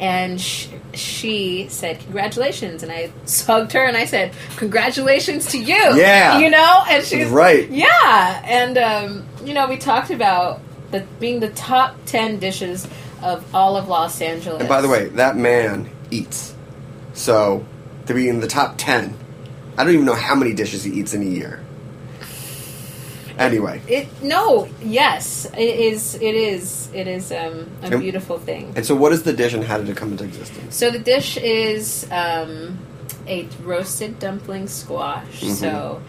And 0.00 0.40
sh- 0.40 0.68
she 0.94 1.66
said, 1.68 2.00
"Congratulations!" 2.00 2.82
And 2.82 2.90
I 2.90 3.10
hugged 3.46 3.72
her, 3.72 3.84
and 3.84 3.96
I 3.98 4.06
said, 4.06 4.32
"Congratulations 4.56 5.44
to 5.52 5.58
you!" 5.58 5.74
Yeah. 5.94 6.38
you 6.38 6.48
know. 6.48 6.82
And 6.88 7.04
she's 7.04 7.28
Right. 7.28 7.68
yeah, 7.70 8.40
and 8.44 8.78
um, 8.78 9.26
you 9.44 9.52
know, 9.52 9.68
we 9.68 9.76
talked 9.76 10.10
about 10.10 10.60
the 10.90 11.00
being 11.20 11.40
the 11.40 11.50
top 11.50 11.96
ten 12.06 12.38
dishes 12.38 12.88
of 13.22 13.44
all 13.54 13.76
of 13.76 13.88
Los 13.88 14.20
Angeles. 14.22 14.60
And 14.60 14.68
by 14.70 14.80
the 14.80 14.88
way, 14.88 15.08
that 15.10 15.36
man 15.36 15.90
eats. 16.10 16.54
So 17.12 17.66
to 18.06 18.14
be 18.14 18.26
in 18.28 18.40
the 18.40 18.46
top 18.48 18.76
ten, 18.78 19.14
I 19.76 19.84
don't 19.84 19.92
even 19.92 20.06
know 20.06 20.14
how 20.14 20.34
many 20.34 20.54
dishes 20.54 20.82
he 20.82 20.92
eats 20.92 21.12
in 21.12 21.20
a 21.20 21.26
year. 21.26 21.62
Anyway, 23.40 23.80
it 23.88 24.06
no, 24.22 24.68
yes, 24.82 25.46
it 25.56 25.58
is. 25.90 26.14
It 26.16 26.34
is. 26.34 26.88
It 26.94 27.06
is 27.08 27.32
um, 27.32 27.66
a 27.82 27.86
And- 27.86 28.00
beautiful 28.00 28.38
thing. 28.38 28.72
and 28.76 28.84
so 28.84 28.94
what 28.94 29.12
is 29.12 29.22
the 29.22 29.32
dish 29.32 29.54
and 29.54 29.64
how 29.64 29.78
did 29.78 29.88
it 29.88 29.96
come 29.96 30.12
into 30.12 30.24
existence? 30.24 30.76
So 30.76 30.90
the 30.90 30.98
dish 30.98 31.36
is 31.38 32.06
um, 32.12 32.78
a 33.26 33.48
roasted 33.64 34.18
dumpling 34.18 34.68
squash. 34.68 35.40
Mhm. 35.40 35.54
So. 35.54 36.00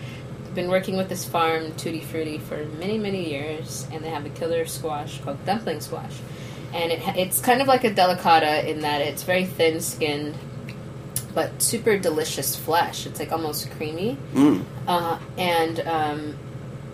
I've 0.45 0.55
been 0.55 0.69
working 0.69 0.97
with 0.97 1.07
this 1.07 1.23
farm, 1.23 1.71
Tutti 1.77 2.01
Frutti, 2.01 2.37
for 2.37 2.65
many, 2.77 2.97
many 2.97 3.29
years, 3.29 3.87
and 3.93 4.03
they 4.03 4.09
have 4.09 4.25
a 4.25 4.29
killer 4.31 4.65
squash 4.65 5.21
called 5.21 5.37
dumpling 5.45 5.79
squash. 5.79 6.11
And 6.73 6.91
it, 6.91 6.99
it's 7.15 7.39
kind 7.39 7.61
of 7.61 7.69
like 7.69 7.85
a 7.85 7.89
delicata 7.89 8.67
in 8.67 8.81
that 8.81 8.99
it's 8.99 9.23
very 9.23 9.45
thin 9.45 9.79
skinned, 9.79 10.35
but 11.33 11.61
super 11.61 11.97
delicious 11.97 12.53
flesh. 12.57 13.05
It's 13.07 13.17
like 13.17 13.31
almost 13.31 13.71
creamy. 13.77 14.17
Mm. 14.33 14.65
Uh, 14.89 15.19
and, 15.37 15.79
um, 15.87 16.35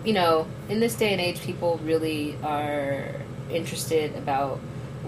you 0.04 0.12
know, 0.12 0.46
in 0.68 0.80
this 0.80 0.94
day 0.94 1.12
and 1.12 1.20
age, 1.20 1.40
people 1.40 1.80
really 1.84 2.36
are 2.42 3.14
interested 3.50 4.14
about 4.16 4.58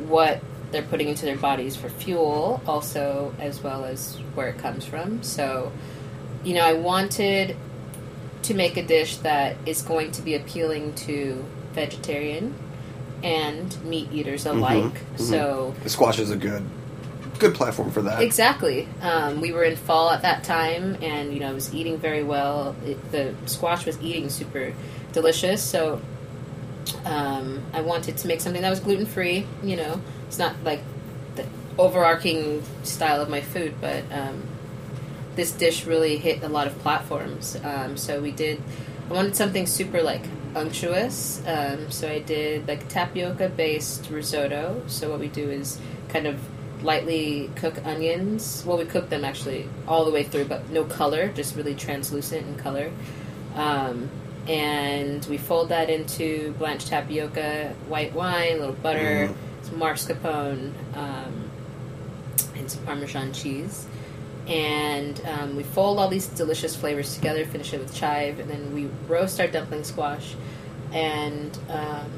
what 0.09 0.41
they're 0.73 0.83
putting 0.83 1.09
into 1.09 1.25
their 1.25 1.37
bodies 1.37 1.77
for 1.77 1.89
fuel, 1.89 2.63
also, 2.67 3.35
as 3.39 3.63
well 3.63 3.85
as 3.85 4.17
where 4.35 4.49
it 4.49 4.59
comes 4.59 4.85
from. 4.85 5.23
So, 5.23 5.73
you 6.45 6.55
know, 6.55 6.65
I 6.65 6.75
wanted 6.75 7.57
to 8.43 8.55
make 8.55 8.77
a 8.77 8.83
dish 8.83 9.17
that 9.19 9.57
is 9.67 9.83
going 9.83 10.13
to 10.13 10.23
be 10.23 10.35
appealing 10.35 10.95
to 10.95 11.45
vegetarian 11.75 12.55
and 13.23 13.83
meat 13.85 14.09
eaters 14.13 14.47
alike. 14.47 14.95
mhm. 15.17 15.21
So, 15.21 15.75
The 15.83 15.91
squash 15.91 16.19
is 16.19 16.31
a 16.31 16.37
good, 16.37 16.65
good 17.41 17.55
platform 17.55 17.91
for 17.91 18.03
that. 18.03 18.23
Exactly. 18.23 18.87
Um, 19.01 19.41
we 19.41 19.53
were 19.53 19.65
in 19.65 19.77
fall 19.77 20.11
at 20.11 20.23
that 20.23 20.45
time, 20.45 20.97
and 21.03 21.33
you 21.33 21.41
know, 21.41 21.49
I 21.49 21.53
was 21.53 21.75
eating 21.75 21.99
very 21.99 22.23
well. 22.23 22.77
It, 22.85 23.11
the 23.11 23.35
squash 23.47 23.87
was 23.87 24.01
eating 24.01 24.29
super 24.29 24.73
delicious, 25.13 25.63
so 25.63 26.01
um, 27.05 27.63
I 27.73 27.81
wanted 27.81 28.17
to 28.19 28.29
make 28.29 28.41
something 28.41 28.63
that 28.63 28.71
was 28.71 28.81
gluten 28.81 29.07
free. 29.07 29.47
You 29.63 29.77
know, 29.77 30.01
it's 30.29 30.39
not 30.39 30.55
like 30.63 30.83
the 31.35 31.47
overarching 31.79 32.63
style 32.85 33.21
of 33.21 33.29
my 33.29 33.41
food, 33.41 33.75
but 33.81 34.05
um, 34.13 34.43
this 35.35 35.51
dish 35.53 35.87
really 35.87 36.19
hit 36.19 36.43
a 36.43 36.49
lot 36.49 36.67
of 36.67 36.79
platforms. 36.79 37.57
Um, 37.65 37.97
so 37.97 38.21
we 38.21 38.31
did. 38.31 38.63
I 39.09 39.13
wanted 39.13 39.35
something 39.35 39.67
super 39.67 40.03
like 40.03 40.23
unctuous. 40.55 41.43
Um, 41.47 41.91
so 41.91 42.09
I 42.09 42.21
did 42.21 42.69
like 42.69 42.89
tapioca 42.89 43.49
based 43.49 44.09
risotto. 44.11 44.83
So 44.87 45.11
what 45.11 45.21
we 45.21 45.29
do 45.29 45.51
is 45.51 45.79
kind 46.09 46.27
of 46.27 46.41
lightly 46.83 47.51
cook 47.57 47.75
onions. 47.85 48.63
Well, 48.67 48.79
we 48.79 48.85
cook 48.85 49.09
them 49.11 49.25
actually 49.25 49.69
all 49.87 50.05
the 50.05 50.11
way 50.11 50.23
through, 50.25 50.47
but 50.47 50.71
no 50.71 50.85
color, 50.85 51.29
just 51.29 51.57
really 51.57 51.75
translucent 51.75 52.47
in 52.47 52.57
color. 52.57 52.91
Um, 53.55 54.09
and 54.49 55.25
we 55.27 55.37
fold 55.39 55.69
that 55.69 55.91
into 55.91 56.53
blanched 56.59 56.89
tapioca, 56.89 57.75
white 57.89 58.15
wine, 58.15 58.57
a 58.57 58.61
little 58.61 58.75
butter, 58.75 59.29
Mhm. 59.29 59.35
some 59.67 59.79
mascarpone, 59.79 60.73
um, 60.97 61.51
and 62.57 62.71
some 62.71 62.83
Parmesan 62.85 63.33
cheese. 63.33 63.87
And 64.49 65.21
um, 65.27 65.57
we 65.57 65.63
fold 65.63 65.99
all 65.99 66.09
these 66.09 66.27
delicious 66.27 66.75
flavors 66.75 67.15
together, 67.15 67.45
finish 67.45 67.73
it 67.73 67.79
with 67.81 67.95
chive, 67.95 68.41
and 68.41 68.51
then 68.51 68.75
we 68.75 68.89
roast 69.07 69.41
our 69.41 69.47
dumpling 69.47 69.85
squash 69.85 70.35
and 70.93 71.57
um, 71.69 72.11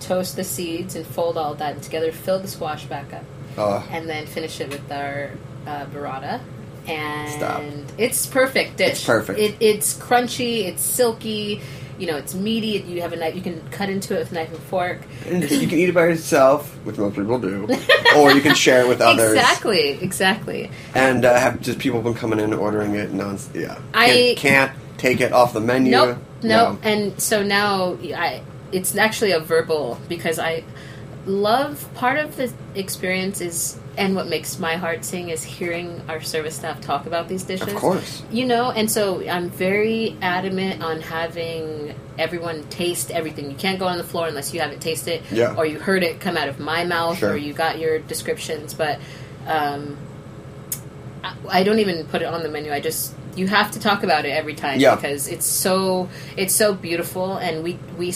toast 0.00 0.36
the 0.36 0.44
seeds 0.44 0.94
and 0.94 1.06
fold 1.06 1.36
all 1.36 1.54
that 1.56 1.82
together, 1.82 2.10
fill 2.12 2.38
the 2.38 2.48
squash 2.48 2.84
back 2.86 3.12
up 3.12 3.24
Uh, 3.56 3.82
and 3.90 4.08
then 4.08 4.26
finish 4.26 4.60
it 4.60 4.68
with 4.68 4.90
our 4.90 5.30
uh, 5.66 5.86
burrata. 5.86 6.40
And 6.86 7.30
Stop. 7.30 7.62
it's 7.96 8.26
perfect 8.26 8.76
dish. 8.76 8.90
It's 8.90 9.04
perfect. 9.04 9.38
It, 9.38 9.56
it's 9.60 9.96
crunchy. 9.96 10.64
It's 10.64 10.82
silky. 10.82 11.62
You 11.98 12.08
know, 12.08 12.16
it's 12.16 12.34
meaty. 12.34 12.84
You 12.86 13.00
have 13.02 13.12
a 13.12 13.16
knife. 13.16 13.34
You 13.34 13.40
can 13.40 13.66
cut 13.70 13.88
into 13.88 14.16
it 14.16 14.18
with 14.18 14.32
a 14.32 14.34
knife 14.34 14.50
and 14.50 14.58
fork. 14.64 15.00
you 15.26 15.66
can 15.66 15.78
eat 15.78 15.88
it 15.88 15.94
by 15.94 16.06
yourself, 16.06 16.74
which 16.84 16.98
most 16.98 17.14
people 17.16 17.38
do, 17.38 17.68
or 18.16 18.32
you 18.32 18.40
can 18.40 18.54
share 18.54 18.82
it 18.82 18.88
with 18.88 19.00
others. 19.00 19.32
Exactly. 19.32 19.90
Exactly. 19.90 20.70
And 20.94 21.24
uh, 21.24 21.38
have 21.38 21.60
just 21.60 21.78
people 21.78 22.02
been 22.02 22.14
coming 22.14 22.40
in 22.40 22.52
ordering 22.52 22.96
it. 22.96 23.12
Non, 23.12 23.38
yeah. 23.54 23.80
I- 23.94 24.34
can't, 24.36 24.38
can't 24.38 24.72
take 24.98 25.20
it 25.20 25.32
off 25.32 25.52
the 25.52 25.60
menu. 25.60 25.92
Nope. 25.92 26.18
No. 26.42 26.72
Nope. 26.72 26.80
And 26.82 27.20
so 27.20 27.42
now 27.42 27.96
I, 28.02 28.42
it's 28.72 28.96
actually 28.96 29.32
a 29.32 29.40
verbal 29.40 29.98
because 30.08 30.38
I 30.38 30.64
love 31.26 31.88
part 31.94 32.18
of 32.18 32.36
the 32.36 32.52
experience 32.74 33.40
is 33.40 33.78
and 33.96 34.16
what 34.16 34.26
makes 34.26 34.58
my 34.58 34.74
heart 34.76 35.04
sing 35.04 35.28
is 35.28 35.42
hearing 35.44 36.02
our 36.08 36.20
service 36.20 36.56
staff 36.56 36.80
talk 36.80 37.06
about 37.06 37.28
these 37.28 37.44
dishes. 37.44 37.68
Of 37.68 37.76
course. 37.76 38.22
You 38.30 38.44
know, 38.44 38.72
and 38.72 38.90
so 38.90 39.26
I'm 39.28 39.50
very 39.50 40.16
adamant 40.20 40.82
on 40.82 41.00
having 41.00 41.94
everyone 42.18 42.64
taste 42.64 43.12
everything. 43.12 43.50
You 43.50 43.56
can't 43.56 43.78
go 43.78 43.86
on 43.86 43.96
the 43.96 44.02
floor 44.04 44.26
unless 44.26 44.52
you 44.52 44.60
haven't 44.60 44.80
tasted 44.80 45.20
it, 45.20 45.22
Yeah. 45.30 45.54
or 45.56 45.64
you 45.64 45.78
heard 45.78 46.02
it 46.02 46.18
come 46.20 46.36
out 46.36 46.48
of 46.48 46.58
my 46.58 46.84
mouth, 46.84 47.18
Sure. 47.18 47.30
or 47.34 47.36
you 47.36 47.52
got 47.52 47.78
your 47.78 48.00
descriptions. 48.00 48.74
But 48.74 48.98
um, 49.46 49.96
I, 51.22 51.34
I 51.48 51.62
don't 51.62 51.78
even 51.78 52.04
put 52.06 52.20
it 52.20 52.26
on 52.26 52.42
the 52.42 52.48
menu. 52.48 52.72
I 52.72 52.80
just 52.80 53.14
you 53.36 53.46
have 53.48 53.70
to 53.72 53.80
talk 53.80 54.02
about 54.02 54.24
it 54.24 54.30
every 54.30 54.54
time 54.54 54.80
Yeah. 54.80 54.96
because 54.96 55.28
it's 55.28 55.46
so 55.46 56.08
it's 56.36 56.54
so 56.54 56.74
beautiful, 56.74 57.36
and 57.36 57.62
we 57.62 57.78
we 57.96 58.12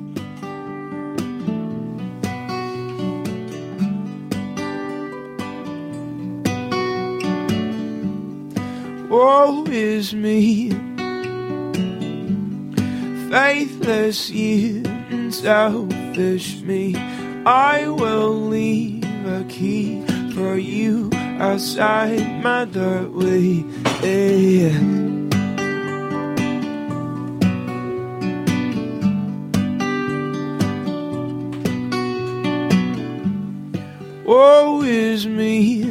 Woe 9.11 9.65
is 9.67 10.15
me, 10.15 10.71
faithless 13.29 14.31
you 14.31 14.85
and 15.11 15.35
selfish 15.35 16.61
me. 16.61 16.95
I 17.45 17.89
will 17.89 18.31
leave 18.31 19.27
a 19.27 19.45
key 19.49 20.05
for 20.33 20.57
you 20.57 21.11
outside 21.41 22.45
my 22.45 22.67
doorway. 22.67 23.65
Yeah. 24.05 24.79
Woe 34.25 34.83
is 34.83 35.27
me. 35.27 35.89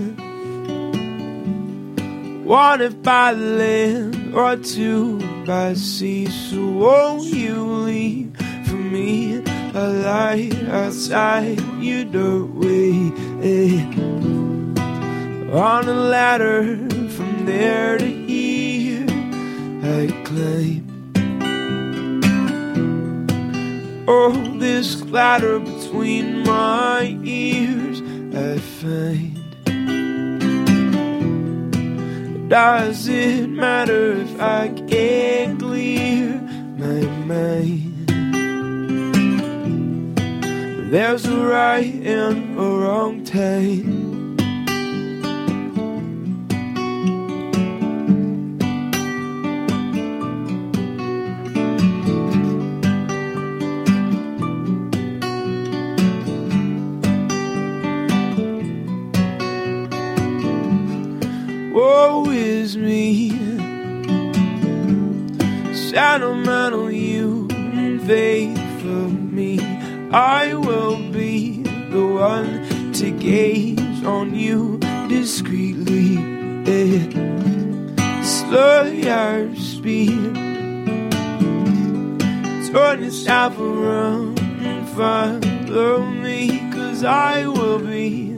If 2.52 3.04
by 3.04 3.34
land 3.34 4.34
or 4.34 4.56
two 4.56 5.20
by 5.46 5.74
sea. 5.76 6.26
So 6.26 6.66
won't 6.66 7.26
you 7.26 7.64
leave 7.64 8.36
for 8.66 8.74
me 8.76 9.44
a 9.76 9.88
light 9.88 10.56
outside 10.70 11.60
your 11.80 12.06
doorway? 12.06 13.12
On 15.54 15.88
a 15.88 15.94
ladder 15.94 16.78
from 17.10 17.46
there 17.46 17.98
to 18.00 18.06
here, 18.06 19.06
I 19.84 20.08
climb. 20.24 20.86
Oh, 24.08 24.32
this 24.58 24.96
clatter 24.96 25.60
between 25.60 26.44
my 26.44 27.16
ears, 27.24 28.02
I 28.34 28.58
find. 28.58 29.39
Does 32.50 33.08
it 33.08 33.48
matter 33.48 34.14
if 34.14 34.42
I 34.42 34.70
can't 34.88 35.60
clear 35.60 36.42
my 36.80 37.06
mind? 37.28 38.08
There's 40.92 41.28
a 41.28 41.38
right 41.38 41.94
and 41.94 42.58
a 42.58 42.62
wrong 42.64 43.24
time. 43.24 43.99
Sentimental 65.90 66.92
you 66.92 67.48
and 67.52 68.00
for 68.80 69.10
me. 69.10 69.60
I 70.12 70.54
will 70.54 70.98
be 71.12 71.64
the 71.64 72.06
one 72.06 72.94
to 72.94 73.10
gaze 73.10 74.04
on 74.06 74.36
you 74.36 74.78
discreetly. 75.08 76.18
eh. 76.68 78.22
Slow 78.22 78.84
your 78.84 79.56
speed. 79.56 80.36
Turn 82.72 83.04
yourself 83.04 83.58
around 83.58 84.40
and 84.40 84.88
follow 84.90 86.06
me. 86.06 86.60
Cause 86.72 87.04
I 87.04 87.48
will 87.48 87.80
be 87.80 88.34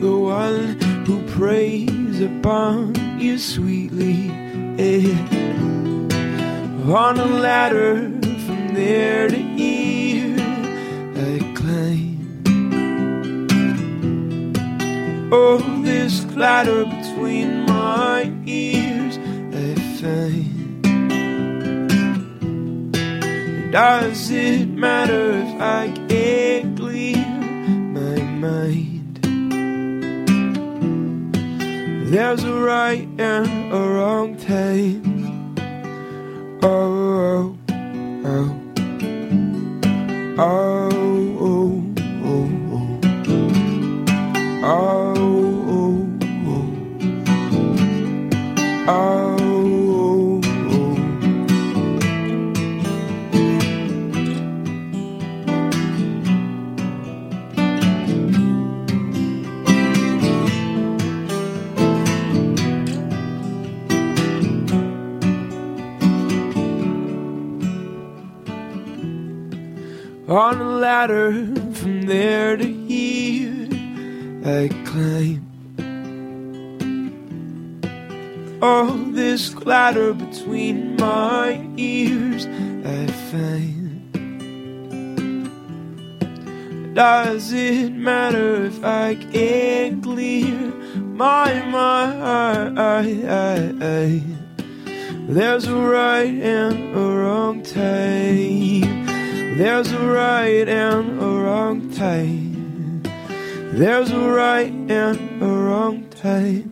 the 0.00 0.16
one 0.16 0.80
who 1.04 1.22
preys 1.32 2.22
upon 2.22 2.94
you 3.20 3.36
sweetly. 3.36 4.30
eh. 4.78 5.43
On 6.86 7.18
a 7.18 7.24
ladder 7.24 8.10
from 8.44 8.74
there 8.74 9.26
to 9.26 9.36
here, 9.36 10.36
I 11.16 11.38
climb. 11.56 12.52
Oh, 15.32 15.58
this 15.82 16.24
clatter 16.26 16.84
between 16.84 17.64
my 17.64 18.30
ears, 18.44 19.16
I 19.16 19.74
find. 19.98 20.82
Does 23.72 24.30
it 24.30 24.68
matter 24.68 25.30
if 25.38 25.60
I 25.62 25.90
can't 26.08 26.76
clear 26.76 27.16
my 27.16 28.20
mind? 28.44 29.20
There's 32.10 32.44
a 32.44 32.52
right 32.52 33.08
and 33.18 33.72
a 33.72 33.80
wrong 33.80 34.36
time. 34.36 35.13
Oh, 36.64 37.56
oh, 37.70 38.24
oh. 38.26 38.56
Oh, 40.38 41.03
ladder 71.04 71.32
from 71.74 72.02
there 72.02 72.56
to 72.56 72.64
here, 72.64 73.68
I 74.42 74.68
climb. 74.86 75.44
Oh, 78.62 79.10
this 79.12 79.50
clatter 79.50 80.14
between 80.14 80.96
my 80.96 81.62
ears, 81.76 82.46
I 82.86 83.06
find. 83.28 84.14
Does 86.94 87.52
it 87.52 87.90
matter 87.90 88.64
if 88.64 88.82
I 88.82 89.16
can't 89.16 90.02
clear 90.02 90.72
my 90.96 91.52
mind? 91.68 92.78
There's 95.28 95.66
a 95.66 95.76
right 95.76 96.32
and 96.32 96.96
a 96.96 97.00
wrong 97.00 97.62
time. 97.62 99.03
There's 99.56 99.92
a 99.92 100.00
right 100.00 100.68
and 100.68 101.22
a 101.22 101.26
wrong 101.26 101.88
time. 101.92 103.04
There's 103.72 104.10
a 104.10 104.18
right 104.18 104.72
and 104.72 105.40
a 105.40 105.46
wrong 105.46 106.10
time. 106.10 106.70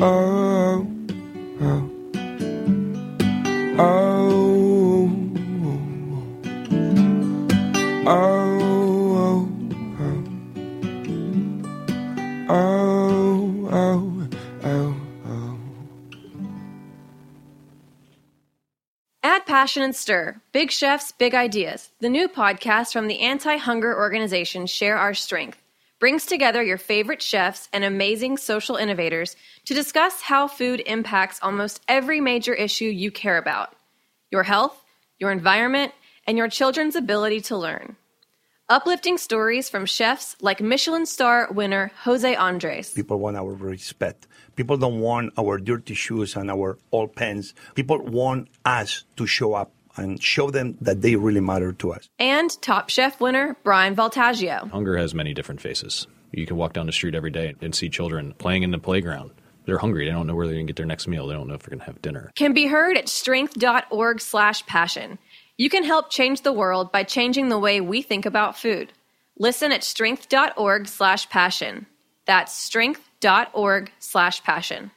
Oh, 0.00 0.84
oh, 1.60 1.90
oh, 3.78 3.78
oh, 3.78 5.10
oh, 6.72 8.08
oh, 8.08 8.53
Add 19.34 19.46
passion 19.46 19.82
and 19.82 19.96
stir. 19.96 20.40
Big 20.52 20.70
chefs, 20.70 21.10
big 21.10 21.34
ideas. 21.34 21.90
The 21.98 22.08
new 22.08 22.28
podcast 22.28 22.92
from 22.92 23.08
the 23.08 23.18
anti 23.18 23.56
hunger 23.56 23.92
organization 23.92 24.68
Share 24.68 24.96
Our 24.96 25.12
Strength, 25.12 25.58
brings 25.98 26.24
together 26.24 26.62
your 26.62 26.78
favorite 26.78 27.20
chefs 27.20 27.68
and 27.72 27.82
amazing 27.82 28.36
social 28.36 28.76
innovators 28.76 29.34
to 29.64 29.74
discuss 29.74 30.20
how 30.20 30.46
food 30.46 30.80
impacts 30.86 31.40
almost 31.42 31.80
every 31.88 32.20
major 32.20 32.54
issue 32.54 32.84
you 32.84 33.10
care 33.10 33.36
about 33.36 33.74
your 34.30 34.44
health, 34.44 34.80
your 35.18 35.32
environment, 35.32 35.90
and 36.28 36.38
your 36.38 36.46
children's 36.48 36.94
ability 36.94 37.40
to 37.40 37.56
learn. 37.56 37.96
Uplifting 38.68 39.18
stories 39.18 39.68
from 39.68 39.84
chefs 39.84 40.36
like 40.40 40.60
Michelin 40.60 41.06
star 41.06 41.48
winner 41.50 41.90
Jose 42.04 42.36
Andres. 42.36 42.92
People 42.92 43.18
want 43.18 43.36
our 43.36 43.52
respect. 43.52 44.28
People 44.56 44.76
don't 44.76 45.00
want 45.00 45.32
our 45.38 45.58
dirty 45.58 45.94
shoes 45.94 46.36
and 46.36 46.50
our 46.50 46.78
old 46.92 47.14
pants. 47.14 47.54
People 47.74 47.98
want 47.98 48.48
us 48.64 49.04
to 49.16 49.26
show 49.26 49.54
up 49.54 49.72
and 49.96 50.22
show 50.22 50.50
them 50.50 50.76
that 50.80 51.02
they 51.02 51.16
really 51.16 51.40
matter 51.40 51.72
to 51.72 51.92
us. 51.92 52.08
and 52.18 52.50
Top 52.62 52.90
Chef 52.90 53.20
winner 53.20 53.56
Brian 53.62 53.94
Voltaggio. 53.94 54.70
Hunger 54.70 54.96
has 54.96 55.14
many 55.14 55.34
different 55.34 55.60
faces. 55.60 56.06
You 56.32 56.46
can 56.46 56.56
walk 56.56 56.72
down 56.72 56.86
the 56.86 56.92
street 56.92 57.14
every 57.14 57.30
day 57.30 57.54
and 57.60 57.74
see 57.74 57.88
children 57.88 58.34
playing 58.38 58.64
in 58.64 58.72
the 58.72 58.78
playground. 58.78 59.30
They're 59.66 59.78
hungry. 59.78 60.04
They 60.04 60.10
don't 60.10 60.26
know 60.26 60.34
where 60.34 60.46
they're 60.46 60.56
going 60.56 60.66
to 60.66 60.72
get 60.72 60.76
their 60.76 60.84
next 60.84 61.06
meal. 61.06 61.26
They 61.28 61.34
don't 61.34 61.46
know 61.48 61.54
if 61.54 61.62
they're 61.62 61.70
going 61.70 61.80
to 61.80 61.86
have 61.86 62.02
dinner. 62.02 62.30
Can 62.34 62.52
be 62.52 62.66
heard 62.66 62.96
at 62.96 63.08
strength.org 63.08 64.20
slash 64.20 64.66
passion. 64.66 65.18
You 65.56 65.70
can 65.70 65.84
help 65.84 66.10
change 66.10 66.42
the 66.42 66.52
world 66.52 66.90
by 66.90 67.04
changing 67.04 67.48
the 67.48 67.58
way 67.58 67.80
we 67.80 68.02
think 68.02 68.26
about 68.26 68.58
food. 68.58 68.92
Listen 69.38 69.70
at 69.72 69.84
strength.org 69.84 70.88
slash 70.88 71.28
passion. 71.30 71.86
That's 72.26 72.52
strength.org 72.56 73.92
slash 73.98 74.42
passion. 74.42 74.90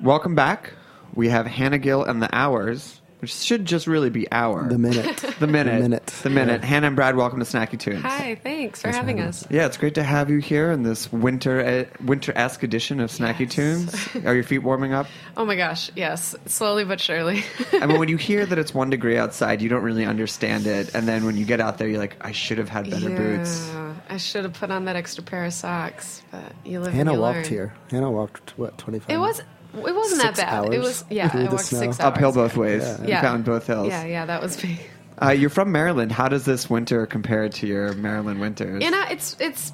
Welcome 0.00 0.34
back. 0.34 0.72
We 1.14 1.28
have 1.28 1.46
Hannah 1.46 1.78
Gill 1.78 2.04
and 2.04 2.22
the 2.22 2.28
Hours, 2.32 3.00
which 3.18 3.34
should 3.34 3.64
just 3.64 3.86
really 3.88 4.10
be 4.10 4.30
hour. 4.30 4.68
The 4.68 4.78
minute. 4.78 5.24
The 5.38 5.46
minute. 5.46 5.76
The 5.76 5.80
minute. 5.80 6.06
The 6.06 6.30
minute. 6.30 6.64
Hannah 6.64 6.88
and 6.88 6.96
Brad, 6.96 7.14
welcome 7.14 7.38
to 7.38 7.44
Snacky 7.44 7.78
Tunes. 7.78 8.02
Hi, 8.02 8.34
thanks 8.42 8.82
for 8.82 8.88
having 8.88 9.20
us. 9.20 9.46
Yeah, 9.50 9.66
it's 9.66 9.76
great 9.76 9.94
to 9.94 10.02
have 10.02 10.30
you 10.30 10.38
here 10.38 10.72
in 10.72 10.82
this 10.82 11.12
winter 11.12 11.60
uh, 11.60 12.02
winter-esque 12.04 12.64
edition 12.64 12.98
of 12.98 13.10
Snacky 13.10 13.48
Tunes. 13.48 13.94
Are 14.24 14.34
your 14.34 14.42
feet 14.42 14.58
warming 14.60 14.92
up? 14.94 15.06
Oh 15.36 15.44
my 15.44 15.54
gosh, 15.54 15.88
yes, 15.94 16.34
slowly 16.46 16.84
but 16.84 17.00
surely. 17.00 17.44
I 17.72 17.86
mean, 17.86 18.00
when 18.00 18.08
you 18.08 18.16
hear 18.30 18.44
that 18.44 18.58
it's 18.58 18.74
one 18.74 18.90
degree 18.90 19.16
outside, 19.16 19.62
you 19.62 19.68
don't 19.68 19.84
really 19.84 20.04
understand 20.04 20.66
it, 20.66 20.92
and 20.94 21.06
then 21.06 21.24
when 21.24 21.36
you 21.36 21.44
get 21.44 21.60
out 21.60 21.78
there, 21.78 21.86
you're 21.86 22.00
like, 22.00 22.16
I 22.20 22.32
should 22.32 22.58
have 22.58 22.68
had 22.68 22.90
better 22.90 23.08
boots. 23.08 23.70
Yeah, 24.08 24.14
I 24.14 24.16
should 24.18 24.44
have 24.44 24.54
put 24.54 24.70
on 24.70 24.84
that 24.86 24.96
extra 24.96 25.22
pair 25.24 25.44
of 25.44 25.52
socks, 25.52 26.22
but 26.30 26.52
you 26.64 26.80
live. 26.80 26.92
Hannah 26.92 27.10
and 27.12 27.16
you 27.18 27.22
walked 27.22 27.36
learn. 27.36 27.44
here. 27.44 27.74
Hannah 27.90 28.10
walked 28.10 28.58
what 28.58 28.78
twenty 28.78 28.98
five. 28.98 29.10
It 29.10 29.18
was. 29.18 29.40
It 29.40 29.94
wasn't 29.94 30.22
Six 30.22 30.38
that 30.38 30.62
bad. 30.64 30.72
It 30.74 30.78
was. 30.80 31.04
Yeah, 31.10 31.28
through 31.28 31.42
I 31.42 31.48
walked 31.48 31.64
snow. 31.66 31.78
six 31.80 32.00
hours. 32.00 32.14
Uphill 32.14 32.32
both 32.32 32.56
ways. 32.56 32.82
Yeah. 32.82 33.02
You 33.02 33.08
Yeah. 33.08 33.20
found 33.20 33.44
both 33.44 33.66
hills. 33.66 33.88
Yeah, 33.88 34.04
yeah, 34.04 34.24
that 34.26 34.40
was 34.42 34.62
me. 34.64 34.80
Uh, 35.20 35.30
you're 35.30 35.50
from 35.50 35.72
Maryland. 35.72 36.10
How 36.12 36.28
does 36.28 36.44
this 36.44 36.70
winter 36.70 37.04
compare 37.06 37.48
to 37.48 37.66
your 37.66 37.92
Maryland 37.94 38.40
winters? 38.40 38.82
You 38.82 38.90
know, 38.90 39.04
it's 39.10 39.36
it's 39.40 39.72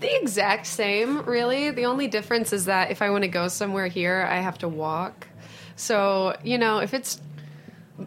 the 0.00 0.20
exact 0.20 0.66
same, 0.66 1.22
really. 1.24 1.70
The 1.70 1.84
only 1.86 2.08
difference 2.08 2.52
is 2.52 2.64
that 2.64 2.90
if 2.90 3.00
I 3.02 3.10
want 3.10 3.22
to 3.22 3.28
go 3.28 3.48
somewhere 3.48 3.86
here, 3.86 4.26
I 4.28 4.36
have 4.40 4.58
to 4.58 4.68
walk. 4.68 5.28
So 5.76 6.36
you 6.42 6.58
know, 6.58 6.78
if 6.78 6.92
it's 6.94 7.20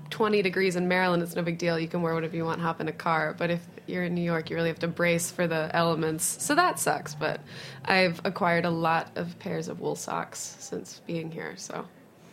20 0.09 0.41
degrees 0.41 0.75
in 0.75 0.87
Maryland, 0.87 1.23
it's 1.23 1.35
no 1.35 1.41
big 1.43 1.57
deal. 1.57 1.79
You 1.79 1.87
can 1.87 2.01
wear 2.01 2.13
whatever 2.13 2.35
you 2.35 2.43
want, 2.45 2.59
hop 2.61 2.81
in 2.81 2.87
a 2.87 2.91
car. 2.91 3.35
But 3.37 3.51
if 3.51 3.61
you're 3.87 4.03
in 4.03 4.15
New 4.15 4.21
York, 4.21 4.49
you 4.49 4.55
really 4.55 4.69
have 4.69 4.79
to 4.79 4.87
brace 4.87 5.31
for 5.31 5.47
the 5.47 5.69
elements. 5.73 6.43
So 6.43 6.55
that 6.55 6.79
sucks. 6.79 7.15
But 7.15 7.41
I've 7.85 8.19
acquired 8.25 8.65
a 8.65 8.69
lot 8.69 9.11
of 9.15 9.37
pairs 9.39 9.67
of 9.67 9.79
wool 9.79 9.95
socks 9.95 10.55
since 10.59 11.01
being 11.05 11.31
here. 11.31 11.53
So 11.57 11.85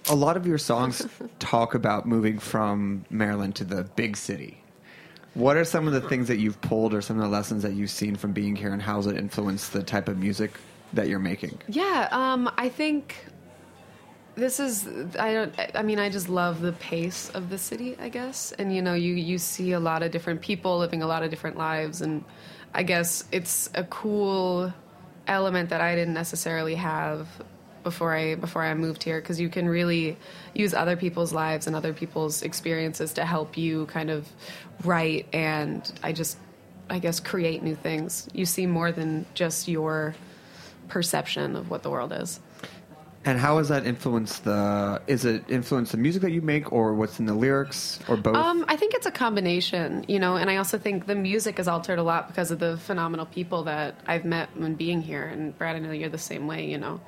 a 0.09 0.15
lot 0.15 0.37
of 0.37 0.47
your 0.47 0.59
songs 0.59 1.07
talk 1.39 1.75
about 1.75 2.07
moving 2.07 2.39
from 2.39 3.05
Maryland 3.11 3.57
to 3.57 3.65
the 3.65 3.85
big 3.97 4.17
city. 4.17 4.59
What 5.35 5.57
are 5.57 5.65
some 5.65 5.87
of 5.87 5.95
the 5.95 6.01
things 6.03 6.29
that 6.29 6.39
you've 6.39 6.61
pulled, 6.61 6.93
or 6.93 7.01
some 7.01 7.17
of 7.17 7.23
the 7.23 7.29
lessons 7.29 7.63
that 7.63 7.73
you've 7.73 7.91
seen 7.91 8.17
from 8.17 8.33
being 8.33 8.55
here, 8.55 8.73
and 8.73 8.83
how 8.83 8.97
how's 8.97 9.07
it 9.07 9.17
influenced 9.17 9.73
the 9.73 9.83
type 9.83 10.09
of 10.09 10.19
music 10.19 10.53
that 10.93 11.09
you're 11.09 11.19
making? 11.19 11.59
Yeah, 11.69 12.09
um, 12.11 12.51
I 12.59 12.69
think 12.69 13.25
this 14.35 14.61
is. 14.61 14.87
I 15.19 15.33
don't. 15.33 15.55
I 15.75 15.83
mean, 15.83 15.99
I 15.99 16.09
just 16.09 16.29
love 16.29 16.61
the 16.61 16.73
pace 16.73 17.31
of 17.31 17.51
the 17.51 17.59
city. 17.59 17.97
I 18.01 18.09
guess, 18.09 18.53
and 18.53 18.75
you 18.75 18.83
know, 18.83 18.95
you 18.95 19.15
you 19.15 19.39
see 19.39 19.73
a 19.73 19.81
lot 19.81 20.03
of 20.03 20.11
different 20.11 20.41
people 20.41 20.79
living 20.79 21.03
a 21.03 21.07
lot 21.07 21.23
of 21.23 21.31
different 21.31 21.57
lives, 21.57 22.01
and 22.01 22.25
I 22.75 22.83
guess 22.83 23.25
it's 23.31 23.71
a 23.75 23.85
cool 23.85 24.73
element 25.27 25.71
that 25.71 25.81
I 25.81 25.95
didn't 25.95 26.15
necessarily 26.15 26.75
have 26.77 27.29
before 27.83 28.15
I 28.15 28.37
before 28.37 28.63
I 28.63 28.75
moved 28.75 29.03
here 29.03 29.21
because 29.21 29.41
you 29.41 29.49
can 29.49 29.69
really 29.69 30.17
use 30.55 30.75
other 30.75 30.97
people's 30.97 31.33
lives 31.33 31.67
and 31.67 31.77
other 31.77 31.93
people's 31.93 32.43
experiences 32.43 33.13
to 33.15 33.25
help 33.25 33.57
you 33.57 33.87
kind 33.87 34.11
of 34.11 34.29
write 34.85 35.27
and 35.33 35.93
I 36.03 36.13
just 36.13 36.39
I 36.89 36.99
guess 36.99 37.21
create 37.21 37.63
new 37.63 37.75
things. 37.75 38.29
You 38.33 38.47
see 38.47 38.67
more 38.67 38.93
than 38.93 39.27
just 39.35 39.69
your 39.69 40.15
perception 40.89 41.57
of 41.57 41.71
what 41.71 41.83
the 41.83 41.91
world 41.91 42.13
is. 42.13 42.41
And 43.25 43.39
how 43.39 43.59
has 43.59 43.69
that 43.69 43.87
influenced 43.87 44.43
the? 44.43 45.01
Is 45.07 45.25
it 45.25 45.45
influenced 45.49 45.93
the 45.93 45.99
music 45.99 46.23
that 46.23 46.33
you 46.33 46.43
make, 46.43 46.73
or 46.73 46.93
what's 46.95 47.21
in 47.21 47.27
the 47.27 47.35
lyrics, 47.35 48.01
or 48.09 48.17
both? 48.17 48.35
Um, 48.35 48.65
I 48.67 48.75
think 48.75 48.95
it's 48.95 49.07
a 49.07 49.13
combination, 49.13 50.05
you 50.09 50.19
know, 50.19 50.35
and 50.35 50.51
I 50.51 50.57
also 50.57 50.77
think 50.77 51.07
the 51.07 51.15
music 51.15 51.59
has 51.59 51.69
altered 51.69 52.01
a 52.01 52.03
lot 52.03 52.27
because 52.27 52.51
of 52.51 52.59
the 52.59 52.77
phenomenal 52.79 53.27
people 53.27 53.63
that 53.65 53.95
I've 54.09 54.25
met 54.25 54.49
when 54.57 54.75
being 54.75 55.03
here. 55.03 55.25
And 55.25 55.57
Brad, 55.57 55.77
I 55.77 55.79
know 55.79 55.93
you're 55.93 56.09
the 56.09 56.19
same 56.19 56.49
way, 56.49 56.67
you 56.67 56.79
know, 56.79 57.01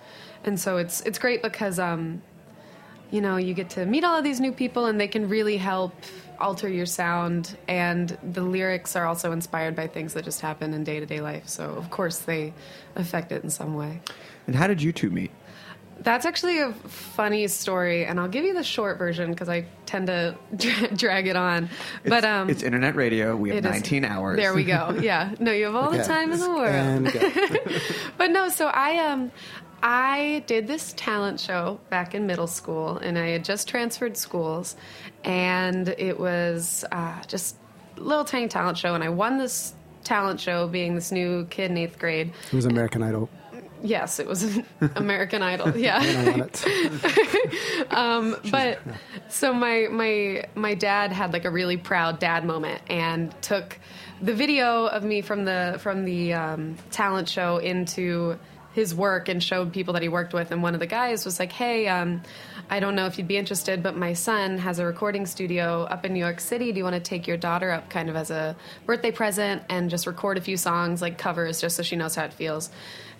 and 0.45 0.59
so 0.59 0.77
it's 0.77 1.01
it's 1.01 1.19
great 1.19 1.43
because 1.43 1.81
um, 1.81 2.23
you 3.11 3.21
know 3.21 3.37
you 3.37 3.53
get 3.53 3.71
to 3.71 3.85
meet 3.85 4.05
all 4.05 4.17
of 4.17 4.23
these 4.23 4.39
new 4.39 4.53
people 4.53 4.87
and 4.87 5.01
they 5.01 5.09
can 5.09 5.29
really 5.29 5.57
help 5.57 5.95
alter 6.39 6.69
your 6.69 6.87
sound. 6.87 7.57
And 7.67 8.17
the 8.23 8.43
lyrics 8.43 8.95
are 8.95 9.07
also 9.07 9.33
inspired 9.33 9.75
by 9.75 9.89
things 9.89 10.15
that 10.15 10.25
just 10.25 10.41
happen 10.41 10.75
in 10.75 10.85
day 10.85 11.01
to 11.01 11.07
day 11.07 11.21
life, 11.21 11.49
so 11.49 11.71
of 11.71 11.91
course 11.91 12.21
they 12.21 12.55
affect 12.95 13.33
it 13.33 13.43
in 13.43 13.51
some 13.51 13.75
way. 13.75 14.01
and 14.47 14.55
how 14.55 14.69
did 14.69 14.81
you 14.81 14.93
two 14.93 15.11
meet? 15.11 15.33
That's 16.01 16.27
actually 16.27 16.61
a 16.61 16.73
funny 16.73 17.47
story, 17.49 18.05
and 18.05 18.19
I'll 18.21 18.29
give 18.29 18.45
you 18.45 18.53
the 18.53 18.65
short 18.65 18.99
version 18.99 19.31
because 19.31 19.49
I 19.49 19.65
tend 19.87 20.09
to 20.09 20.37
dra- 20.57 20.89
drag 20.95 21.27
it 21.29 21.37
on. 21.37 21.71
but 22.05 22.25
um, 22.25 22.51
it's 22.51 22.63
internet 22.63 22.95
radio. 22.97 23.35
We 23.37 23.51
have 23.51 23.59
it 23.59 23.65
is- 23.67 23.73
19 23.73 24.05
hours. 24.05 24.37
There 24.37 24.55
we 24.55 24.65
go. 24.65 24.99
Yeah, 25.01 25.35
no, 25.39 25.53
you 25.53 25.67
have 25.67 25.75
all 25.75 25.91
the 25.91 26.03
time 26.05 26.33
in 26.33 26.41
the 26.41 26.49
world. 26.51 26.75
And 26.75 27.13
go. 27.13 27.81
But 28.19 28.31
no, 28.31 28.49
so 28.49 28.67
I 28.69 28.99
um 29.07 29.31
I 29.83 30.43
did 30.47 30.67
this 30.67 30.95
talent 30.97 31.39
show 31.41 31.79
back 31.91 32.15
in 32.15 32.27
middle 32.27 32.47
school, 32.47 32.99
and 32.99 33.19
I 33.19 33.29
had 33.29 33.45
just 33.45 33.69
transferred 33.69 34.17
schools, 34.17 34.77
and 35.25 35.89
it 35.99 36.19
was 36.19 36.85
uh, 36.91 37.23
just 37.25 37.57
a 37.97 38.01
little 38.01 38.25
tiny 38.25 38.49
talent 38.49 38.79
show, 38.79 38.95
and 38.95 39.05
I 39.05 39.11
won 39.11 39.39
this 39.39 39.75
talent 40.03 40.41
show 40.41 40.69
being 40.69 40.95
this 40.95 41.13
new 41.13 41.45
kid 41.47 41.71
in 41.71 41.77
eighth 41.79 41.99
grade. 41.99 42.33
it 42.51 42.55
was 42.55 42.65
American 42.67 43.03
Idol. 43.03 43.29
Yes, 43.85 44.19
it 44.19 44.27
was 44.27 44.59
American 44.97 45.43
Idol. 45.43 45.77
Yeah. 45.77 46.03
And 46.03 46.29
I 46.29 46.31
won 46.31 46.41
it. 46.41 46.65
but 48.51 48.79
so 49.29 49.53
my 49.53 49.89
my 49.91 50.45
my 50.55 50.75
dad 50.75 51.13
had 51.13 51.35
like 51.35 51.45
a 51.45 51.51
really 51.51 51.77
proud 51.77 52.19
dad 52.19 52.47
moment 52.47 52.81
and 52.89 53.35
took 53.43 53.79
the 54.23 54.33
video 54.33 54.87
of 54.87 55.05
me 55.05 55.21
from 55.21 55.45
the 55.45 55.77
from 55.81 56.07
the 56.07 56.33
um, 56.33 56.77
talent 56.91 57.29
show 57.29 57.59
into 57.59 58.39
his 58.73 58.95
work 58.95 59.29
and 59.29 59.43
showed 59.43 59.73
people 59.73 59.95
that 59.95 60.03
he 60.03 60.09
worked 60.09 60.33
with 60.35 60.51
and 60.51 60.63
one 60.63 60.75
of 60.75 60.81
the 60.81 60.87
guys 60.87 61.25
was 61.25 61.39
like 61.39 61.53
hey 61.53 61.87
um, 61.87 62.21
i 62.69 62.81
don't 62.81 62.97
know 62.97 63.07
if 63.07 63.17
you'd 63.17 63.29
be 63.29 63.37
interested 63.37 63.85
but 63.85 63.97
my 63.97 64.13
son 64.13 64.59
has 64.59 64.81
a 64.81 64.85
recording 64.85 65.27
studio 65.27 65.85
up 65.85 66.05
in 66.05 66.13
new 66.13 66.19
york 66.19 66.41
city 66.41 66.73
do 66.73 66.79
you 66.79 66.85
want 66.85 66.95
to 66.95 67.01
take 67.01 67.29
your 67.29 67.37
daughter 67.37 67.71
up 67.71 67.89
kind 67.89 68.11
of 68.11 68.17
as 68.17 68.33
a 68.33 68.57
birthday 68.85 69.13
present 69.13 69.63
and 69.69 69.91
just 69.91 70.09
record 70.09 70.37
a 70.37 70.41
few 70.41 70.57
songs 70.57 71.01
like 71.01 71.19
covers 71.19 71.61
just 71.61 71.77
so 71.77 71.85
she 71.85 71.95
knows 71.95 72.17
how 72.17 72.25
it 72.25 72.33
feels 72.33 72.69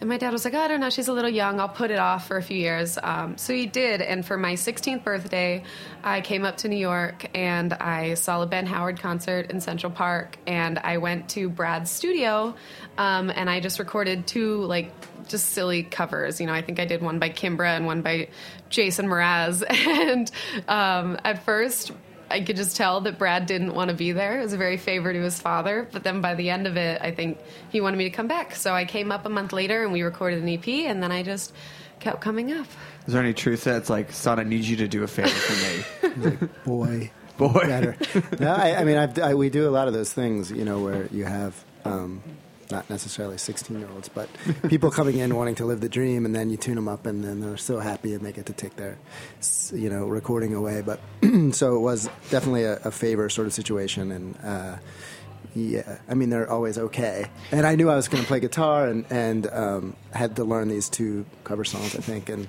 and 0.05 0.11
my 0.11 0.19
dad 0.19 0.35
was 0.35 0.45
like, 0.45 0.53
oh, 0.53 0.61
I 0.61 0.69
don't 0.69 0.81
know, 0.81 0.91
she's 0.91 1.09
a 1.09 1.15
little 1.15 1.31
young. 1.31 1.59
I'll 1.61 1.67
put 1.67 1.91
it 1.91 1.99
off 1.99 2.29
for 2.29 2.37
a 2.37 2.43
few 2.43 2.59
years. 2.59 2.99
Um, 3.03 3.39
so 3.39 3.55
he 3.55 3.65
did. 3.65 4.03
And 4.03 4.23
for 4.25 4.37
my 4.37 4.53
16th 4.53 5.03
birthday, 5.03 5.65
I 6.03 6.21
came 6.21 6.45
up 6.45 6.59
to 6.59 6.69
New 6.69 6.77
York 6.77 7.31
and 7.35 7.73
I 7.73 8.13
saw 8.13 8.43
a 8.43 8.47
Ben 8.47 8.67
Howard 8.67 9.01
concert 9.01 9.51
in 9.51 9.63
Central 9.63 9.91
Park. 9.91 10.37
And 10.47 10.79
I 10.79 10.99
went 10.99 11.31
to 11.31 11.49
Brad's 11.49 11.91
studio 11.91 12.55
um, 12.99 13.31
and 13.31 13.49
I 13.49 13.61
just 13.61 13.79
recorded 13.79 14.27
two, 14.27 14.59
like, 14.65 14.93
just 15.27 15.53
silly 15.53 15.83
covers. 15.83 16.39
You 16.39 16.49
know, 16.49 16.53
I 16.53 16.61
think 16.61 16.81
I 16.81 16.85
did 16.85 17.01
one 17.01 17.19
by 17.19 17.31
Kimbra 17.31 17.75
and 17.75 17.87
one 17.87 18.03
by 18.03 18.29
Jason 18.69 19.07
Mraz. 19.07 19.65
And 20.05 20.31
um, 20.69 21.19
at 21.25 21.45
first, 21.47 21.93
I 22.35 22.41
could 22.41 22.57
just 22.57 22.77
tell 22.77 23.01
that 23.03 23.17
Brad 23.17 23.47
didn't 23.47 23.75
want 23.75 23.91
to 23.91 23.97
be 23.97 24.11
there. 24.11 24.41
It 24.41 24.43
was 24.43 24.53
a 24.53 24.57
very 24.57 24.77
favor 24.77 25.13
to 25.13 25.23
his 25.23 25.41
father. 25.41 25.89
But 25.93 26.03
then 26.03 26.21
by 26.21 26.35
the 26.35 26.51
end 26.51 26.67
of 26.67 26.77
it, 26.77 27.01
I 27.01 27.13
think 27.13 27.39
he 27.71 27.81
wanted 27.81 27.97
me 27.97 28.05
to 28.05 28.11
come 28.11 28.27
back. 28.27 28.57
So 28.57 28.75
I 28.75 28.87
came 28.87 29.13
up 29.13 29.25
a 29.25 29.29
month 29.29 29.53
later 29.53 29.85
and 29.85 29.93
we 29.93 30.03
recorded 30.03 30.43
an 30.43 30.49
EP, 30.49 30.67
and 30.67 31.01
then 31.01 31.13
I 31.13 31.23
just 31.23 31.53
kept 32.01 32.21
coming 32.21 32.53
up. 32.53 32.67
Is 33.07 33.13
there 33.13 33.23
any 33.23 33.35
truth 33.35 33.63
that 33.65 33.77
it's 33.77 33.89
like, 33.89 34.11
son, 34.11 34.41
I 34.41 34.43
need 34.43 34.65
you 34.65 34.77
to 34.79 34.89
do 34.89 35.05
a 35.05 35.07
favor 35.07 35.29
for 35.29 36.19
me? 36.19 36.49
Boy, 36.65 37.13
Boy. 37.39 37.53
better. 37.53 37.97
No, 38.41 38.53
I, 38.53 38.81
I 38.81 38.85
mean, 38.85 38.97
I've, 38.97 39.17
I, 39.21 39.35
we 39.35 39.49
do 39.49 39.69
a 39.69 39.71
lot 39.71 39.87
of 39.87 39.95
those 39.95 40.13
things, 40.13 40.51
you 40.51 40.65
know, 40.65 40.81
where 40.81 41.07
you 41.13 41.25
have 41.27 41.65
um, 41.85 42.21
not 42.71 42.89
necessarily 42.91 43.39
16 43.39 43.79
year 43.79 43.89
olds, 43.95 44.09
but 44.09 44.29
people 44.69 44.91
coming 44.91 45.19
in 45.19 45.35
wanting 45.35 45.55
to 45.57 45.65
live 45.65 45.81
the 45.81 45.89
dream, 45.89 46.25
and 46.25 46.35
then 46.35 46.51
you 46.51 46.57
tune 46.57 46.77
them 46.77 46.89
up, 46.89 47.07
and 47.07 47.25
then 47.25 47.41
they're 47.41 47.57
so 47.57 47.79
happy, 47.79 48.15
and 48.15 48.25
they 48.25 48.33
get 48.33 48.47
to 48.47 48.53
take 48.53 48.77
their, 48.77 48.99
you 49.73 49.91
know, 49.91 50.07
recording 50.07 50.55
away. 50.55 50.83
But 50.83 51.01
so 51.53 51.77
it 51.77 51.81
was 51.81 52.09
definitely 52.31 52.65
a, 52.65 52.77
a 52.85 52.91
favor 52.91 53.29
sort 53.29 53.47
of 53.47 53.53
situation, 53.53 54.11
and 54.13 54.39
uh, 54.43 54.77
Yeah, 55.55 55.99
I 56.09 56.15
mean 56.15 56.31
they're 56.31 56.51
always 56.51 56.79
okay. 56.79 57.27
And 57.53 57.65
I 57.67 57.77
knew 57.77 57.89
I 57.89 57.95
was 57.95 58.09
going 58.09 58.23
to 58.23 58.27
play 58.27 58.41
guitar, 58.41 58.89
and 58.89 59.05
and 59.11 59.47
um, 59.47 59.97
had 60.13 60.35
to 60.37 60.45
learn 60.45 60.69
these 60.69 60.89
two 60.89 61.25
cover 61.45 61.65
songs, 61.65 61.95
I 61.95 62.01
think. 62.01 62.29
And 62.29 62.49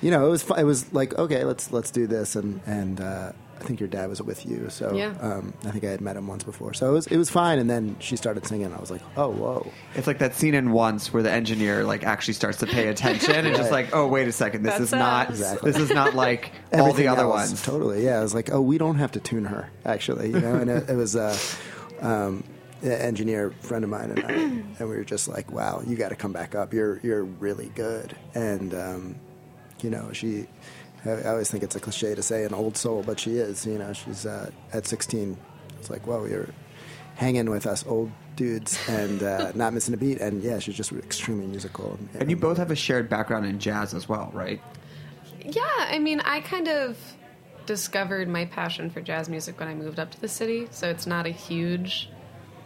you 0.00 0.10
know, 0.10 0.26
it 0.26 0.30
was 0.30 0.50
it 0.56 0.64
was 0.64 0.90
like 0.92 1.14
okay, 1.18 1.44
let's 1.44 1.72
let's 1.72 1.90
do 1.90 2.06
this. 2.06 2.36
And 2.36 2.60
and 2.64 3.00
uh, 3.00 3.32
I 3.60 3.64
think 3.64 3.80
your 3.80 3.88
dad 3.88 4.08
was 4.08 4.22
with 4.22 4.46
you, 4.46 4.68
so 4.70 4.94
Yeah. 4.94 5.14
um, 5.20 5.52
I 5.64 5.70
think 5.70 5.84
I 5.84 5.88
had 5.90 6.00
met 6.00 6.16
him 6.16 6.26
once 6.26 6.44
before, 6.44 6.74
so 6.74 6.88
it 6.90 6.92
was 6.92 7.06
it 7.08 7.16
was 7.16 7.28
fine. 7.30 7.58
And 7.58 7.68
then 7.68 7.96
she 7.98 8.16
started 8.16 8.46
singing. 8.46 8.66
And 8.66 8.74
I 8.74 8.78
was 8.80 8.90
like, 8.90 9.02
oh 9.16 9.28
whoa. 9.30 9.70
It's 9.94 10.06
like 10.06 10.18
that 10.18 10.34
scene 10.34 10.54
in 10.54 10.70
Once 10.72 11.12
where 11.12 11.22
the 11.22 11.30
engineer 11.30 11.84
like 11.84 12.04
actually 12.04 12.34
starts 12.34 12.58
to 12.58 12.66
pay 12.66 12.88
attention 12.88 13.46
and 13.46 13.56
just 13.56 13.70
like, 13.72 13.94
oh 13.94 14.06
wait 14.06 14.28
a 14.28 14.32
second, 14.32 14.62
this 14.62 14.72
That's 14.72 14.84
is 14.84 14.92
not. 14.92 15.30
Exactly. 15.30 15.70
this 15.72 15.80
is 15.80 15.90
not 15.90 16.14
like 16.14 16.52
all 16.72 16.92
the 16.92 17.08
other 17.08 17.22
else, 17.22 17.48
ones. 17.50 17.62
Totally, 17.62 18.04
yeah. 18.04 18.18
I 18.18 18.22
was 18.22 18.34
like, 18.34 18.52
oh, 18.52 18.60
we 18.60 18.78
don't 18.78 18.96
have 18.96 19.12
to 19.12 19.20
tune 19.20 19.44
her, 19.46 19.68
actually, 19.84 20.28
you 20.30 20.40
know. 20.40 20.54
And 20.54 20.70
it, 20.70 20.88
it 20.90 20.96
was 20.96 21.16
uh, 21.16 21.36
um, 22.00 22.44
an 22.82 22.92
engineer 22.92 23.50
friend 23.60 23.82
of 23.84 23.90
mine 23.90 24.10
and 24.12 24.24
I, 24.24 24.32
and 24.32 24.78
we 24.80 24.96
were 24.96 25.04
just 25.04 25.28
like, 25.28 25.50
wow, 25.50 25.82
you 25.86 25.96
got 25.96 26.10
to 26.10 26.16
come 26.16 26.32
back 26.32 26.54
up. 26.54 26.72
You're 26.72 27.00
you're 27.02 27.24
really 27.24 27.70
good. 27.74 28.16
And 28.34 28.72
um, 28.74 29.16
you 29.82 29.90
know, 29.90 30.10
she. 30.12 30.46
I 31.04 31.10
I 31.10 31.28
always 31.30 31.50
think 31.50 31.62
it's 31.62 31.76
a 31.76 31.80
cliche 31.80 32.14
to 32.14 32.22
say 32.22 32.44
an 32.44 32.54
old 32.54 32.76
soul, 32.76 33.02
but 33.06 33.20
she 33.20 33.36
is. 33.36 33.66
You 33.66 33.78
know, 33.78 33.92
she's 33.92 34.26
uh, 34.26 34.50
at 34.72 34.86
16. 34.86 35.36
It's 35.78 35.90
like, 35.90 36.06
well, 36.06 36.28
you're 36.28 36.48
hanging 37.16 37.50
with 37.50 37.66
us 37.66 37.84
old 37.86 38.10
dudes 38.36 38.78
and 38.88 39.22
uh, 39.22 39.52
not 39.54 39.74
missing 39.74 39.92
a 39.94 39.96
beat. 39.96 40.20
And 40.20 40.42
yeah, 40.42 40.58
she's 40.58 40.76
just 40.76 40.92
extremely 40.92 41.46
musical. 41.46 41.98
And 42.14 42.30
you 42.30 42.36
both 42.36 42.56
have 42.56 42.70
a 42.70 42.76
shared 42.76 43.08
background 43.08 43.46
in 43.46 43.58
jazz 43.58 43.92
as 43.92 44.08
well, 44.08 44.30
right? 44.32 44.60
Yeah, 45.44 45.62
I 45.76 45.98
mean, 45.98 46.20
I 46.20 46.40
kind 46.40 46.68
of 46.68 46.96
discovered 47.66 48.28
my 48.28 48.46
passion 48.46 48.90
for 48.90 49.00
jazz 49.00 49.28
music 49.28 49.58
when 49.60 49.68
I 49.68 49.74
moved 49.74 49.98
up 49.98 50.10
to 50.12 50.20
the 50.20 50.28
city, 50.28 50.68
so 50.70 50.88
it's 50.88 51.06
not 51.06 51.26
a 51.26 51.30
huge 51.30 52.08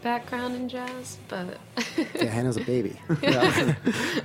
background 0.02 0.54
in 0.54 0.68
jazz, 0.68 1.18
but 1.28 1.58
yeah, 1.96 2.24
Hannah's 2.24 2.56
a 2.56 2.64
baby. 2.64 2.98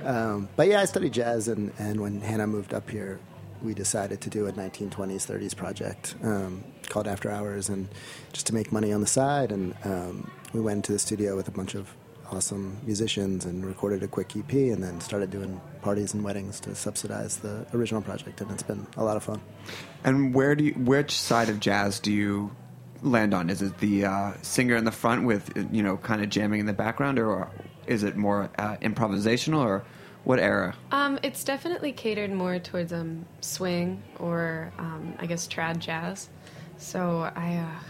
Um, 0.04 0.48
but 0.56 0.68
yeah, 0.68 0.80
I 0.80 0.84
studied 0.86 1.12
jazz, 1.12 1.48
and, 1.48 1.72
and 1.78 2.00
when 2.00 2.20
Hannah 2.20 2.46
moved 2.46 2.72
up 2.72 2.88
here, 2.88 3.20
we 3.62 3.74
decided 3.74 4.20
to 4.22 4.30
do 4.30 4.46
a 4.46 4.52
1920s, 4.52 5.26
30s 5.26 5.54
project 5.56 6.14
um, 6.22 6.64
called 6.88 7.06
After 7.08 7.30
Hours, 7.30 7.68
and 7.68 7.88
just 8.32 8.46
to 8.46 8.54
make 8.54 8.72
money 8.72 8.92
on 8.92 9.00
the 9.00 9.06
side. 9.06 9.52
And 9.52 9.74
um, 9.84 10.30
we 10.52 10.60
went 10.60 10.76
into 10.76 10.92
the 10.92 10.98
studio 10.98 11.36
with 11.36 11.48
a 11.48 11.50
bunch 11.50 11.74
of 11.74 11.94
awesome 12.30 12.78
musicians 12.84 13.44
and 13.44 13.64
recorded 13.64 14.02
a 14.02 14.08
quick 14.08 14.36
EP, 14.36 14.52
and 14.52 14.82
then 14.82 15.00
started 15.00 15.30
doing 15.30 15.60
parties 15.82 16.14
and 16.14 16.22
weddings 16.22 16.60
to 16.60 16.74
subsidize 16.74 17.38
the 17.38 17.66
original 17.74 18.02
project. 18.02 18.40
And 18.40 18.50
it's 18.50 18.62
been 18.62 18.86
a 18.96 19.04
lot 19.04 19.16
of 19.16 19.24
fun. 19.24 19.40
And 20.04 20.34
where 20.34 20.54
do 20.54 20.64
you, 20.64 20.72
which 20.72 21.12
side 21.12 21.48
of 21.48 21.60
jazz 21.60 22.00
do 22.00 22.12
you 22.12 22.54
land 23.02 23.34
on? 23.34 23.50
Is 23.50 23.62
it 23.62 23.78
the 23.78 24.04
uh, 24.04 24.32
singer 24.42 24.76
in 24.76 24.84
the 24.84 24.92
front 24.92 25.24
with 25.24 25.68
you 25.72 25.82
know 25.82 25.96
kind 25.98 26.22
of 26.22 26.28
jamming 26.30 26.60
in 26.60 26.66
the 26.66 26.72
background, 26.72 27.18
or 27.18 27.50
is 27.86 28.02
it 28.02 28.16
more 28.16 28.50
uh, 28.58 28.76
improvisational, 28.76 29.60
or 29.60 29.84
what 30.28 30.38
era? 30.38 30.74
um, 30.92 31.18
it's 31.22 31.42
definitely 31.42 31.90
catered 31.90 32.30
more 32.30 32.58
towards 32.58 32.92
um, 32.92 33.24
swing 33.40 34.02
or 34.18 34.70
um, 34.78 35.14
I 35.18 35.24
guess 35.24 35.48
trad 35.48 35.78
jazz. 35.78 36.28
So 36.76 37.32
I, 37.34 37.56
uh, 37.56 37.80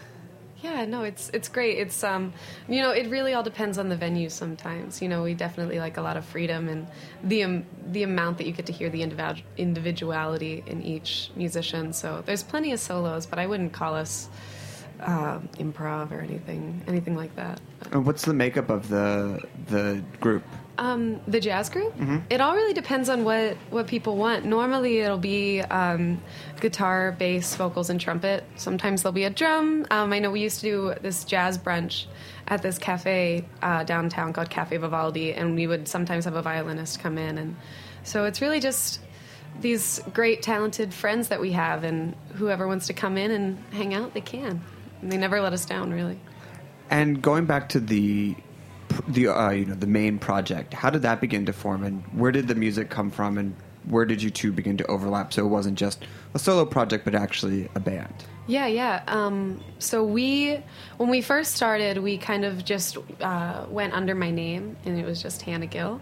yeah, 0.63 0.85
no, 0.85 1.03
it's 1.03 1.31
it's 1.31 1.49
great. 1.49 1.79
It's 1.79 2.05
um, 2.05 2.33
you 2.69 2.81
know, 2.81 2.93
it 2.93 3.11
really 3.11 3.35
all 3.35 3.43
depends 3.43 3.77
on 3.77 3.89
the 3.89 3.97
venue. 3.97 4.29
Sometimes, 4.29 5.03
you 5.03 5.09
know, 5.09 5.25
we 5.25 5.35
definitely 5.35 5.81
like 5.81 5.97
a 5.97 6.01
lot 6.01 6.17
of 6.17 6.25
freedom 6.25 6.69
and 6.69 6.87
the 7.25 7.43
um, 7.43 7.67
the 7.89 8.05
amount 8.05 8.39
that 8.39 8.47
you 8.47 8.53
get 8.53 8.67
to 8.67 8.73
hear 8.73 8.89
the 8.89 9.03
individu- 9.03 9.43
individuality 9.57 10.63
in 10.67 10.81
each 10.83 11.33
musician. 11.35 11.93
So 11.93 12.23
there's 12.25 12.45
plenty 12.45 12.71
of 12.71 12.79
solos, 12.79 13.27
but 13.27 13.41
I 13.41 13.47
wouldn't 13.49 13.73
call 13.73 13.95
us 13.97 14.29
um 15.01 15.49
improv 15.59 16.11
or 16.11 16.21
anything 16.21 16.83
anything 16.89 17.17
like 17.17 17.35
that. 17.37 17.61
And 17.93 18.07
what's 18.07 18.25
the 18.25 18.35
makeup 18.35 18.71
of 18.71 18.89
the 18.89 19.41
the 19.67 20.03
group? 20.21 20.45
Um, 20.81 21.21
the 21.27 21.41
jazz 21.41 21.71
group. 21.71 21.93
It 22.31 22.41
all 22.41 22.55
really 22.55 22.73
depends 22.73 23.09
on 23.09 23.25
what 23.25 23.57
what 23.71 23.89
people 23.89 24.17
want. 24.17 24.45
Normally, 24.45 25.01
it'll 25.01 25.19
be 25.19 25.61
um, 25.61 26.23
guitar, 26.61 27.17
bass, 27.19 27.57
vocals, 27.57 27.91
and 27.91 28.01
trumpet. 28.01 28.45
Sometimes 28.55 29.03
there'll 29.03 29.13
be 29.13 29.25
a 29.25 29.31
drum. 29.31 29.87
Um, 29.91 30.13
I 30.13 30.21
know 30.21 30.31
we 30.31 30.41
used 30.41 30.61
to 30.61 30.67
do 30.67 30.95
this 31.03 31.25
jazz 31.25 31.59
brunch 31.59 32.07
at 32.47 32.63
this 32.63 32.79
cafe 32.79 33.45
uh, 33.61 33.83
downtown 33.83 34.33
called 34.33 34.51
Cafe 34.51 34.77
Vivaldi, 34.77 35.35
and 35.35 35.57
we 35.57 35.67
would 35.67 35.89
sometimes 35.89 36.25
have 36.27 36.37
a 36.37 36.43
violinist 36.43 37.01
come 37.01 37.19
in, 37.19 37.39
and 37.39 37.57
so 38.05 38.25
it's 38.25 38.41
really 38.41 38.61
just 38.61 39.01
these 39.61 40.01
great 40.15 40.43
talented 40.43 40.95
friends 40.95 41.29
that 41.29 41.41
we 41.41 41.53
have, 41.53 41.83
and 41.83 42.15
whoever 42.35 42.69
wants 42.69 42.87
to 42.87 42.93
come 42.93 43.19
in 43.19 43.33
and 43.33 43.59
hang 43.73 43.95
out, 43.95 44.15
they 44.15 44.21
can. 44.21 44.63
And 45.03 45.11
they 45.11 45.17
never 45.17 45.41
let 45.41 45.53
us 45.53 45.67
down, 45.67 45.93
really. 45.93 46.21
And 46.91 47.21
going 47.21 47.47
back 47.47 47.69
to 47.71 47.81
the 47.81 48.37
the 49.09 49.29
uh, 49.29 49.51
you 49.51 49.67
know 49.67 49.75
the 49.75 49.87
main 49.87 50.19
project, 50.19 50.75
how 50.75 50.91
did 50.91 51.03
that 51.03 51.21
begin 51.21 51.47
to 51.47 51.53
form, 51.53 51.85
and 51.85 52.03
where 52.13 52.33
did 52.33 52.49
the 52.49 52.55
music 52.55 52.91
come 52.91 53.11
from, 53.11 53.39
and 53.39 53.55
where 53.85 54.05
did 54.05 54.23
you 54.23 54.31
two 54.31 54.53
begin 54.53 54.77
to 54.79 54.87
overlap? 54.87 55.33
So 55.33 55.45
it 55.45 55.49
wasn't 55.49 55.79
just 55.79 56.05
a 56.35 56.39
solo 56.39 56.65
project, 56.65 57.05
but 57.05 57.15
actually 57.15 57.69
a 57.75 57.81
band. 57.81 58.13
Yeah, 58.47 58.67
yeah. 58.67 59.03
Um, 59.07 59.63
so 59.79 60.05
we, 60.05 60.59
when 60.97 61.11
we 61.11 61.21
first 61.21 61.55
started, 61.55 61.99
we 61.99 62.17
kind 62.17 62.45
of 62.45 62.65
just 62.65 62.97
uh, 63.21 63.67
went 63.69 63.93
under 63.93 64.15
my 64.15 64.31
name, 64.31 64.77
and 64.85 64.99
it 64.99 65.05
was 65.05 65.23
just 65.23 65.43
Hannah 65.43 65.67
Gill. 65.67 66.01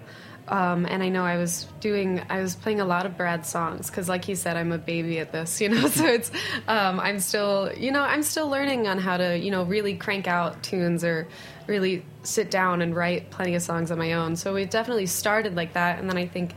Um, 0.48 0.86
and 0.86 1.02
I 1.02 1.08
know 1.08 1.24
I 1.24 1.38
was 1.38 1.66
doing, 1.80 2.22
I 2.28 2.40
was 2.40 2.54
playing 2.54 2.80
a 2.80 2.84
lot 2.84 3.04
of 3.04 3.16
Brad's 3.16 3.48
songs 3.48 3.90
because, 3.90 4.08
like 4.08 4.24
he 4.24 4.36
said, 4.36 4.56
I'm 4.56 4.70
a 4.70 4.78
baby 4.78 5.18
at 5.18 5.32
this, 5.32 5.60
you 5.60 5.68
know. 5.68 5.88
so 5.88 6.06
it's, 6.06 6.30
um, 6.68 7.00
I'm 7.00 7.18
still, 7.18 7.72
you 7.76 7.90
know, 7.90 8.02
I'm 8.02 8.22
still 8.22 8.48
learning 8.48 8.86
on 8.86 8.98
how 8.98 9.16
to, 9.16 9.36
you 9.36 9.50
know, 9.50 9.64
really 9.64 9.96
crank 9.96 10.28
out 10.28 10.62
tunes 10.62 11.02
or 11.02 11.26
really 11.66 12.04
sit 12.22 12.50
down 12.50 12.82
and 12.82 12.94
write 12.94 13.30
plenty 13.30 13.54
of 13.54 13.62
songs 13.62 13.90
on 13.90 13.98
my 13.98 14.14
own. 14.14 14.36
So 14.36 14.54
we 14.54 14.64
definitely 14.64 15.06
started 15.06 15.54
like 15.54 15.72
that, 15.74 15.98
and 15.98 16.08
then 16.08 16.16
I 16.16 16.26
think 16.26 16.54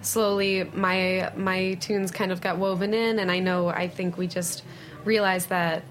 slowly 0.00 0.64
my 0.64 1.32
my 1.36 1.74
tunes 1.74 2.10
kind 2.10 2.32
of 2.32 2.40
got 2.40 2.58
woven 2.58 2.94
in. 2.94 3.18
And 3.18 3.30
I 3.30 3.38
know 3.38 3.68
I 3.68 3.88
think 3.88 4.16
we 4.16 4.26
just 4.26 4.64
realized 5.04 5.48
that 5.48 5.84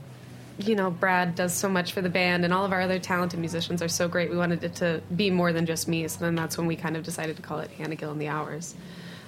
you 0.58 0.76
know 0.76 0.92
Brad 0.92 1.36
does 1.36 1.54
so 1.54 1.70
much 1.70 1.94
for 1.94 2.02
the 2.02 2.10
band 2.10 2.44
and 2.46 2.54
all 2.54 2.66
of 2.66 2.72
our 2.72 2.82
other 2.82 3.00
talented 3.00 3.40
musicians 3.40 3.82
are 3.82 3.88
so 3.88 4.08
great. 4.08 4.30
We 4.30 4.38
wanted 4.38 4.64
it 4.64 4.76
to 4.76 5.02
be 5.16 5.30
more 5.30 5.54
than 5.54 5.66
just 5.66 5.88
me. 5.88 6.08
So 6.08 6.20
then 6.20 6.36
that's 6.36 6.58
when 6.58 6.68
we 6.68 6.76
kind 6.76 6.98
of 6.98 7.04
decided 7.04 7.36
to 7.38 7.42
call 7.42 7.60
it 7.60 7.72
Hannah 7.72 7.96
Gill 7.96 8.12
and 8.12 8.22
the 8.22 8.28
Hours 8.28 8.76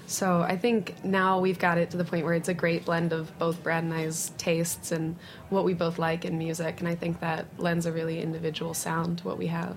so 0.06 0.42
I 0.42 0.58
think 0.58 1.04
now 1.04 1.40
we've 1.40 1.60
got 1.60 1.78
it 1.78 1.90
to 1.92 1.98
the 1.98 2.04
point 2.04 2.26
where 2.26 2.34
it's 2.34 2.50
a 2.50 2.54
great 2.54 2.86
blend 2.86 3.14
of 3.14 3.38
both 3.40 3.62
Brad 3.64 3.84
and 3.84 3.94
I's 3.94 4.32
tastes 4.38 4.92
and 4.92 5.16
what 5.50 5.64
we 5.64 5.74
both 5.74 5.98
like 6.00 6.26
in 6.26 6.38
music 6.38 6.80
and 6.80 6.88
I 6.88 6.96
think 6.96 7.20
that 7.22 7.46
lends 7.58 7.86
a 7.86 7.92
really 7.92 8.22
individual 8.22 8.74
sound 8.74 9.20
to 9.20 9.28
what 9.28 9.38
we 9.38 9.48
have 9.48 9.76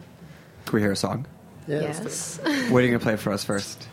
Can 0.66 0.74
we 0.77 0.81
hear 0.81 0.93
a 0.93 0.97
song? 0.97 1.27
Yeah, 1.68 1.79
let's 1.81 1.99
do 2.39 2.45
it. 2.45 2.49
yes 2.49 2.70
What 2.70 2.83
are 2.83 2.87
you 2.87 2.93
gonna 2.93 2.99
play 3.03 3.16
for 3.16 3.33
us 3.33 3.45
first? 3.45 3.89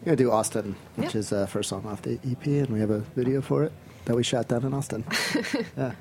We're 0.00 0.06
gonna 0.06 0.16
do 0.16 0.30
Austin, 0.30 0.76
which 0.96 1.06
Yep. 1.08 1.14
is 1.16 1.32
uh, 1.32 1.46
first 1.46 1.68
song 1.70 1.86
off 1.86 2.02
the 2.02 2.18
EP, 2.30 2.46
and 2.46 2.68
we 2.68 2.80
have 2.80 2.90
a 2.90 2.98
video 3.16 3.40
for 3.40 3.64
it 3.64 3.72
that 4.04 4.14
we 4.14 4.22
shot 4.22 4.48
down 4.48 4.64
in 4.64 4.74
Austin. 4.74 5.02
yeah. 5.78 5.92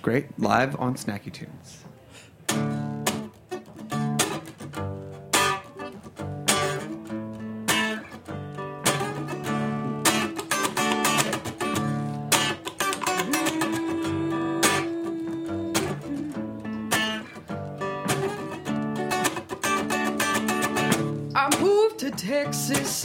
Great, 0.00 0.38
live 0.38 0.78
on 0.80 0.94
Snacky 0.94 1.30
Tunes. 1.30 2.83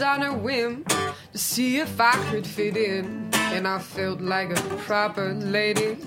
On 0.10 0.24
a 0.24 0.34
whim 0.34 0.84
to 1.32 1.38
see 1.38 1.78
if 1.78 2.02
I 2.02 2.14
could 2.32 2.48
fit 2.48 2.76
in, 2.76 3.30
and 3.54 3.68
I 3.68 3.78
felt 3.78 4.22
like 4.22 4.50
a 4.50 4.62
proper 4.88 5.34
lady. 5.36 5.98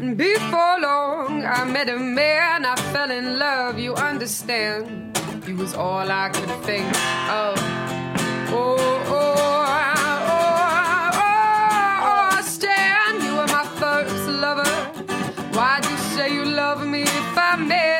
And 0.00 0.16
before 0.16 0.76
long, 0.80 1.44
I 1.44 1.64
met 1.64 1.88
a 1.88 1.96
man, 1.96 2.66
I 2.66 2.74
fell 2.92 3.12
in 3.12 3.38
love, 3.38 3.78
you 3.78 3.94
understand. 3.94 5.16
He 5.46 5.52
was 5.52 5.74
all 5.74 6.10
I 6.10 6.30
could 6.30 6.50
think 6.64 6.88
of. 7.44 7.54
Oh, 8.58 8.76
oh, 9.10 9.20
oh, 9.20 9.64
oh, 11.14 11.30
oh, 12.10 12.42
Stan, 12.42 13.22
you 13.24 13.32
were 13.38 13.50
my 13.58 13.66
first 13.80 14.26
lover. 14.44 14.74
Why'd 15.56 15.84
you 15.84 15.96
say 16.14 16.34
you 16.34 16.44
love 16.44 16.84
me 16.84 17.02
if 17.02 17.38
I 17.38 17.54
meant 17.56 17.91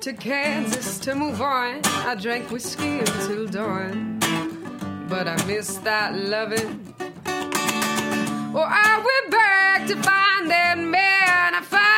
to 0.00 0.12
Kansas 0.14 0.98
to 0.98 1.14
move 1.14 1.42
on. 1.42 1.80
I 1.84 2.14
drank 2.14 2.50
whiskey 2.50 3.00
until 3.00 3.46
dawn, 3.46 4.18
but 5.10 5.28
I 5.28 5.36
miss 5.44 5.76
that 5.78 6.16
loving. 6.16 6.94
Well, 8.54 8.66
I 8.66 8.96
went 8.96 9.30
back 9.30 9.86
to 9.88 9.96
find 9.96 10.50
that 10.50 10.78
man. 10.78 11.54
I 11.54 11.60
found 11.60 11.89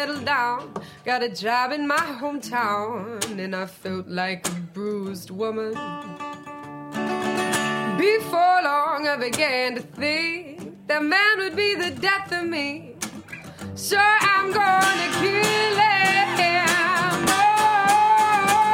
settled 0.00 0.24
down, 0.24 0.72
got 1.04 1.22
a 1.22 1.28
job 1.28 1.72
in 1.72 1.86
my 1.86 2.04
hometown, 2.20 3.20
and 3.38 3.54
I 3.54 3.66
felt 3.66 4.08
like 4.08 4.48
a 4.48 4.54
bruised 4.72 5.30
woman. 5.30 5.72
Before 7.98 8.60
long, 8.70 9.08
I 9.12 9.16
began 9.20 9.74
to 9.74 9.82
think 9.82 10.86
that 10.86 11.02
man 11.04 11.34
would 11.36 11.54
be 11.54 11.74
the 11.74 11.90
death 11.90 12.32
of 12.32 12.46
me. 12.46 12.94
Sure, 13.76 14.16
I'm 14.34 14.50
gonna 14.60 15.08
kill 15.20 15.76
him. 15.84 16.28
Oh, 17.28 17.56
oh, 18.30 18.64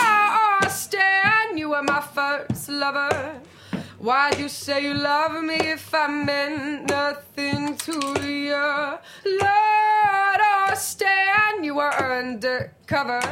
oh, 0.00 0.60
oh 0.62 0.68
Stan, 0.68 1.56
you 1.56 1.68
were 1.68 1.84
my 1.84 2.00
first 2.00 2.68
lover. 2.68 3.43
Why'd 4.04 4.38
you 4.38 4.50
say 4.50 4.82
you 4.82 4.92
love 4.92 5.42
me 5.42 5.54
if 5.54 5.94
I 5.94 6.08
meant 6.08 6.90
nothing 6.90 7.74
to 7.74 7.92
you? 8.22 8.52
Lord, 8.52 10.40
oh, 10.44 10.72
Stan, 10.76 11.64
you 11.64 11.76
were 11.76 11.90
undercover. 11.90 13.22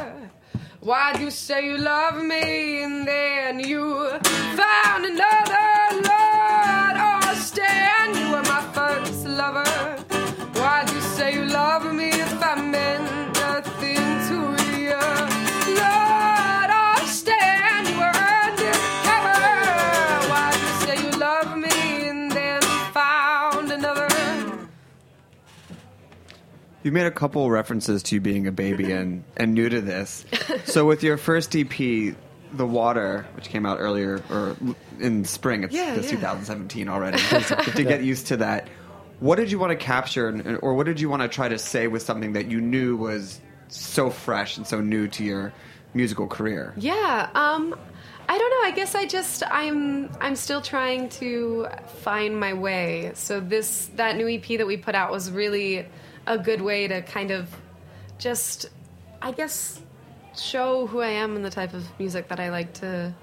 Why'd 0.79 1.19
you 1.19 1.29
say 1.29 1.67
you 1.67 1.77
love 1.77 2.15
me 2.15 2.81
and 2.81 3.07
then 3.07 3.59
you 3.59 4.17
found 4.57 5.05
another? 5.05 5.69
Lord, 6.09 6.97
oh, 7.05 7.33
Stan, 7.37 8.15
you 8.17 8.31
were 8.31 8.41
my 8.41 8.63
first 8.73 9.27
lover. 9.27 9.69
Why'd 10.59 10.89
you 10.89 11.01
say 11.01 11.35
you 11.35 11.45
love 11.45 11.93
me 11.93 12.09
if 12.09 12.43
I 12.43 12.55
meant 12.59 13.22
You 26.83 26.91
made 26.91 27.05
a 27.05 27.11
couple 27.11 27.49
references 27.49 28.03
to 28.03 28.15
you 28.15 28.21
being 28.21 28.45
a 28.47 28.51
baby 28.51 28.91
and, 28.91 29.23
and 29.37 29.53
new 29.53 29.69
to 29.69 29.79
this. 29.81 30.25
So 30.65 30.85
with 30.85 31.01
your 31.01 31.17
first 31.17 31.55
EP, 31.55 31.69
The 31.77 32.65
Water, 32.65 33.25
which 33.35 33.47
came 33.49 33.65
out 33.65 33.77
earlier 33.79 34.21
or 34.29 34.57
in 34.99 35.23
spring, 35.23 35.63
it's, 35.63 35.73
Yeah, 35.73 35.95
it's 35.95 36.11
yeah. 36.11 36.17
2017 36.17 36.89
already. 36.89 37.17
to 37.75 37.83
get 37.83 38.03
used 38.03 38.27
to 38.27 38.37
that, 38.37 38.67
what 39.21 39.37
did 39.37 39.49
you 39.49 39.59
want 39.59 39.71
to 39.71 39.77
capture, 39.77 40.27
and- 40.27 40.59
or 40.61 40.73
what 40.73 40.85
did 40.85 40.99
you 40.99 41.07
want 41.09 41.21
to 41.21 41.29
try 41.29 41.47
to 41.47 41.57
say 41.57 41.87
with 41.87 42.01
something 42.01 42.33
that 42.33 42.47
you 42.51 42.59
knew 42.59 42.97
was 42.97 43.39
so 43.69 44.09
fresh 44.09 44.57
and 44.57 44.67
so 44.67 44.81
new 44.81 45.07
to 45.07 45.23
your 45.23 45.53
musical 45.93 46.27
career? 46.27 46.73
Yeah, 46.75 47.29
um, 47.33 47.73
I 48.27 48.37
don't 48.37 48.49
know. 48.49 48.67
I 48.67 48.71
guess 48.75 48.93
I 48.95 49.05
just 49.05 49.43
I'm 49.49 50.09
I'm 50.19 50.35
still 50.35 50.61
trying 50.61 51.09
to 51.09 51.67
find 52.01 52.37
my 52.39 52.53
way. 52.53 53.11
So 53.15 53.39
this 53.39 53.89
that 53.95 54.15
new 54.17 54.27
EP 54.27 54.45
that 54.57 54.67
we 54.67 54.75
put 54.77 54.95
out 54.95 55.11
was 55.11 55.29
really 55.31 55.85
a 56.27 56.37
good 56.37 56.61
way 56.61 56.87
to 56.87 57.01
kind 57.01 57.31
of 57.31 57.49
just 58.17 58.67
I 59.21 59.31
guess 59.31 59.81
show 60.37 60.87
who 60.87 61.01
I 61.01 61.09
am 61.09 61.35
and 61.35 61.45
the 61.45 61.49
type 61.49 61.73
of 61.73 61.85
music 61.99 62.27
that 62.29 62.39
I 62.39 62.49
like 62.49 62.73
to 62.75 63.13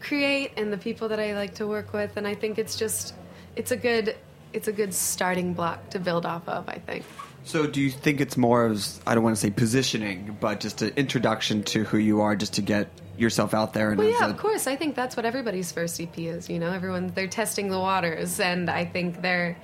create 0.00 0.52
and 0.56 0.72
the 0.72 0.78
people 0.78 1.08
that 1.08 1.20
I 1.20 1.34
like 1.34 1.54
to 1.56 1.66
work 1.66 1.92
with 1.92 2.16
and 2.16 2.26
I 2.26 2.34
think 2.34 2.58
it's 2.58 2.76
just 2.76 3.14
it's 3.56 3.70
a 3.70 3.76
good 3.76 4.16
it's 4.52 4.68
a 4.68 4.72
good 4.72 4.94
starting 4.94 5.52
block 5.52 5.90
to 5.90 5.98
build 5.98 6.24
off 6.24 6.48
of, 6.48 6.68
I 6.68 6.78
think. 6.78 7.04
So 7.42 7.66
do 7.66 7.80
you 7.80 7.90
think 7.90 8.20
it's 8.20 8.36
more 8.36 8.64
of, 8.64 8.86
I 9.06 9.14
don't 9.14 9.22
want 9.24 9.36
to 9.36 9.40
say 9.40 9.50
positioning, 9.50 10.38
but 10.40 10.60
just 10.60 10.80
an 10.80 10.92
introduction 10.96 11.62
to 11.64 11.84
who 11.84 11.98
you 11.98 12.22
are 12.22 12.36
just 12.36 12.54
to 12.54 12.62
get 12.62 12.88
yourself 13.18 13.52
out 13.52 13.74
there? 13.74 13.90
And 13.90 13.98
Well, 13.98 14.08
yeah, 14.08 14.26
a- 14.26 14.30
of 14.30 14.38
course. 14.38 14.66
I 14.66 14.76
think 14.76 14.94
that's 14.94 15.16
what 15.16 15.26
everybody's 15.26 15.72
first 15.72 16.00
EP 16.00 16.16
is. 16.16 16.48
You 16.48 16.58
know, 16.58 16.70
everyone 16.72 17.08
they're 17.14 17.26
testing 17.26 17.68
the 17.68 17.78
waters, 17.78 18.40
and 18.40 18.70
I 18.70 18.84
think 18.86 19.20
they're 19.20 19.58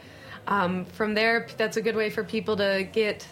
um, 0.51 0.85
from 0.85 1.15
there. 1.15 1.47
That's 1.57 1.79
a 1.79 1.83
good 1.83 1.97
way 1.97 2.11
for 2.11 2.23
people 2.23 2.57
to 2.59 2.87
get 2.93 3.27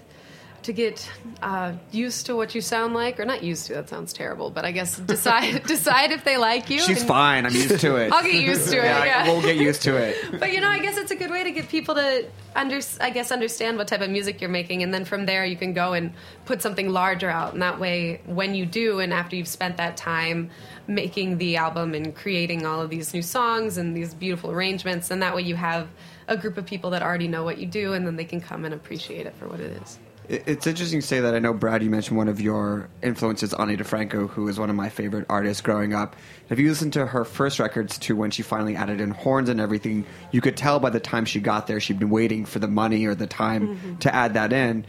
to 0.60 0.72
get 0.72 1.08
uh, 1.40 1.72
used 1.92 2.26
to 2.26 2.34
what 2.34 2.54
you 2.54 2.60
sound 2.60 2.92
like, 2.92 3.20
or 3.20 3.24
not 3.24 3.44
used 3.44 3.66
to. 3.68 3.74
That 3.74 3.88
sounds 3.88 4.12
terrible, 4.12 4.50
but 4.50 4.64
I 4.64 4.72
guess 4.72 4.96
decide 5.14 5.62
decide 5.66 6.10
if 6.10 6.24
they 6.24 6.36
like 6.36 6.68
you. 6.70 6.80
She's 6.80 7.04
fine. 7.04 7.46
I'm 7.46 7.54
used 7.54 7.80
to 7.80 7.96
it. 7.96 8.12
I'll 8.12 8.22
get 8.22 8.34
used 8.34 8.68
to 8.70 8.78
it. 8.78 8.84
Yeah, 8.84 9.04
Yeah, 9.04 9.24
we'll 9.28 9.42
get 9.42 9.56
used 9.56 9.82
to 9.82 9.96
it. 9.96 10.16
but 10.38 10.52
you 10.52 10.60
know, 10.60 10.68
I 10.68 10.78
guess 10.80 10.96
it's 10.96 11.10
a 11.10 11.16
good 11.16 11.30
way 11.30 11.44
to 11.44 11.50
get 11.50 11.68
people 11.68 11.94
to 11.94 12.26
under, 12.56 12.80
I 13.00 13.10
guess, 13.10 13.30
understand 13.30 13.78
what 13.78 13.88
type 13.88 14.00
of 14.00 14.10
music 14.10 14.40
you're 14.40 14.50
making, 14.50 14.82
and 14.82 14.92
then 14.92 15.04
from 15.04 15.26
there 15.26 15.44
you 15.44 15.56
can 15.56 15.72
go 15.74 15.92
and 15.92 16.12
put 16.44 16.60
something 16.60 16.88
larger 16.90 17.30
out. 17.30 17.52
And 17.52 17.62
that 17.62 17.78
way, 17.78 18.20
when 18.26 18.54
you 18.54 18.66
do, 18.66 19.00
and 19.00 19.12
after 19.12 19.36
you've 19.36 19.48
spent 19.48 19.76
that 19.76 19.96
time 19.96 20.50
making 20.86 21.38
the 21.38 21.56
album 21.56 21.94
and 21.94 22.14
creating 22.14 22.66
all 22.66 22.80
of 22.80 22.90
these 22.90 23.14
new 23.14 23.22
songs 23.22 23.78
and 23.78 23.96
these 23.96 24.12
beautiful 24.12 24.50
arrangements, 24.50 25.10
and 25.10 25.22
that 25.22 25.34
way 25.36 25.42
you 25.42 25.54
have 25.54 25.88
a 26.28 26.36
group 26.36 26.56
of 26.58 26.66
people 26.66 26.90
that 26.90 27.02
already 27.02 27.26
know 27.26 27.42
what 27.42 27.58
you 27.58 27.66
do, 27.66 27.94
and 27.94 28.06
then 28.06 28.16
they 28.16 28.24
can 28.24 28.40
come 28.40 28.64
and 28.64 28.72
appreciate 28.74 29.26
it 29.26 29.34
for 29.34 29.48
what 29.48 29.60
it 29.60 29.82
is. 29.82 29.98
It's 30.28 30.66
interesting 30.66 31.00
to 31.00 31.06
say 31.06 31.20
that 31.20 31.34
I 31.34 31.38
know, 31.38 31.54
Brad, 31.54 31.82
you 31.82 31.88
mentioned 31.88 32.18
one 32.18 32.28
of 32.28 32.38
your 32.38 32.90
influences, 33.02 33.54
Ani 33.54 33.78
DiFranco, 33.78 34.28
who 34.28 34.46
is 34.48 34.60
one 34.60 34.68
of 34.68 34.76
my 34.76 34.90
favorite 34.90 35.24
artists 35.30 35.62
growing 35.62 35.94
up. 35.94 36.16
If 36.50 36.58
you 36.58 36.68
listen 36.68 36.90
to 36.92 37.06
her 37.06 37.24
first 37.24 37.58
records 37.58 37.96
to 38.00 38.14
when 38.14 38.30
she 38.30 38.42
finally 38.42 38.76
added 38.76 39.00
in 39.00 39.12
horns 39.12 39.48
and 39.48 39.58
everything, 39.58 40.04
you 40.30 40.42
could 40.42 40.54
tell 40.54 40.80
by 40.80 40.90
the 40.90 41.00
time 41.00 41.24
she 41.24 41.40
got 41.40 41.66
there, 41.66 41.80
she'd 41.80 41.98
been 41.98 42.10
waiting 42.10 42.44
for 42.44 42.58
the 42.58 42.68
money 42.68 43.06
or 43.06 43.14
the 43.14 43.26
time 43.26 43.78
Mhm. 43.78 44.00
to 44.00 44.14
add 44.14 44.34
that 44.34 44.52
in. 44.52 44.84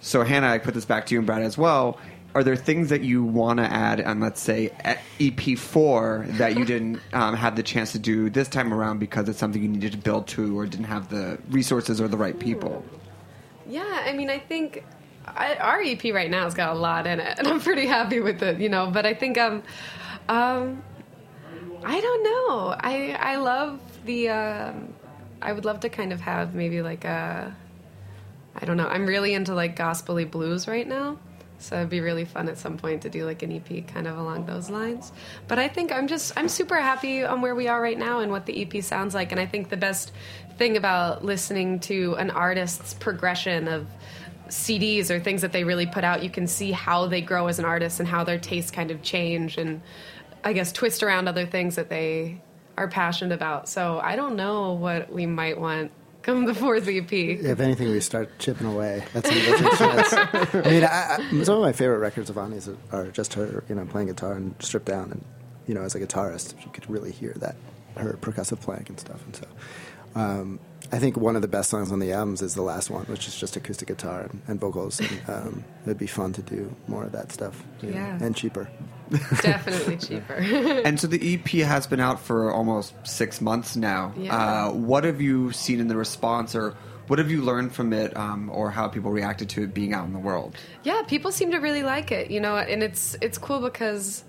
So, 0.00 0.22
Hannah, 0.22 0.48
I 0.48 0.58
put 0.58 0.74
this 0.74 0.84
back 0.84 1.06
to 1.06 1.14
you 1.14 1.18
and 1.18 1.26
Brad 1.26 1.42
as 1.42 1.58
well. 1.58 1.98
Are 2.34 2.42
there 2.42 2.56
things 2.56 2.88
that 2.88 3.02
you 3.02 3.22
want 3.22 3.58
to 3.58 3.64
add 3.64 4.00
on, 4.00 4.18
let's 4.20 4.40
say, 4.40 4.72
e- 5.20 5.30
EP4 5.30 6.36
that 6.38 6.56
you 6.56 6.64
didn't 6.64 7.00
um, 7.12 7.36
have 7.36 7.54
the 7.54 7.62
chance 7.62 7.92
to 7.92 7.98
do 7.98 8.28
this 8.28 8.48
time 8.48 8.74
around 8.74 8.98
because 8.98 9.28
it's 9.28 9.38
something 9.38 9.62
you 9.62 9.68
needed 9.68 9.92
to 9.92 9.98
build 9.98 10.26
to 10.28 10.58
or 10.58 10.66
didn't 10.66 10.86
have 10.86 11.08
the 11.10 11.38
resources 11.50 12.00
or 12.00 12.08
the 12.08 12.16
right 12.16 12.38
people? 12.38 12.84
Yeah, 13.68 14.02
I 14.04 14.12
mean, 14.12 14.30
I 14.30 14.38
think 14.40 14.84
I, 15.26 15.54
our 15.56 15.80
EP 15.80 16.02
right 16.12 16.30
now 16.30 16.44
has 16.44 16.54
got 16.54 16.74
a 16.74 16.78
lot 16.78 17.06
in 17.06 17.20
it, 17.20 17.38
and 17.38 17.46
I'm 17.46 17.60
pretty 17.60 17.86
happy 17.86 18.20
with 18.20 18.42
it, 18.42 18.60
you 18.60 18.68
know. 18.68 18.90
But 18.90 19.06
I 19.06 19.14
think 19.14 19.38
um, 19.38 19.62
um, 20.28 20.82
I 21.84 22.00
don't 22.00 22.22
know. 22.24 22.76
I 22.78 23.16
I 23.18 23.36
love 23.36 23.80
the. 24.04 24.28
Um, 24.30 24.92
I 25.40 25.52
would 25.52 25.64
love 25.64 25.80
to 25.80 25.88
kind 25.88 26.12
of 26.12 26.20
have 26.20 26.54
maybe 26.54 26.82
like 26.82 27.04
a. 27.04 27.54
I 28.56 28.64
don't 28.64 28.76
know. 28.76 28.86
I'm 28.86 29.06
really 29.06 29.34
into 29.34 29.54
like 29.54 29.76
gospely 29.76 30.24
blues 30.24 30.68
right 30.68 30.86
now. 30.86 31.18
So 31.64 31.76
it'd 31.76 31.88
be 31.88 32.00
really 32.00 32.24
fun 32.24 32.48
at 32.48 32.58
some 32.58 32.76
point 32.76 33.02
to 33.02 33.10
do 33.10 33.24
like 33.24 33.42
an 33.42 33.52
EP 33.52 33.86
kind 33.88 34.06
of 34.06 34.18
along 34.18 34.46
those 34.46 34.68
lines. 34.68 35.12
But 35.48 35.58
I 35.58 35.68
think 35.68 35.92
I'm 35.92 36.06
just 36.06 36.32
I'm 36.36 36.48
super 36.48 36.80
happy 36.80 37.24
on 37.24 37.40
where 37.40 37.54
we 37.54 37.68
are 37.68 37.80
right 37.80 37.98
now 37.98 38.20
and 38.20 38.30
what 38.30 38.46
the 38.46 38.62
EP 38.62 38.84
sounds 38.84 39.14
like. 39.14 39.32
And 39.32 39.40
I 39.40 39.46
think 39.46 39.70
the 39.70 39.76
best 39.76 40.12
thing 40.58 40.76
about 40.76 41.24
listening 41.24 41.80
to 41.80 42.14
an 42.14 42.30
artist's 42.30 42.94
progression 42.94 43.66
of 43.66 43.86
CDs 44.48 45.10
or 45.10 45.18
things 45.18 45.40
that 45.40 45.52
they 45.52 45.64
really 45.64 45.86
put 45.86 46.04
out, 46.04 46.22
you 46.22 46.30
can 46.30 46.46
see 46.46 46.70
how 46.70 47.06
they 47.06 47.22
grow 47.22 47.46
as 47.46 47.58
an 47.58 47.64
artist 47.64 47.98
and 47.98 48.08
how 48.08 48.24
their 48.24 48.38
tastes 48.38 48.70
kind 48.70 48.90
of 48.90 49.02
change 49.02 49.56
and 49.56 49.80
I 50.44 50.52
guess 50.52 50.70
twist 50.70 51.02
around 51.02 51.26
other 51.26 51.46
things 51.46 51.76
that 51.76 51.88
they 51.88 52.42
are 52.76 52.88
passionate 52.88 53.34
about. 53.34 53.68
So 53.68 53.98
I 54.00 54.16
don't 54.16 54.36
know 54.36 54.72
what 54.72 55.10
we 55.10 55.24
might 55.24 55.58
want 55.58 55.90
come 56.24 56.44
the 56.46 56.54
fourth 56.54 56.88
E 56.88 56.98
EP. 56.98 57.12
If 57.12 57.60
anything, 57.60 57.90
we 57.90 58.00
start 58.00 58.38
chipping 58.38 58.66
away. 58.66 59.04
That's, 59.12 59.28
that 59.30 59.60
makes 59.60 59.78
sense. 59.78 60.64
I 60.66 60.70
mean, 60.70 60.84
I, 60.84 61.16
I, 61.40 61.44
some 61.44 61.56
of 61.56 61.62
my 61.62 61.72
favorite 61.72 61.98
records 61.98 62.30
of 62.30 62.36
Ani's 62.38 62.68
are 62.92 63.06
just 63.08 63.34
her, 63.34 63.62
you 63.68 63.74
know, 63.74 63.84
playing 63.86 64.08
guitar 64.08 64.32
and 64.34 64.54
stripped 64.60 64.86
down, 64.86 65.10
and 65.12 65.24
you 65.66 65.74
know, 65.74 65.82
as 65.82 65.94
a 65.94 66.00
guitarist, 66.00 66.54
you 66.64 66.70
could 66.72 66.88
really 66.90 67.12
hear 67.12 67.34
that 67.36 67.56
her 67.96 68.18
percussive 68.20 68.60
playing 68.60 68.86
and 68.88 68.98
stuff. 69.00 69.24
And 69.24 69.36
so, 69.36 69.46
um, 70.16 70.60
I 70.92 70.98
think 70.98 71.16
one 71.16 71.36
of 71.36 71.42
the 71.42 71.48
best 71.48 71.70
songs 71.70 71.90
on 71.92 71.98
the 72.00 72.12
albums 72.12 72.42
is 72.42 72.54
the 72.54 72.62
last 72.62 72.90
one, 72.90 73.04
which 73.06 73.26
is 73.26 73.36
just 73.36 73.56
acoustic 73.56 73.88
guitar 73.88 74.22
and, 74.22 74.42
and 74.48 74.60
vocals. 74.60 75.00
And, 75.00 75.20
um, 75.28 75.64
it'd 75.84 75.98
be 75.98 76.06
fun 76.06 76.32
to 76.34 76.42
do 76.42 76.74
more 76.88 77.04
of 77.04 77.12
that 77.12 77.32
stuff, 77.32 77.62
you 77.80 77.90
know, 77.90 77.96
Yeah. 77.96 78.18
and 78.20 78.36
cheaper. 78.36 78.68
Definitely 79.42 79.96
cheaper. 79.96 80.34
and 80.84 80.98
so 80.98 81.06
the 81.06 81.34
EP 81.34 81.48
has 81.66 81.86
been 81.86 82.00
out 82.00 82.20
for 82.20 82.50
almost 82.50 82.94
six 83.06 83.40
months 83.40 83.76
now. 83.76 84.12
Yeah. 84.16 84.36
Uh, 84.36 84.72
what 84.72 85.04
have 85.04 85.20
you 85.20 85.52
seen 85.52 85.80
in 85.80 85.88
the 85.88 85.96
response, 85.96 86.54
or 86.54 86.74
what 87.06 87.18
have 87.18 87.30
you 87.30 87.42
learned 87.42 87.74
from 87.74 87.92
it, 87.92 88.16
um, 88.16 88.48
or 88.50 88.70
how 88.70 88.88
people 88.88 89.10
reacted 89.10 89.50
to 89.50 89.62
it 89.62 89.74
being 89.74 89.92
out 89.92 90.06
in 90.06 90.12
the 90.12 90.18
world? 90.18 90.56
Yeah, 90.84 91.02
people 91.06 91.32
seem 91.32 91.50
to 91.50 91.58
really 91.58 91.82
like 91.82 92.12
it, 92.12 92.30
you 92.30 92.40
know, 92.40 92.56
and 92.56 92.82
it's 92.82 93.16
it's 93.20 93.36
cool 93.36 93.60
because 93.60 94.24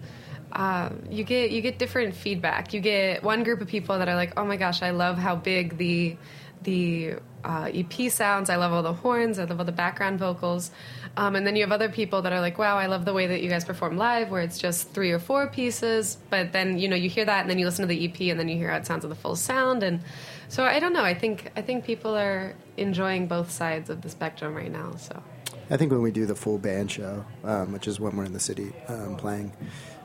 uh, 0.51 0.89
you 1.09 1.23
get 1.23 1.51
you 1.51 1.61
get 1.61 1.79
different 1.79 2.15
feedback. 2.15 2.73
You 2.73 2.81
get 2.81 3.23
one 3.23 3.43
group 3.43 3.61
of 3.61 3.67
people 3.67 3.97
that 3.99 4.09
are 4.09 4.15
like, 4.15 4.33
"Oh 4.37 4.45
my 4.45 4.57
gosh, 4.57 4.81
I 4.81 4.91
love 4.91 5.17
how 5.17 5.35
big 5.35 5.77
the 5.77 6.17
the 6.63 7.15
uh, 7.43 7.69
EP 7.73 8.11
sounds. 8.11 8.49
I 8.49 8.55
love 8.55 8.73
all 8.73 8.83
the 8.83 8.93
horns. 8.93 9.39
I 9.39 9.45
love 9.45 9.59
all 9.59 9.65
the 9.65 9.71
background 9.71 10.19
vocals." 10.19 10.71
Um, 11.17 11.35
and 11.35 11.47
then 11.47 11.55
you 11.55 11.63
have 11.63 11.71
other 11.71 11.89
people 11.89 12.21
that 12.23 12.33
are 12.33 12.41
like, 12.41 12.57
"Wow, 12.57 12.77
I 12.77 12.87
love 12.87 13.05
the 13.05 13.13
way 13.13 13.27
that 13.27 13.41
you 13.41 13.49
guys 13.49 13.63
perform 13.63 13.97
live, 13.97 14.31
where 14.31 14.41
it's 14.41 14.57
just 14.57 14.91
three 14.91 15.11
or 15.11 15.19
four 15.19 15.47
pieces." 15.47 16.17
But 16.29 16.51
then 16.51 16.77
you 16.77 16.87
know 16.89 16.95
you 16.95 17.09
hear 17.09 17.25
that, 17.25 17.41
and 17.41 17.49
then 17.49 17.57
you 17.57 17.65
listen 17.65 17.83
to 17.83 17.87
the 17.87 18.05
EP, 18.05 18.29
and 18.29 18.39
then 18.39 18.49
you 18.49 18.57
hear 18.57 18.69
how 18.69 18.77
it 18.77 18.85
sounds 18.85 19.05
with 19.05 19.15
the 19.15 19.21
full 19.21 19.35
sound. 19.35 19.81
And 19.83 20.01
so 20.49 20.63
I 20.63 20.79
don't 20.79 20.93
know. 20.93 21.03
I 21.03 21.13
think 21.13 21.51
I 21.55 21.61
think 21.61 21.85
people 21.85 22.15
are 22.15 22.55
enjoying 22.77 23.27
both 23.27 23.49
sides 23.49 23.89
of 23.89 24.01
the 24.01 24.09
spectrum 24.09 24.55
right 24.55 24.71
now. 24.71 24.95
So. 24.97 25.21
I 25.69 25.77
think 25.77 25.91
when 25.91 26.01
we 26.01 26.11
do 26.11 26.27
the 26.27 26.35
full 26.35 26.59
band 26.59 26.91
show, 26.91 27.25
um, 27.43 27.71
which 27.71 27.87
is 27.87 27.99
when 27.99 28.15
we're 28.15 28.25
in 28.25 28.33
the 28.33 28.39
city 28.39 28.71
um, 28.87 29.15
playing, 29.15 29.51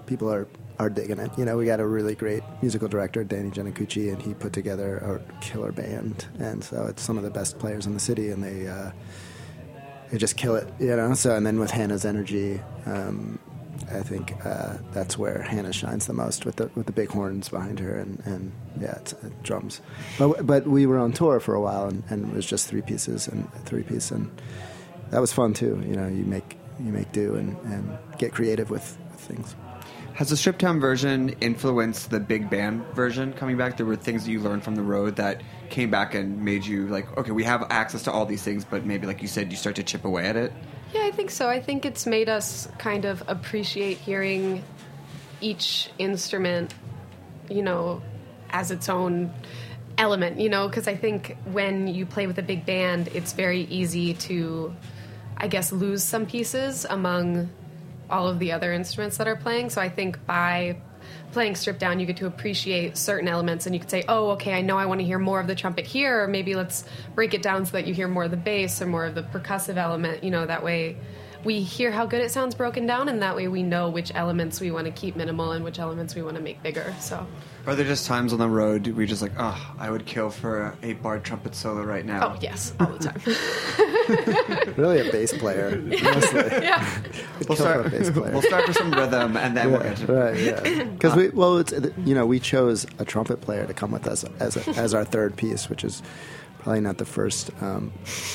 people 0.07 0.33
are, 0.33 0.49
are 0.79 0.89
digging 0.89 1.19
it. 1.19 1.31
You 1.37 1.45
know, 1.45 1.59
we 1.59 1.67
got 1.67 1.81
a 1.81 1.87
really 1.87 2.15
great 2.15 2.43
musical 2.63 2.89
director, 2.89 3.25
Danny 3.25 3.51
Giannacucci, 3.51 4.11
and 4.11 4.23
he 4.23 4.33
put 4.33 4.55
together 4.55 4.97
a 4.99 5.41
killer 5.43 5.71
band. 5.71 6.27
And 6.39 6.65
so 6.65 6.87
it's 6.87 7.03
some 7.03 7.19
of 7.19 7.25
the 7.25 7.31
best 7.31 7.59
players 7.59 7.87
in 7.87 7.93
the 7.93 8.01
city, 8.01 8.31
and 8.31 8.43
they 8.43 8.69
uh, 8.69 8.93
they 10.11 10.19
just 10.19 10.37
kill 10.37 10.57
it. 10.57 10.69
You 10.79 10.97
know. 10.97 11.15
So 11.15 11.35
and 11.35 11.47
then 11.47 11.59
with 11.59 11.71
Hannah's 11.71 12.05
energy, 12.05 12.61
um, 12.87 13.39
I 13.91 14.01
think 14.01 14.35
uh, 14.45 14.79
that's 14.93 15.17
where 15.17 15.43
Hannah 15.43 15.73
shines 15.73 16.07
the 16.07 16.13
most 16.13 16.45
with 16.45 16.57
the 16.57 16.71
with 16.75 16.87
the 16.87 16.93
big 16.93 17.09
horns 17.09 17.49
behind 17.49 17.79
her 17.81 17.99
and, 17.99 18.21
and 18.25 18.53
yeah, 18.81 18.97
it's, 18.97 19.15
uh, 19.15 19.31
drums. 19.43 19.81
But 20.19 20.47
but 20.47 20.67
we 20.67 20.87
were 20.87 20.99
on 20.99 21.13
tour 21.13 21.41
for 21.41 21.55
a 21.55 21.61
while, 21.61 21.87
and, 21.87 22.03
and 22.09 22.31
it 22.31 22.35
was 22.35 22.47
just 22.47 22.69
three 22.69 22.83
pieces 22.83 23.29
and 23.29 23.51
three 23.65 23.83
piece 23.83 24.11
and 24.11 24.31
that 25.11 25.21
was 25.21 25.33
fun 25.33 25.55
too. 25.55 25.83
You 25.87 25.97
know, 25.97 26.07
you 26.07 26.25
make 26.25 26.57
you 26.79 26.93
make 26.93 27.13
do 27.13 27.35
and, 27.37 27.57
and 27.65 27.99
get 28.19 28.33
creative 28.33 28.71
with, 28.71 28.97
with 29.11 29.21
things. 29.21 29.55
Has 30.21 30.29
the 30.29 30.37
stripped 30.37 30.59
down 30.59 30.81
version 30.81 31.31
influenced 31.41 32.11
the 32.11 32.21
big 32.21 32.51
band 32.51 32.85
version 32.89 33.33
coming 33.33 33.57
back? 33.57 33.79
There 33.79 33.87
were 33.87 33.97
things 33.97 34.27
that 34.27 34.31
you 34.31 34.41
learned 34.41 34.63
from 34.63 34.75
the 34.75 34.83
road 34.83 35.17
that 35.17 35.41
came 35.71 35.91
back 35.91 36.15
and 36.15 36.45
made 36.45 36.67
you 36.67 36.89
like, 36.89 37.17
okay, 37.17 37.31
we 37.31 37.43
have 37.45 37.67
access 37.71 38.03
to 38.03 38.13
all 38.13 38.27
these 38.27 38.43
things, 38.43 38.67
but 38.67 38.85
maybe, 38.85 39.07
like 39.07 39.23
you 39.23 39.29
said, 39.29 39.51
you 39.51 39.57
start 39.57 39.77
to 39.77 39.83
chip 39.83 40.05
away 40.05 40.27
at 40.27 40.37
it. 40.37 40.53
Yeah, 40.93 41.05
I 41.05 41.11
think 41.11 41.31
so. 41.31 41.49
I 41.49 41.59
think 41.59 41.87
it's 41.87 42.05
made 42.05 42.29
us 42.29 42.69
kind 42.77 43.07
of 43.07 43.25
appreciate 43.29 43.97
hearing 43.97 44.63
each 45.41 45.89
instrument, 45.97 46.75
you 47.49 47.63
know, 47.63 48.03
as 48.51 48.71
its 48.71 48.91
own 48.91 49.33
element, 49.97 50.39
you 50.39 50.51
know, 50.51 50.69
because 50.69 50.87
I 50.87 50.97
think 50.97 51.39
when 51.47 51.89
you 51.89 52.05
play 52.05 52.27
with 52.27 52.39
a 52.39 52.43
big 52.43 52.67
band, 52.67 53.09
it's 53.15 53.33
very 53.33 53.63
easy 53.63 54.13
to, 54.13 54.77
I 55.39 55.49
guess, 55.49 55.73
lose 55.73 56.05
some 56.05 56.27
pieces 56.27 56.85
among 56.91 57.49
all 58.11 58.29
of 58.29 58.39
the 58.39 58.53
other 58.53 58.73
instruments 58.73 59.17
that 59.19 59.29
are 59.29 59.37
playing. 59.37 59.71
So 59.71 59.81
I 59.81 59.89
think 59.89 60.25
by 60.27 60.77
playing 61.33 61.55
stripped 61.55 61.81
down, 61.81 62.01
you 62.01 62.07
get 62.07 62.17
to 62.19 62.27
appreciate 62.27 62.97
certain 62.97 63.29
elements, 63.29 63.67
and 63.67 63.75
you 63.75 63.81
could 63.81 63.91
say, 63.91 64.05
"Oh, 64.09 64.31
okay, 64.31 64.53
I 64.53 64.61
know 64.61 64.77
I 64.77 64.87
want 64.87 65.01
to 65.01 65.07
hear 65.07 65.19
more 65.19 65.41
of 65.41 65.47
the 65.47 65.55
trumpet 65.55 65.87
here," 65.87 66.25
or 66.25 66.29
maybe 66.29 66.55
let's 66.55 66.85
break 67.15 67.35
it 67.35 67.43
down 67.43 67.65
so 67.65 67.73
that 67.73 67.87
you 67.87 67.95
hear 67.95 68.09
more 68.09 68.25
of 68.25 68.31
the 68.31 68.37
bass 68.37 68.83
or 68.83 68.87
more 68.87 69.05
of 69.07 69.15
the 69.15 69.23
percussive 69.23 69.77
element. 69.77 70.25
You 70.25 70.31
know, 70.31 70.45
that 70.47 70.65
way 70.65 70.97
we 71.45 71.61
hear 71.61 71.91
how 71.91 72.07
good 72.07 72.21
it 72.21 72.31
sounds 72.31 72.55
broken 72.55 72.87
down, 72.87 73.09
and 73.09 73.23
that 73.23 73.35
way 73.37 73.49
we 73.49 73.63
know 73.63 73.89
which 73.91 74.13
elements 74.15 74.61
we 74.61 74.71
want 74.71 74.87
to 74.87 74.91
keep 74.93 75.17
minimal 75.17 75.53
and 75.53 75.65
which 75.65 75.79
elements 75.79 76.15
we 76.15 76.23
want 76.23 76.37
to 76.37 76.43
make 76.43 76.63
bigger. 76.63 76.95
So, 77.01 77.27
Are 77.67 77.75
there 77.75 77.87
just 77.87 78.07
times 78.07 78.33
on 78.33 78.39
the 78.39 78.49
road 78.49 78.87
we 78.89 79.07
just 79.07 79.23
like, 79.23 79.33
oh, 79.39 79.75
I 79.79 79.91
would 79.91 80.07
kill 80.07 80.31
for 80.31 80.63
a 80.63 80.77
eight 80.83 81.03
bar 81.03 81.19
trumpet 81.19 81.55
solo 81.55 81.83
right 81.83 82.05
now? 82.05 82.33
oh 82.35 82.39
yes, 82.41 82.75
all 82.81 82.87
the 82.89 82.99
time. 82.99 83.21
Really, 84.77 85.07
a 85.07 85.13
bass 85.13 85.37
player, 85.37 85.77
mostly. 85.81 86.41
yeah, 86.63 86.85
We'll 87.49 87.57
start, 87.57 87.83
for 87.83 87.87
a 87.87 87.91
bass 87.91 88.11
player. 88.11 88.33
we'll 88.33 88.43
start 88.43 88.67
with 88.67 88.77
some 88.77 88.91
rhythm 88.93 89.37
and 89.37 89.57
then 89.57 89.71
we'll 89.71 89.83
get 89.83 89.97
to 89.99 90.13
right, 90.13 90.37
yeah. 90.37 90.85
Because 90.85 91.15
we, 91.15 91.29
well, 91.31 91.59
it's 91.59 91.73
you 92.05 92.15
know, 92.15 92.27
we 92.27 92.41
chose 92.41 92.87
a 92.99 93.05
trumpet 93.05 93.41
player 93.41 93.67
to 93.67 93.75
come 93.75 93.91
with 93.93 94.07
us 94.07 94.25
as 94.41 94.57
a, 94.57 94.69
as 94.71 94.95
our 94.95 95.05
third 95.05 95.37
piece, 95.37 95.69
which 95.69 95.85
is 95.85 96.03
probably 96.61 96.81
not 96.81 96.99
the 96.99 97.05
first, 97.05 97.51
um, 97.63 97.91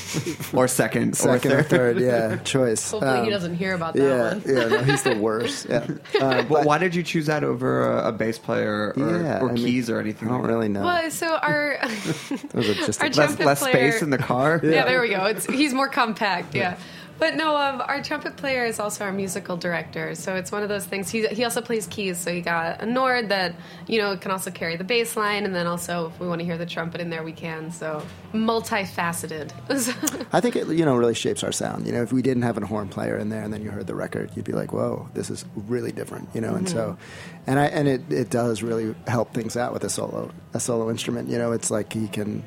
or 0.52 0.68
second, 0.68 1.16
second 1.16 1.52
or 1.52 1.58
or 1.58 1.62
third. 1.62 1.96
third, 1.96 2.00
yeah, 2.00 2.36
choice. 2.44 2.90
hopefully 2.90 3.12
he 3.20 3.26
Um, 3.26 3.30
doesn't 3.30 3.54
hear 3.56 3.74
about 3.74 3.94
that 3.94 4.02
Yeah, 4.02 4.28
one. 4.34 4.42
yeah, 4.46 4.68
no, 4.68 4.82
he's 4.84 5.02
the 5.02 5.16
worst. 5.18 5.66
Yeah, 5.68 5.86
uh, 6.20 6.42
But 6.42 6.64
why 6.66 6.78
did 6.78 6.94
you 6.94 7.02
choose 7.02 7.26
that 7.26 7.44
over 7.44 7.90
a, 7.98 8.08
a 8.08 8.12
bass 8.12 8.38
player 8.38 8.92
or, 8.96 9.22
yeah, 9.22 9.40
or 9.40 9.50
I 9.50 9.52
mean, 9.52 9.64
keys 9.64 9.88
or 9.90 10.00
anything? 10.00 10.28
I 10.28 10.32
don't 10.32 10.46
really 10.46 10.68
know. 10.68 10.84
Well, 10.84 11.10
so 11.10 11.36
our 11.36 11.78
just 11.80 13.00
our 13.00 13.06
a- 13.06 13.10
trumpet 13.10 13.38
less, 13.38 13.38
less 13.46 13.60
player, 13.60 13.90
space 13.92 14.02
in 14.02 14.10
the 14.10 14.18
car. 14.18 14.60
Yeah, 14.62 14.84
there 14.84 15.00
we 15.00 15.08
go. 15.10 15.24
It's 15.26 15.46
he's 15.46 15.72
more 15.72 15.88
compact. 15.88 16.54
Yeah. 16.54 16.76
But 17.18 17.34
no, 17.34 17.56
um, 17.56 17.80
our 17.80 18.02
trumpet 18.02 18.36
player 18.36 18.66
is 18.66 18.78
also 18.78 19.04
our 19.04 19.12
musical 19.12 19.56
director, 19.56 20.14
so 20.14 20.34
it's 20.36 20.52
one 20.52 20.62
of 20.62 20.68
those 20.68 20.84
things. 20.84 21.08
He 21.08 21.26
he 21.28 21.44
also 21.44 21.62
plays 21.62 21.86
keys, 21.86 22.18
so 22.18 22.30
you 22.30 22.42
got 22.42 22.82
a 22.82 22.86
Nord 22.86 23.30
that 23.30 23.54
you 23.86 23.98
know 23.98 24.16
can 24.16 24.30
also 24.30 24.50
carry 24.50 24.76
the 24.76 24.84
bass 24.84 25.16
line, 25.16 25.44
and 25.44 25.54
then 25.54 25.66
also 25.66 26.08
if 26.08 26.20
we 26.20 26.28
want 26.28 26.40
to 26.40 26.44
hear 26.44 26.58
the 26.58 26.66
trumpet 26.66 27.00
in 27.00 27.08
there, 27.08 27.22
we 27.22 27.32
can. 27.32 27.70
So 27.70 28.02
multifaceted. 28.34 29.52
I 30.32 30.40
think 30.40 30.56
it 30.56 30.68
you 30.68 30.84
know 30.84 30.94
really 30.96 31.14
shapes 31.14 31.42
our 31.42 31.52
sound. 31.52 31.86
You 31.86 31.92
know, 31.92 32.02
if 32.02 32.12
we 32.12 32.20
didn't 32.20 32.42
have 32.42 32.58
a 32.58 32.66
horn 32.66 32.88
player 32.88 33.16
in 33.16 33.30
there 33.30 33.42
and 33.42 33.52
then 33.52 33.62
you 33.62 33.70
heard 33.70 33.86
the 33.86 33.94
record, 33.94 34.30
you'd 34.34 34.44
be 34.44 34.52
like, 34.52 34.72
"Whoa, 34.72 35.08
this 35.14 35.30
is 35.30 35.44
really 35.54 35.92
different." 35.92 36.28
You 36.34 36.42
know, 36.42 36.54
and 36.54 36.68
so, 36.68 36.98
and 37.46 37.58
I 37.58 37.66
and 37.66 37.88
it, 37.88 38.12
it 38.12 38.30
does 38.30 38.62
really 38.62 38.94
help 39.06 39.32
things 39.32 39.56
out 39.56 39.72
with 39.72 39.84
a 39.84 39.90
solo 39.90 40.30
a 40.52 40.60
solo 40.60 40.90
instrument. 40.90 41.30
You 41.30 41.38
know, 41.38 41.52
it's 41.52 41.70
like 41.70 41.94
he 41.94 42.08
can 42.08 42.44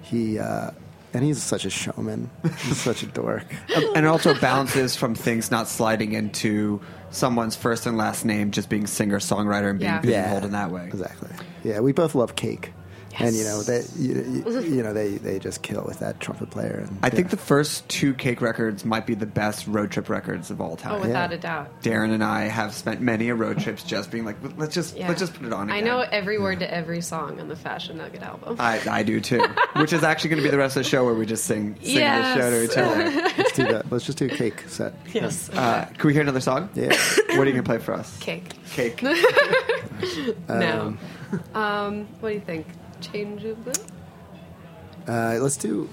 he 0.00 0.38
uh, 0.38 0.70
and 1.16 1.24
he's 1.24 1.42
such 1.42 1.64
a 1.64 1.70
showman. 1.70 2.30
He's 2.42 2.76
such 2.76 3.02
a 3.02 3.06
dork. 3.06 3.44
Um, 3.76 3.84
and 3.96 4.06
it 4.06 4.08
also 4.08 4.32
bounces 4.38 4.94
from 4.96 5.14
things 5.14 5.50
not 5.50 5.66
sliding 5.68 6.12
into 6.12 6.80
someone's 7.10 7.56
first 7.56 7.84
and 7.86 7.96
last 7.98 8.24
name 8.24 8.50
just 8.52 8.68
being 8.68 8.86
singer 8.86 9.18
songwriter 9.18 9.70
and 9.70 9.78
being 9.78 9.90
Yeah. 9.90 10.00
pigeonholed 10.00 10.44
in 10.44 10.52
that 10.52 10.70
way. 10.70 10.86
Exactly. 10.86 11.28
Yeah, 11.64 11.80
we 11.80 11.92
both 11.92 12.14
love 12.14 12.36
cake. 12.36 12.72
And 13.18 13.34
you 13.34 13.44
know 13.44 13.62
they, 13.62 13.82
you, 13.96 14.44
you, 14.46 14.60
you 14.60 14.82
know 14.82 14.92
they, 14.92 15.12
they 15.16 15.38
just 15.38 15.62
kill 15.62 15.82
with 15.86 16.00
that 16.00 16.20
trumpet 16.20 16.50
player. 16.50 16.84
And 16.86 16.98
I 17.02 17.08
think 17.10 17.30
the 17.30 17.36
first 17.36 17.88
two 17.88 18.12
Cake 18.14 18.40
records 18.40 18.84
might 18.84 19.06
be 19.06 19.14
the 19.14 19.26
best 19.26 19.66
road 19.66 19.90
trip 19.90 20.08
records 20.08 20.50
of 20.50 20.60
all 20.60 20.76
time. 20.76 20.92
oh, 20.96 21.00
without 21.00 21.32
a 21.32 21.38
doubt. 21.38 21.82
Darin 21.82 22.10
and 22.10 22.22
I 22.22 22.42
have 22.48 22.74
spent 22.74 23.00
many 23.00 23.28
a 23.30 23.34
road 23.34 23.58
trips 23.60 23.82
just 23.82 24.10
being 24.10 24.24
like, 24.24 24.36
let's 24.56 24.74
just 24.74 24.96
Yeah. 24.96 25.08
let's 25.08 25.20
just 25.20 25.34
put 25.34 25.46
it 25.46 25.52
on. 25.52 25.70
I 25.70 25.80
know 25.80 26.00
every 26.00 26.38
word 26.38 26.60
to 26.60 26.72
every 26.72 27.00
song 27.00 27.40
on 27.40 27.48
the 27.48 27.56
Fashion 27.56 27.96
Nugget 27.98 28.22
album. 28.22 28.56
I, 28.58 28.80
I 28.88 29.02
do 29.02 29.20
too. 29.20 29.40
Which 29.76 29.92
is 29.92 30.02
actually 30.02 30.30
going 30.30 30.42
to 30.42 30.48
be 30.48 30.50
the 30.50 30.58
rest 30.58 30.76
of 30.76 30.82
the 30.84 30.88
show 30.88 31.04
where 31.04 31.14
we 31.14 31.24
just 31.26 31.44
sing 31.44 31.76
sing 31.82 31.96
Yes. 31.96 32.36
the 32.36 32.40
show 32.42 32.50
to 32.50 32.64
each 32.64 32.76
other. 32.78 33.32
let's 33.38 33.52
do 33.52 33.64
that. 33.64 33.90
Let's 33.90 34.04
just 34.04 34.18
do 34.18 34.26
a 34.26 34.28
cake 34.28 34.64
set. 34.68 34.94
yes. 35.12 35.48
Uh, 35.50 35.86
can 35.96 36.06
we 36.08 36.12
hear 36.12 36.22
another 36.22 36.40
song? 36.40 36.68
Yeah. 36.74 36.88
What 36.88 37.30
are 37.30 37.44
you 37.46 37.52
going 37.52 37.56
to 37.56 37.62
play 37.62 37.78
for 37.78 37.94
us? 37.94 38.16
Cake. 38.18 38.52
Cake. 38.72 39.02
no. 40.48 40.96
Um, 41.54 42.06
what 42.20 42.28
do 42.30 42.34
you 42.34 42.40
think? 42.40 42.66
Change 43.00 43.44
of 43.44 43.64
the. 43.64 43.80
Uh, 45.06 45.38
let's 45.40 45.56
do 45.56 45.88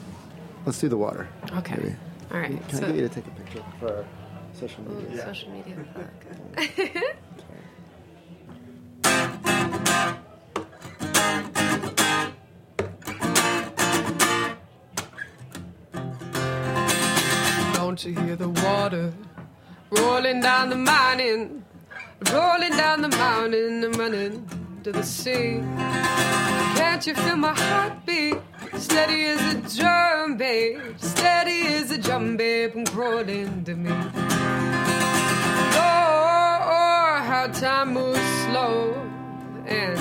let's 0.66 0.80
do 0.80 0.89
the 0.89 0.97
water. 0.97 1.28
Okay. 1.58 1.76
maybe. 1.76 1.95
All 2.32 2.39
right. 2.39 2.68
Can 2.70 2.80
so, 2.80 2.86
I 2.86 2.88
get 2.88 2.95
you 2.95 3.08
to 3.08 3.14
take 3.14 3.28
a 3.28 3.32
picture 3.32 3.64
for 3.80 4.06
social 4.54 4.84
Ooh, 4.89 5.01
media? 5.01 5.26
social 5.26 5.49
media. 5.51 5.76
Don't 17.74 18.06
you 18.06 18.16
hear 18.22 18.36
the 18.36 18.49
water 18.49 19.14
rolling 19.91 20.41
down 20.41 20.70
the 20.70 20.76
mountain, 20.76 21.64
rolling 22.32 22.72
down 22.72 23.01
the 23.01 23.10
mountain 23.10 23.84
and 23.84 23.95
running 23.97 24.62
to 24.84 24.91
the 24.91 25.03
sea? 25.03 25.63
Can't 26.75 27.07
you 27.07 27.15
feel 27.15 27.38
my 27.38 27.53
heartbeat? 27.53 28.38
Steady 28.77 29.25
as 29.25 29.53
a 29.53 29.79
drum, 29.79 30.36
babe. 30.36 30.81
Steady 30.97 31.67
as 31.75 31.91
a 31.91 31.97
drum, 31.97 32.36
babe. 32.36 32.73
I'm 32.75 32.86
crawling 32.86 33.63
to 33.63 33.75
me. 33.75 33.91
Oh, 35.86 37.21
how 37.29 37.47
time 37.53 37.93
moves 37.93 38.19
slow 38.45 38.93
and, 39.65 39.97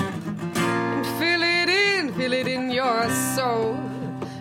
and 0.57 1.05
feel 1.17 1.41
it 1.41 1.69
in, 1.69 2.13
feel 2.15 2.33
it 2.33 2.47
in 2.47 2.69
your 2.69 3.09
soul. 3.35 3.77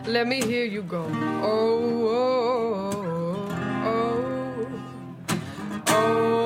Let 0.07 0.27
me 0.27 0.41
hear 0.41 0.65
you 0.65 0.83
go. 0.83 1.05
Oh, 1.43 2.09
oh, 2.09 2.91
oh, 3.87 3.93
oh, 3.93 4.69
oh, 5.87 6.42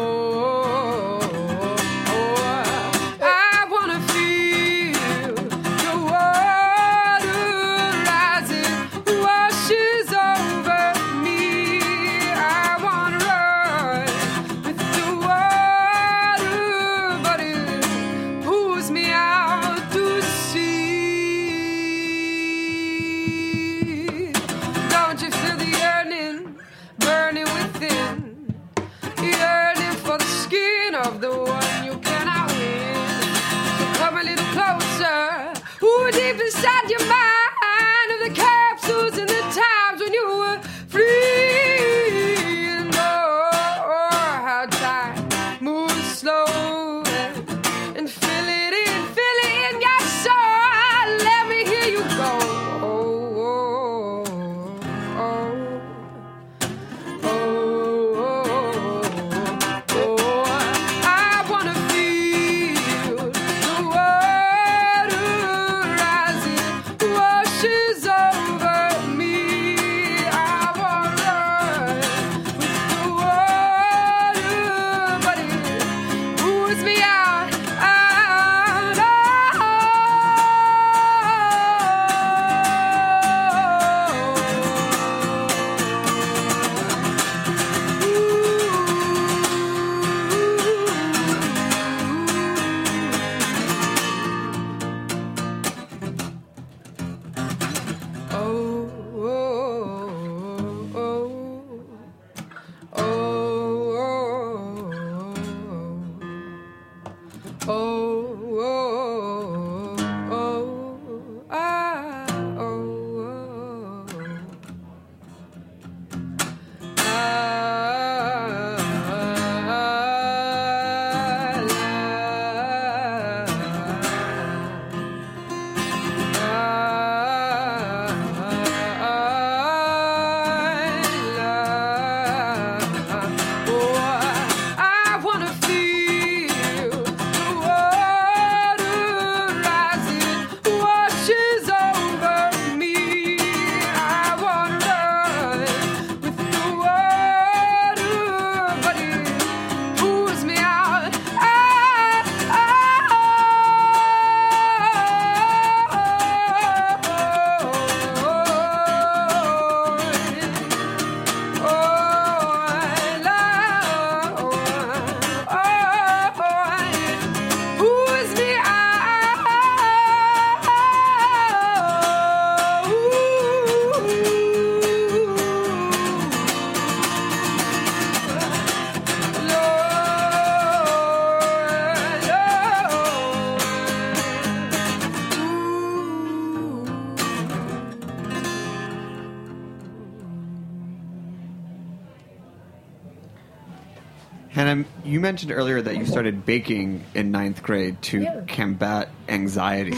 mentioned 195.37 195.53
earlier 195.53 195.83
that 195.83 195.99
you 195.99 196.07
started 196.07 196.47
baking 196.47 197.05
in 197.15 197.31
ninth 197.31 197.63
grade 197.63 198.01
to 198.01 198.23
Yeah. 198.23 198.41
combat 198.49 199.11
anxiety. 199.29 199.95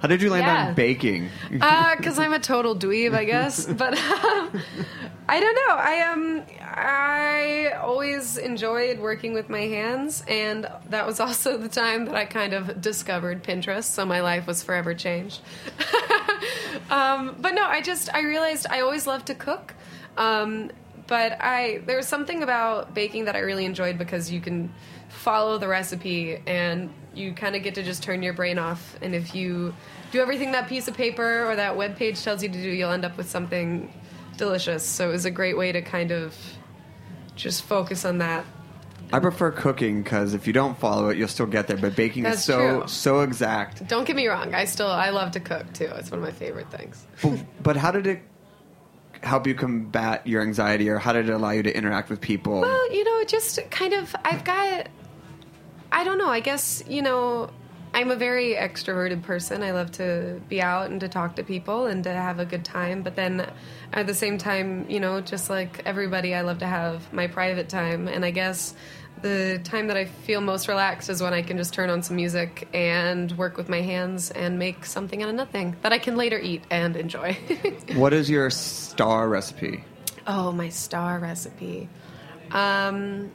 How 0.00 0.06
did 0.06 0.20
you 0.20 0.28
land 0.28 0.44
Yeah. 0.44 0.66
on 0.66 0.74
baking? 0.74 1.30
because 1.50 2.18
I'm 2.18 2.34
a 2.34 2.38
total 2.38 2.76
dweeb, 2.76 3.14
I 3.14 3.24
guess. 3.24 3.64
But 3.82 3.94
um, 3.96 4.60
I 5.26 5.40
don't 5.40 5.54
know. 5.54 5.74
I 5.76 5.94
um, 6.12 6.42
I 6.60 7.72
always 7.80 8.36
enjoyed 8.36 8.98
working 8.98 9.32
with 9.32 9.48
my 9.48 9.62
hands, 9.62 10.22
and 10.28 10.68
that 10.90 11.06
was 11.06 11.18
also 11.18 11.56
the 11.56 11.70
time 11.70 12.04
that 12.04 12.14
I 12.14 12.26
kind 12.26 12.52
of 12.52 12.82
discovered 12.82 13.42
Pinterest. 13.42 13.84
So 13.84 14.04
my 14.04 14.20
life 14.20 14.46
was 14.46 14.62
forever 14.62 14.92
changed. 14.92 15.40
um, 16.90 17.34
but 17.40 17.54
no, 17.54 17.64
I 17.64 17.80
just 17.80 18.12
I 18.14 18.20
realized 18.24 18.66
I 18.68 18.80
always 18.82 19.06
loved 19.06 19.28
to 19.28 19.34
cook. 19.34 19.72
Um, 20.18 20.70
but 21.06 21.40
I 21.40 21.82
there 21.86 21.96
was 21.96 22.08
something 22.08 22.42
about 22.42 22.94
baking 22.94 23.26
that 23.26 23.36
I 23.36 23.40
really 23.40 23.64
enjoyed 23.64 23.98
because 23.98 24.30
you 24.30 24.40
can 24.40 24.72
follow 25.08 25.58
the 25.58 25.68
recipe 25.68 26.42
and 26.46 26.92
you 27.14 27.32
kind 27.32 27.54
of 27.54 27.62
get 27.62 27.74
to 27.74 27.82
just 27.82 28.02
turn 28.02 28.22
your 28.22 28.32
brain 28.32 28.58
off. 28.58 28.96
And 29.02 29.14
if 29.14 29.34
you 29.34 29.74
do 30.10 30.20
everything 30.20 30.52
that 30.52 30.68
piece 30.68 30.88
of 30.88 30.96
paper 30.96 31.44
or 31.44 31.56
that 31.56 31.76
web 31.76 31.96
page 31.96 32.22
tells 32.22 32.42
you 32.42 32.48
to 32.48 32.62
do, 32.62 32.70
you'll 32.70 32.92
end 32.92 33.04
up 33.04 33.16
with 33.16 33.28
something 33.28 33.92
delicious. 34.36 34.84
So 34.84 35.08
it 35.08 35.12
was 35.12 35.24
a 35.24 35.30
great 35.30 35.56
way 35.56 35.72
to 35.72 35.82
kind 35.82 36.10
of 36.10 36.34
just 37.36 37.62
focus 37.62 38.04
on 38.04 38.18
that. 38.18 38.44
I 39.12 39.18
prefer 39.18 39.50
cooking 39.50 40.02
because 40.02 40.32
if 40.32 40.46
you 40.46 40.54
don't 40.54 40.78
follow 40.78 41.10
it, 41.10 41.18
you'll 41.18 41.28
still 41.28 41.46
get 41.46 41.66
there. 41.66 41.76
But 41.76 41.94
baking 41.94 42.22
That's 42.22 42.38
is 42.38 42.44
so 42.44 42.78
true. 42.80 42.88
so 42.88 43.20
exact. 43.20 43.86
Don't 43.86 44.06
get 44.06 44.16
me 44.16 44.26
wrong, 44.26 44.54
I 44.54 44.64
still 44.64 44.86
I 44.86 45.10
love 45.10 45.32
to 45.32 45.40
cook 45.40 45.70
too. 45.74 45.90
It's 45.96 46.10
one 46.10 46.20
of 46.20 46.24
my 46.24 46.32
favorite 46.32 46.70
things. 46.70 47.06
But 47.62 47.76
how 47.76 47.90
did 47.90 48.06
it 48.06 48.22
help 49.22 49.46
you 49.46 49.54
combat 49.54 50.26
your 50.26 50.42
anxiety, 50.42 50.88
or 50.88 50.98
how 50.98 51.12
did 51.12 51.28
it 51.28 51.32
allow 51.32 51.50
you 51.50 51.62
to 51.62 51.76
interact 51.76 52.10
with 52.10 52.20
people? 52.20 52.60
Well, 52.60 52.92
you 52.92 53.04
know, 53.04 53.24
just 53.24 53.58
kind 53.70 53.92
of 53.92 54.14
I've 54.24 54.44
got 54.44 54.88
I 55.92 56.04
don't 56.04 56.18
know, 56.18 56.28
I 56.28 56.40
guess, 56.40 56.82
you 56.88 57.02
know, 57.02 57.50
I'm 57.94 58.10
a 58.10 58.16
very 58.16 58.54
extroverted 58.54 59.22
person. 59.22 59.62
I 59.62 59.72
love 59.72 59.92
to 59.92 60.40
be 60.48 60.62
out 60.62 60.90
and 60.90 60.98
to 61.00 61.08
talk 61.08 61.36
to 61.36 61.42
people 61.42 61.86
and 61.86 62.02
to 62.04 62.10
have 62.10 62.38
a 62.38 62.46
good 62.46 62.64
time, 62.64 63.02
but 63.02 63.14
then 63.14 63.46
at 63.92 64.06
the 64.06 64.14
same 64.14 64.38
time, 64.38 64.88
you 64.88 64.98
know, 64.98 65.20
just 65.20 65.50
like 65.50 65.82
everybody, 65.84 66.34
I 66.34 66.40
love 66.40 66.58
to 66.60 66.66
have 66.66 67.12
my 67.12 67.26
private 67.26 67.68
time 67.68 68.08
and 68.08 68.24
I 68.24 68.30
guess 68.30 68.74
the 69.22 69.60
time 69.64 69.86
that 69.86 69.96
I 69.96 70.04
feel 70.04 70.40
most 70.40 70.68
relaxed 70.68 71.08
is 71.08 71.22
when 71.22 71.32
I 71.32 71.42
can 71.42 71.56
just 71.56 71.72
turn 71.72 71.88
on 71.90 72.02
some 72.02 72.16
music 72.16 72.68
and 72.74 73.30
work 73.38 73.56
with 73.56 73.68
my 73.68 73.80
hands 73.80 74.30
and 74.30 74.58
make 74.58 74.84
something 74.84 75.22
out 75.22 75.28
of 75.28 75.34
nothing 75.34 75.76
that 75.82 75.92
I 75.92 75.98
can 75.98 76.16
later 76.16 76.38
eat 76.38 76.62
and 76.70 76.96
enjoy. 76.96 77.36
What 77.94 78.12
is 78.12 78.28
your 78.28 78.50
star 78.50 79.28
recipe? 79.28 79.84
Oh, 80.26 80.52
my 80.52 80.68
star 80.68 81.18
recipe. 81.18 81.88
Um, 82.50 83.32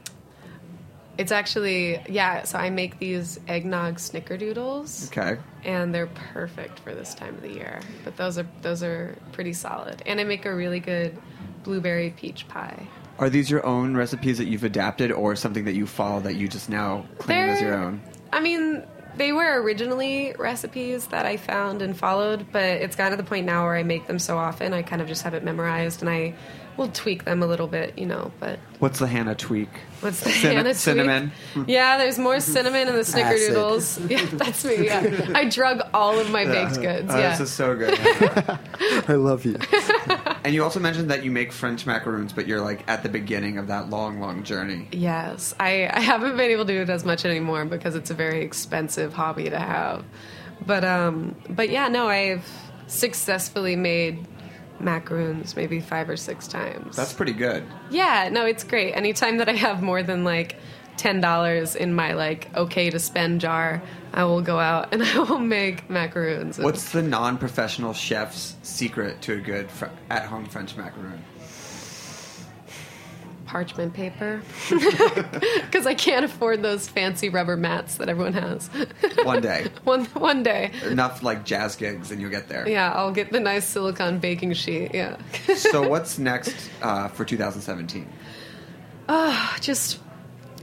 it's 1.18 1.32
actually 1.32 2.00
yeah. 2.08 2.44
So 2.44 2.58
I 2.60 2.70
make 2.70 3.00
these 3.00 3.40
eggnog 3.48 3.96
snickerdoodles, 3.96 5.08
Okay. 5.08 5.42
and 5.64 5.94
they're 5.94 6.08
perfect 6.08 6.80
for 6.80 6.94
this 6.94 7.16
time 7.16 7.34
of 7.36 7.42
the 7.42 7.52
year. 7.54 7.80
But 8.04 8.18
those 8.18 8.38
are 8.38 8.48
those 8.62 8.84
are 8.84 9.18
pretty 9.32 9.54
solid, 9.54 10.04
and 10.06 10.20
I 10.20 10.24
make 10.26 10.46
a 10.46 10.54
really 10.54 10.80
good 10.80 11.18
blueberry 11.64 12.12
peach 12.12 12.48
pie. 12.48 12.88
Are 13.20 13.30
these 13.30 13.50
your 13.50 13.66
own 13.66 13.96
recipes 13.98 14.38
that 14.38 14.46
you've 14.46 14.64
adapted, 14.64 15.12
or 15.12 15.36
something 15.36 15.66
that 15.66 15.74
you 15.74 15.88
follow 15.88 16.20
that 16.22 16.36
you 16.36 16.48
just 16.48 16.70
now 16.70 17.06
claim 17.18 17.50
as 17.50 17.62
your 17.62 17.74
own? 17.74 18.02
I 18.32 18.40
mean, 18.40 18.84
they 19.16 19.32
were 19.32 19.62
originally 19.64 20.36
recipes 20.38 21.08
that 21.08 21.26
I 21.26 21.38
found 21.38 21.82
and 21.82 21.98
followed, 21.98 22.46
but 22.52 22.64
it's 22.64 22.96
gotten 22.96 23.18
to 23.18 23.24
the 23.24 23.28
point 23.28 23.46
now 23.48 23.64
where 23.64 23.76
I 23.76 23.82
make 23.84 24.06
them 24.08 24.20
so 24.20 24.38
often, 24.38 24.74
I 24.74 24.84
kind 24.84 25.02
of 25.02 25.08
just 25.08 25.24
have 25.24 25.34
it 25.34 25.44
memorized, 25.44 26.02
and 26.02 26.10
I 26.10 26.36
will 26.78 26.90
tweak 26.90 27.26
them 27.26 27.42
a 27.42 27.48
little 27.48 27.66
bit, 27.66 27.98
you 27.98 28.06
know. 28.06 28.32
But 28.40 28.60
What's 28.78 29.00
the 29.00 29.08
Hannah 29.08 29.34
tweak? 29.34 29.70
What's 30.02 30.20
the 30.20 30.30
Cinna- 30.30 30.54
Hannah 30.54 30.64
tweak? 30.70 30.76
cinnamon? 30.76 31.32
Yeah, 31.66 31.98
there's 31.98 32.20
more 32.20 32.40
cinnamon 32.40 32.88
in 32.88 32.94
the 32.94 33.02
snickerdoodles. 33.14 34.08
Yeah, 34.12 34.24
that's 34.34 34.64
me. 34.64 34.86
Yeah, 34.86 35.32
I 35.34 35.50
drug 35.50 35.82
all 35.96 36.20
of 36.20 36.30
my 36.30 36.46
baked 36.46 36.80
goods. 36.80 37.08
Oh, 37.12 37.18
yeah, 37.18 37.32
This 37.32 37.40
is 37.40 37.52
so 37.52 37.76
good. 37.76 37.98
I 39.10 39.14
love 39.14 39.44
you. 39.44 39.58
And 40.48 40.56
you 40.56 40.64
also 40.64 40.80
mentioned 40.80 41.12
that 41.12 41.26
you 41.26 41.30
make 41.30 41.52
French 41.52 41.86
macaroons, 41.86 42.32
but 42.32 42.48
you're 42.48 42.62
like 42.62 42.90
at 42.90 43.04
the 43.04 43.10
beginning 43.10 43.58
of 43.58 43.68
that 43.68 43.90
long, 43.90 44.22
long 44.22 44.44
journey. 44.44 44.88
Yes, 44.94 45.54
I, 45.60 45.90
I 45.92 46.00
haven't 46.00 46.38
been 46.38 46.50
able 46.52 46.66
to 46.66 46.72
do 46.72 46.82
it 46.84 46.90
as 46.90 47.04
much 47.04 47.26
anymore 47.26 47.66
because 47.66 47.96
it's 47.96 48.12
a 48.12 48.14
very 48.14 48.46
expensive 48.46 49.12
hobby 49.12 49.50
to 49.50 49.60
have. 49.60 50.06
But 50.66 50.86
um, 50.86 51.36
but 51.50 51.70
yeah, 51.70 51.90
no, 51.90 52.08
I've 52.08 52.50
successfully 52.88 53.76
made 53.76 54.26
macaroons 54.80 55.58
maybe 55.58 55.82
five 55.82 56.10
or 56.10 56.16
six 56.16 56.48
times. 56.48 56.96
That's 56.96 57.12
pretty 57.12 57.34
good. 57.34 57.66
Yeah, 57.90 58.30
no, 58.32 58.46
it's 58.46 58.64
great. 58.64 58.94
Anytime 58.94 59.40
that 59.40 59.50
I 59.50 59.54
have 59.54 59.84
more 59.84 60.02
than 60.02 60.24
like 60.24 60.56
ten 60.98 61.22
dollars 61.22 61.76
in 61.76 61.94
my 61.94 62.14
like 62.14 62.54
okay 62.56 62.90
to 62.90 63.00
spend 63.00 63.42
jar, 63.42 63.82
I 64.14 64.24
will 64.26 64.42
go 64.42 64.60
out 64.60 64.94
and 64.94 65.04
I 65.04 65.20
will 65.20 65.40
make 65.40 65.90
macaroons. 65.90 66.60
What's 66.60 66.92
the 66.92 67.02
non-professional 67.04 67.94
chef's 67.94 68.56
secret 68.64 69.22
to 69.24 69.34
a 69.34 69.38
good 69.38 69.70
fr- 69.72 69.86
at-home 70.10 70.46
French 70.46 70.76
macaroon? 70.76 71.24
parchment 73.48 73.94
paper? 73.94 74.42
Because 75.68 75.86
I 75.86 75.96
can't 75.96 76.24
afford 76.24 76.64
those 76.64 76.88
fancy 76.88 77.30
rubber 77.30 77.58
mats 77.58 77.96
that 77.96 78.10
everyone 78.10 78.34
has. 78.34 78.68
One 79.24 79.42
day, 79.42 79.68
one 79.84 80.06
one 80.06 80.44
day. 80.44 80.72
enough 80.86 81.24
like 81.24 81.44
jazz 81.44 81.76
gigs, 81.76 82.12
and 82.12 82.22
you'll 82.22 82.30
get 82.32 82.48
there. 82.48 82.68
Yeah, 82.68 82.92
I'll 82.94 83.12
get 83.12 83.32
the 83.32 83.40
nice 83.40 83.66
silicone 83.68 84.20
baking 84.20 84.54
sheet. 84.54 84.94
Yeah. 84.94 85.18
so 85.56 85.88
what's 85.88 86.18
next 86.18 86.56
uh, 86.82 87.10
for 87.10 87.26
2017? 87.26 88.08
Oh, 89.10 89.56
just 89.60 90.00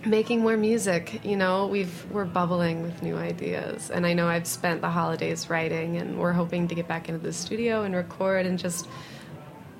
making 0.06 0.40
more 0.40 0.56
music 0.56 1.24
you 1.24 1.36
know? 1.36 1.66
We've 1.66 2.10
we're 2.10 2.24
bubbling 2.24 2.82
with 2.82 3.02
new 3.02 3.16
ideas. 3.16 3.90
And 3.90 4.06
i 4.06 4.12
know 4.12 4.26
i've 4.26 4.47
spent 4.47 4.81
the 4.81 4.90
holidays 4.90 5.51
writing 5.51 5.97
and 5.97 6.18
we're 6.18 6.32
hoping 6.32 6.68
to 6.68 6.74
get 6.74 6.89
back 6.89 7.09
into 7.09 7.20
the 7.20 7.32
studio 7.32 7.82
and 7.82 7.94
record 7.94 8.47
and 8.47 8.59
just 8.59 8.89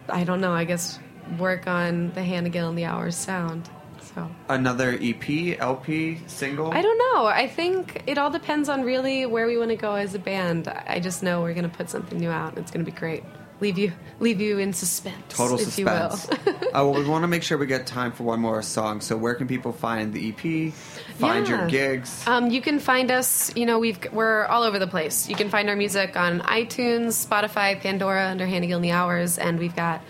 i 0.09 0.25
don't 0.25 0.41
know 0.41 0.53
i 0.53 0.65
guess 0.65 0.99
work 1.39 1.67
on 1.67 2.13
the 2.13 2.23
hannah 2.23 2.51
gill 2.51 2.69
and 2.69 2.79
the 2.79 2.85
hours 2.85 3.17
sound 3.17 3.69
so. 4.15 4.31
Another 4.49 4.99
EP, 5.01 5.59
LP, 5.59 6.21
single? 6.27 6.73
i 6.73 6.83
don't 6.83 6.99
know. 6.99 7.27
I 7.27 7.49
think 7.49 8.03
it 8.07 8.19
all 8.19 8.31
depends 8.31 8.69
on 8.69 8.83
really 8.83 9.27
where 9.27 9.47
we 9.47 9.57
want 9.57 9.71
to 9.71 9.77
go 9.77 9.95
as 9.95 10.15
a 10.15 10.19
band. 10.19 10.69
I 10.69 11.01
just 11.01 11.23
know 11.23 11.41
we're 11.41 11.55
going 11.55 11.69
to 11.69 11.77
put 11.77 11.91
something 11.91 12.19
new 12.19 12.31
out 12.31 12.51
and 12.51 12.59
it's 12.59 12.71
going 12.71 12.85
to 12.85 12.91
be 12.91 12.97
great 12.97 13.25
leave 13.61 13.79
you 13.79 13.93
leave 14.21 14.41
you 14.41 14.59
in 14.59 14.73
suspense 14.73 15.17
Total 15.29 15.59
if 15.59 15.79
you 15.79 15.87
suspense. 15.87 16.29
uh, 16.47 16.55
well, 16.73 16.95
we 16.95 17.05
want 17.05 17.23
to 17.23 17.29
make 17.29 17.43
sure 17.43 17.59
we 17.59 17.67
get 17.67 17.87
time 17.87 18.13
for 18.13 18.25
one 18.25 18.41
more 18.41 18.63
song. 18.63 19.01
So, 19.01 19.17
where 19.17 19.35
can 19.35 19.47
people 19.47 19.73
find 19.73 20.13
the 20.13 20.31
EP? 20.31 20.73
Find 21.17 21.49
your 21.49 21.67
gigs? 21.69 22.27
Um, 22.27 22.51
you 22.51 22.61
can 22.61 22.79
find 22.79 23.11
us. 23.11 23.55
You 23.57 23.67
know, 23.67 23.79
we've 23.79 23.99
we're 24.13 24.47
all 24.47 24.63
over 24.63 24.79
the 24.79 24.87
place. 24.87 25.29
You 25.29 25.37
can 25.37 25.49
find 25.49 25.69
our 25.69 25.77
music 25.77 26.17
on 26.17 26.41
iTunes, 26.41 27.27
Spotify, 27.27 27.79
Pandora 27.81 28.29
under 28.29 28.47
Hannah 28.47 28.67
Gill 28.67 28.77
and 28.77 28.85
the 28.85 28.93
Hours, 28.93 29.39
and 29.39 29.59
we've 29.59 29.77
got 29.77 30.03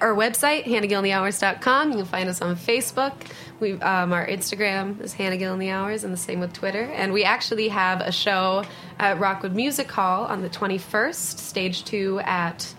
our 0.00 0.14
website 0.14 0.64
hannahgillandthehours.com. 0.64 1.90
You 1.90 1.96
can 1.98 2.06
find 2.06 2.28
us 2.28 2.42
on 2.42 2.56
Facebook. 2.56 3.12
We 3.60 3.74
um, 3.74 4.12
our 4.12 4.26
Instagram 4.26 5.00
is 5.00 5.12
Hannah 5.12 5.36
Gill 5.36 5.52
and 5.52 5.62
the 5.62 5.70
Hours, 5.70 6.04
and 6.04 6.12
the 6.12 6.18
same 6.18 6.40
with 6.40 6.52
Twitter. 6.52 6.82
And 6.82 7.12
we 7.12 7.24
actually 7.24 7.68
have 7.68 8.00
a 8.00 8.12
show 8.12 8.64
at 8.98 9.18
Rockwood 9.18 9.54
Music 9.54 9.90
Hall 9.90 10.26
on 10.26 10.42
the 10.42 10.48
twenty 10.48 10.78
first, 10.78 11.38
stage 11.38 11.84
two 11.84 12.20
at 12.20 12.74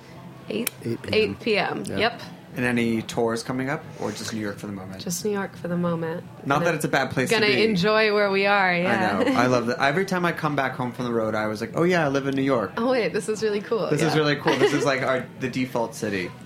eight 0.50 0.72
8 0.84 1.02
p.m. 1.02 1.14
8 1.14 1.40
p.m. 1.40 1.84
Yeah. 1.88 1.98
Yep, 1.98 2.22
and 2.56 2.66
any 2.66 3.02
tours 3.02 3.42
coming 3.42 3.70
up, 3.70 3.84
or 4.00 4.12
just 4.12 4.32
New 4.34 4.40
York 4.40 4.58
for 4.60 4.68
the 4.68 4.74
moment? 4.74 5.02
just 5.02 5.26
New 5.26 5.32
York 5.32 5.56
for 5.56 5.68
the 5.68 5.78
moment. 5.78 6.24
Not 6.46 6.56
Gonna- 6.60 6.66
that 6.66 6.76
it's 6.76 6.86
a 6.86 6.90
bad 6.90 7.10
place 7.12 7.30
Gonna 7.32 7.48
to 7.48 7.54
be. 7.54 7.64
enjoy 7.64 8.14
where 8.14 8.30
we 8.30 8.46
are. 8.46 8.76
Yeah. 8.76 9.20
I 9.20 9.24
know. 9.24 9.32
I 9.40 9.46
love 9.48 9.66
that. 9.68 9.80
Every 9.82 10.06
time 10.06 10.24
I 10.26 10.32
come 10.34 10.56
back 10.56 10.74
home 10.74 10.92
from 10.92 11.06
the 11.06 11.12
road, 11.14 11.34
I 11.36 11.48
was 11.48 11.62
like, 11.62 11.72
"Oh 11.76 11.84
yeah, 11.84 12.06
I 12.06 12.10
live 12.10 12.28
in 12.28 12.36
New 12.36 12.44
York. 12.44 12.74
Oh 12.78 12.92
wait, 12.92 13.12
this 13.14 13.28
is 13.30 13.42
really 13.42 13.62
cool. 13.62 13.90
This 13.90 14.02
is 14.04 14.16
really 14.16 14.36
cool. 14.36 14.56
This 14.58 14.74
is 14.74 14.86
like 14.86 15.02
our 15.10 15.26
the 15.40 15.50
default 15.50 15.96
city." 15.96 16.30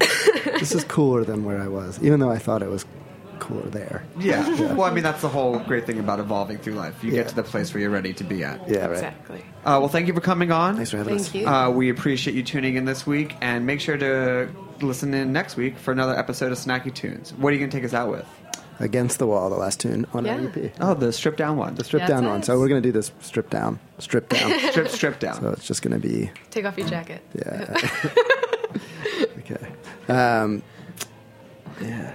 this 0.59 0.71
is 0.73 0.83
cooler 0.85 1.23
than 1.25 1.43
where 1.43 1.59
I 1.61 1.67
was, 1.67 2.01
even 2.01 2.19
though 2.19 2.31
I 2.31 2.37
thought 2.37 2.61
it 2.63 2.69
was 2.69 2.85
cooler 3.47 3.69
there. 3.69 4.03
Yeah. 4.19 4.47
Well, 4.73 4.83
I 4.83 4.91
mean, 4.91 5.03
that's 5.03 5.21
the 5.21 5.29
whole 5.29 5.57
great 5.59 5.85
thing 5.85 5.99
about 5.99 6.19
evolving 6.19 6.57
through 6.57 6.73
life. 6.73 7.03
You 7.03 7.11
Yeah. 7.11 7.17
get 7.23 7.29
to 7.29 7.35
the 7.35 7.43
place 7.43 7.73
where 7.73 7.81
you're 7.81 7.89
ready 7.89 8.13
to 8.13 8.23
be 8.23 8.43
at. 8.43 8.67
Yeah, 8.69 8.85
right. 8.85 8.91
exactly. 8.91 9.39
Uh, 9.65 9.77
well, 9.79 9.87
thank 9.87 10.07
you 10.07 10.13
for 10.13 10.21
coming 10.21 10.51
on. 10.51 10.75
Thanks 10.75 10.91
for 10.91 10.97
having 10.97 11.17
Thank 11.17 11.27
us. 11.29 11.35
you. 11.35 11.47
Uh, 11.47 11.69
we 11.69 11.89
appreciate 11.89 12.35
you 12.35 12.43
tuning 12.43 12.75
in 12.75 12.85
this 12.85 13.07
week, 13.07 13.35
and 13.41 13.65
make 13.65 13.79
sure 13.81 13.97
to 13.97 14.49
listen 14.81 15.13
in 15.13 15.31
next 15.33 15.55
week 15.57 15.77
for 15.77 15.91
another 15.91 16.17
episode 16.17 16.51
of 16.51 16.57
Snacky 16.57 16.93
Tunes. 16.93 17.33
What 17.33 17.49
are 17.49 17.53
you 17.53 17.59
going 17.59 17.69
to 17.71 17.77
take 17.77 17.85
us 17.85 17.93
out 17.93 18.09
with? 18.11 18.25
Against 18.79 19.17
the 19.17 19.25
Wall, 19.25 19.49
the 19.49 19.55
last 19.55 19.79
tune 19.79 20.05
on 20.13 20.25
Yeah. 20.25 20.33
our 20.35 20.41
EP. 20.55 20.71
Oh, 20.79 20.93
the 20.93 21.11
stripped 21.11 21.37
down 21.39 21.57
one. 21.57 21.73
The 21.75 21.83
strip 21.83 22.01
That's 22.01 22.11
down 22.11 22.25
it. 22.25 22.29
one. 22.29 22.43
So 22.43 22.59
we're 22.59 22.67
going 22.67 22.81
to 22.81 22.87
do 22.87 22.91
this 22.91 23.11
strip 23.21 23.49
down. 23.49 23.79
Strip 23.97 24.29
down. 24.29 24.59
strip, 24.71 24.87
strip 24.89 25.19
down. 25.19 25.41
so 25.41 25.49
it's 25.49 25.65
just 25.65 25.81
going 25.81 25.99
to 25.99 26.07
be, 26.07 26.29
Take 26.51 26.65
off 26.65 26.77
your 26.77 26.87
jacket. 26.87 27.21
yeah. 27.33 27.73
okay. 29.39 29.67
Um, 30.07 30.61
yeah. 31.81 32.13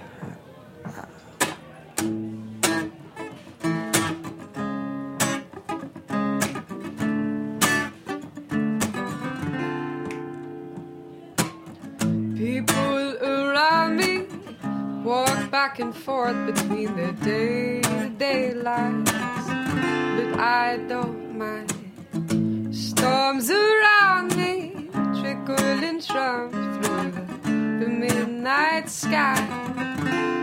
Back 15.63 15.79
and 15.79 15.95
forth 15.95 16.35
between 16.45 16.93
the 16.97 17.13
day 17.23 17.79
to 17.81 18.09
day 18.09 18.53
lives, 18.53 19.11
but 20.17 20.37
I 20.37 20.75
don't 20.89 21.37
mind. 21.37 21.71
Storms 22.75 23.49
around 23.49 24.35
me 24.35 24.89
trickling 25.19 26.01
trump 26.01 26.51
through 26.51 27.11
the, 27.79 27.87
midnight 27.87 28.89
sky, 28.89 29.39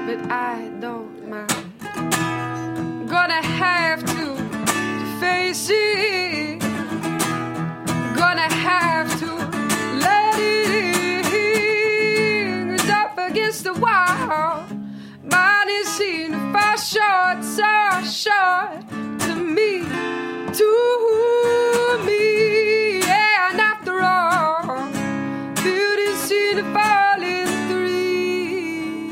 but 0.07 0.21
I 0.33 0.71
don't 0.81 1.29
mind. 1.29 1.71
Gonna 3.07 3.43
have 3.63 4.01
to 4.17 4.27
face 5.21 5.69
it. 5.71 6.61
Gonna 8.23 8.51
have 8.69 9.09
to 9.21 9.31
let 10.07 10.35
it 10.39 11.27
in. 11.35 12.91
up 12.91 13.19
against 13.19 13.65
the 13.65 13.75
wall, 13.75 14.70
short, 16.81 17.45
so 17.45 18.03
short 18.05 18.89
to 19.21 19.35
me, 19.35 19.85
to 20.53 21.99
me. 22.07 23.01
Yeah, 23.01 23.51
and 23.51 23.61
after 23.61 24.01
all, 24.01 24.89
beauty 25.63 26.13
seen 26.15 26.57
to 26.57 26.63
fall 26.73 27.23
in 27.23 27.49
three. 27.69 29.11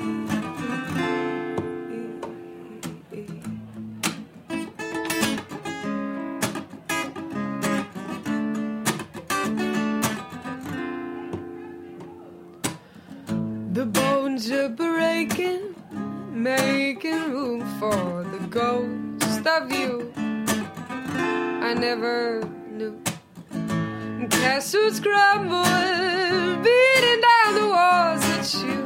The 13.74 13.84
bones 13.84 14.50
are 14.50 14.70
breaking, 14.70 15.37
making 16.38 17.32
room 17.32 17.60
for 17.80 18.22
the 18.22 18.38
ghost 18.48 19.44
of 19.46 19.72
you. 19.72 20.12
I 20.16 21.74
never 21.74 22.44
knew. 22.70 23.00
Castles 24.30 25.00
crumble, 25.00 25.64
beating 26.62 27.20
down 27.28 27.54
the 27.54 27.66
walls 27.74 28.20
that 28.30 28.54
you 28.62 28.76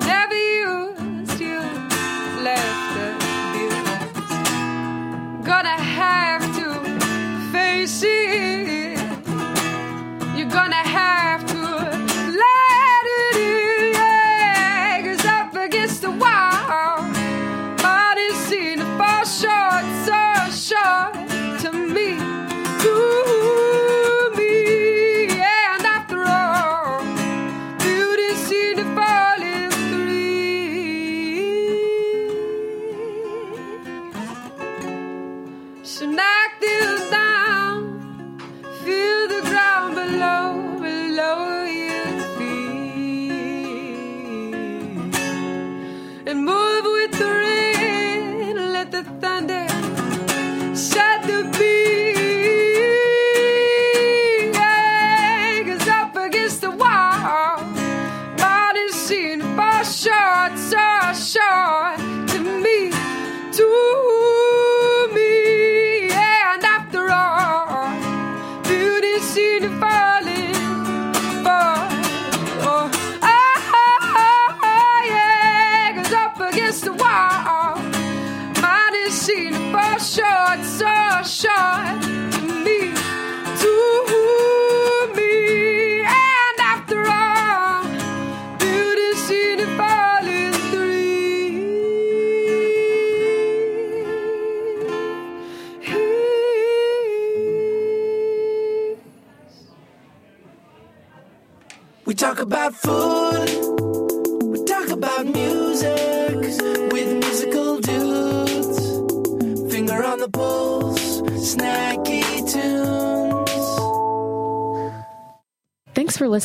never 0.00 0.34
used. 0.34 1.40
You 1.40 1.60
left 2.42 2.96
abused. 3.06 4.44
Gonna 5.46 5.78
have 6.02 6.42
to 6.58 6.66
face 7.52 8.02
it. 8.02 8.98
You're 10.36 10.50
gonna 10.50 10.74
have 10.74 11.46
to 11.46 11.49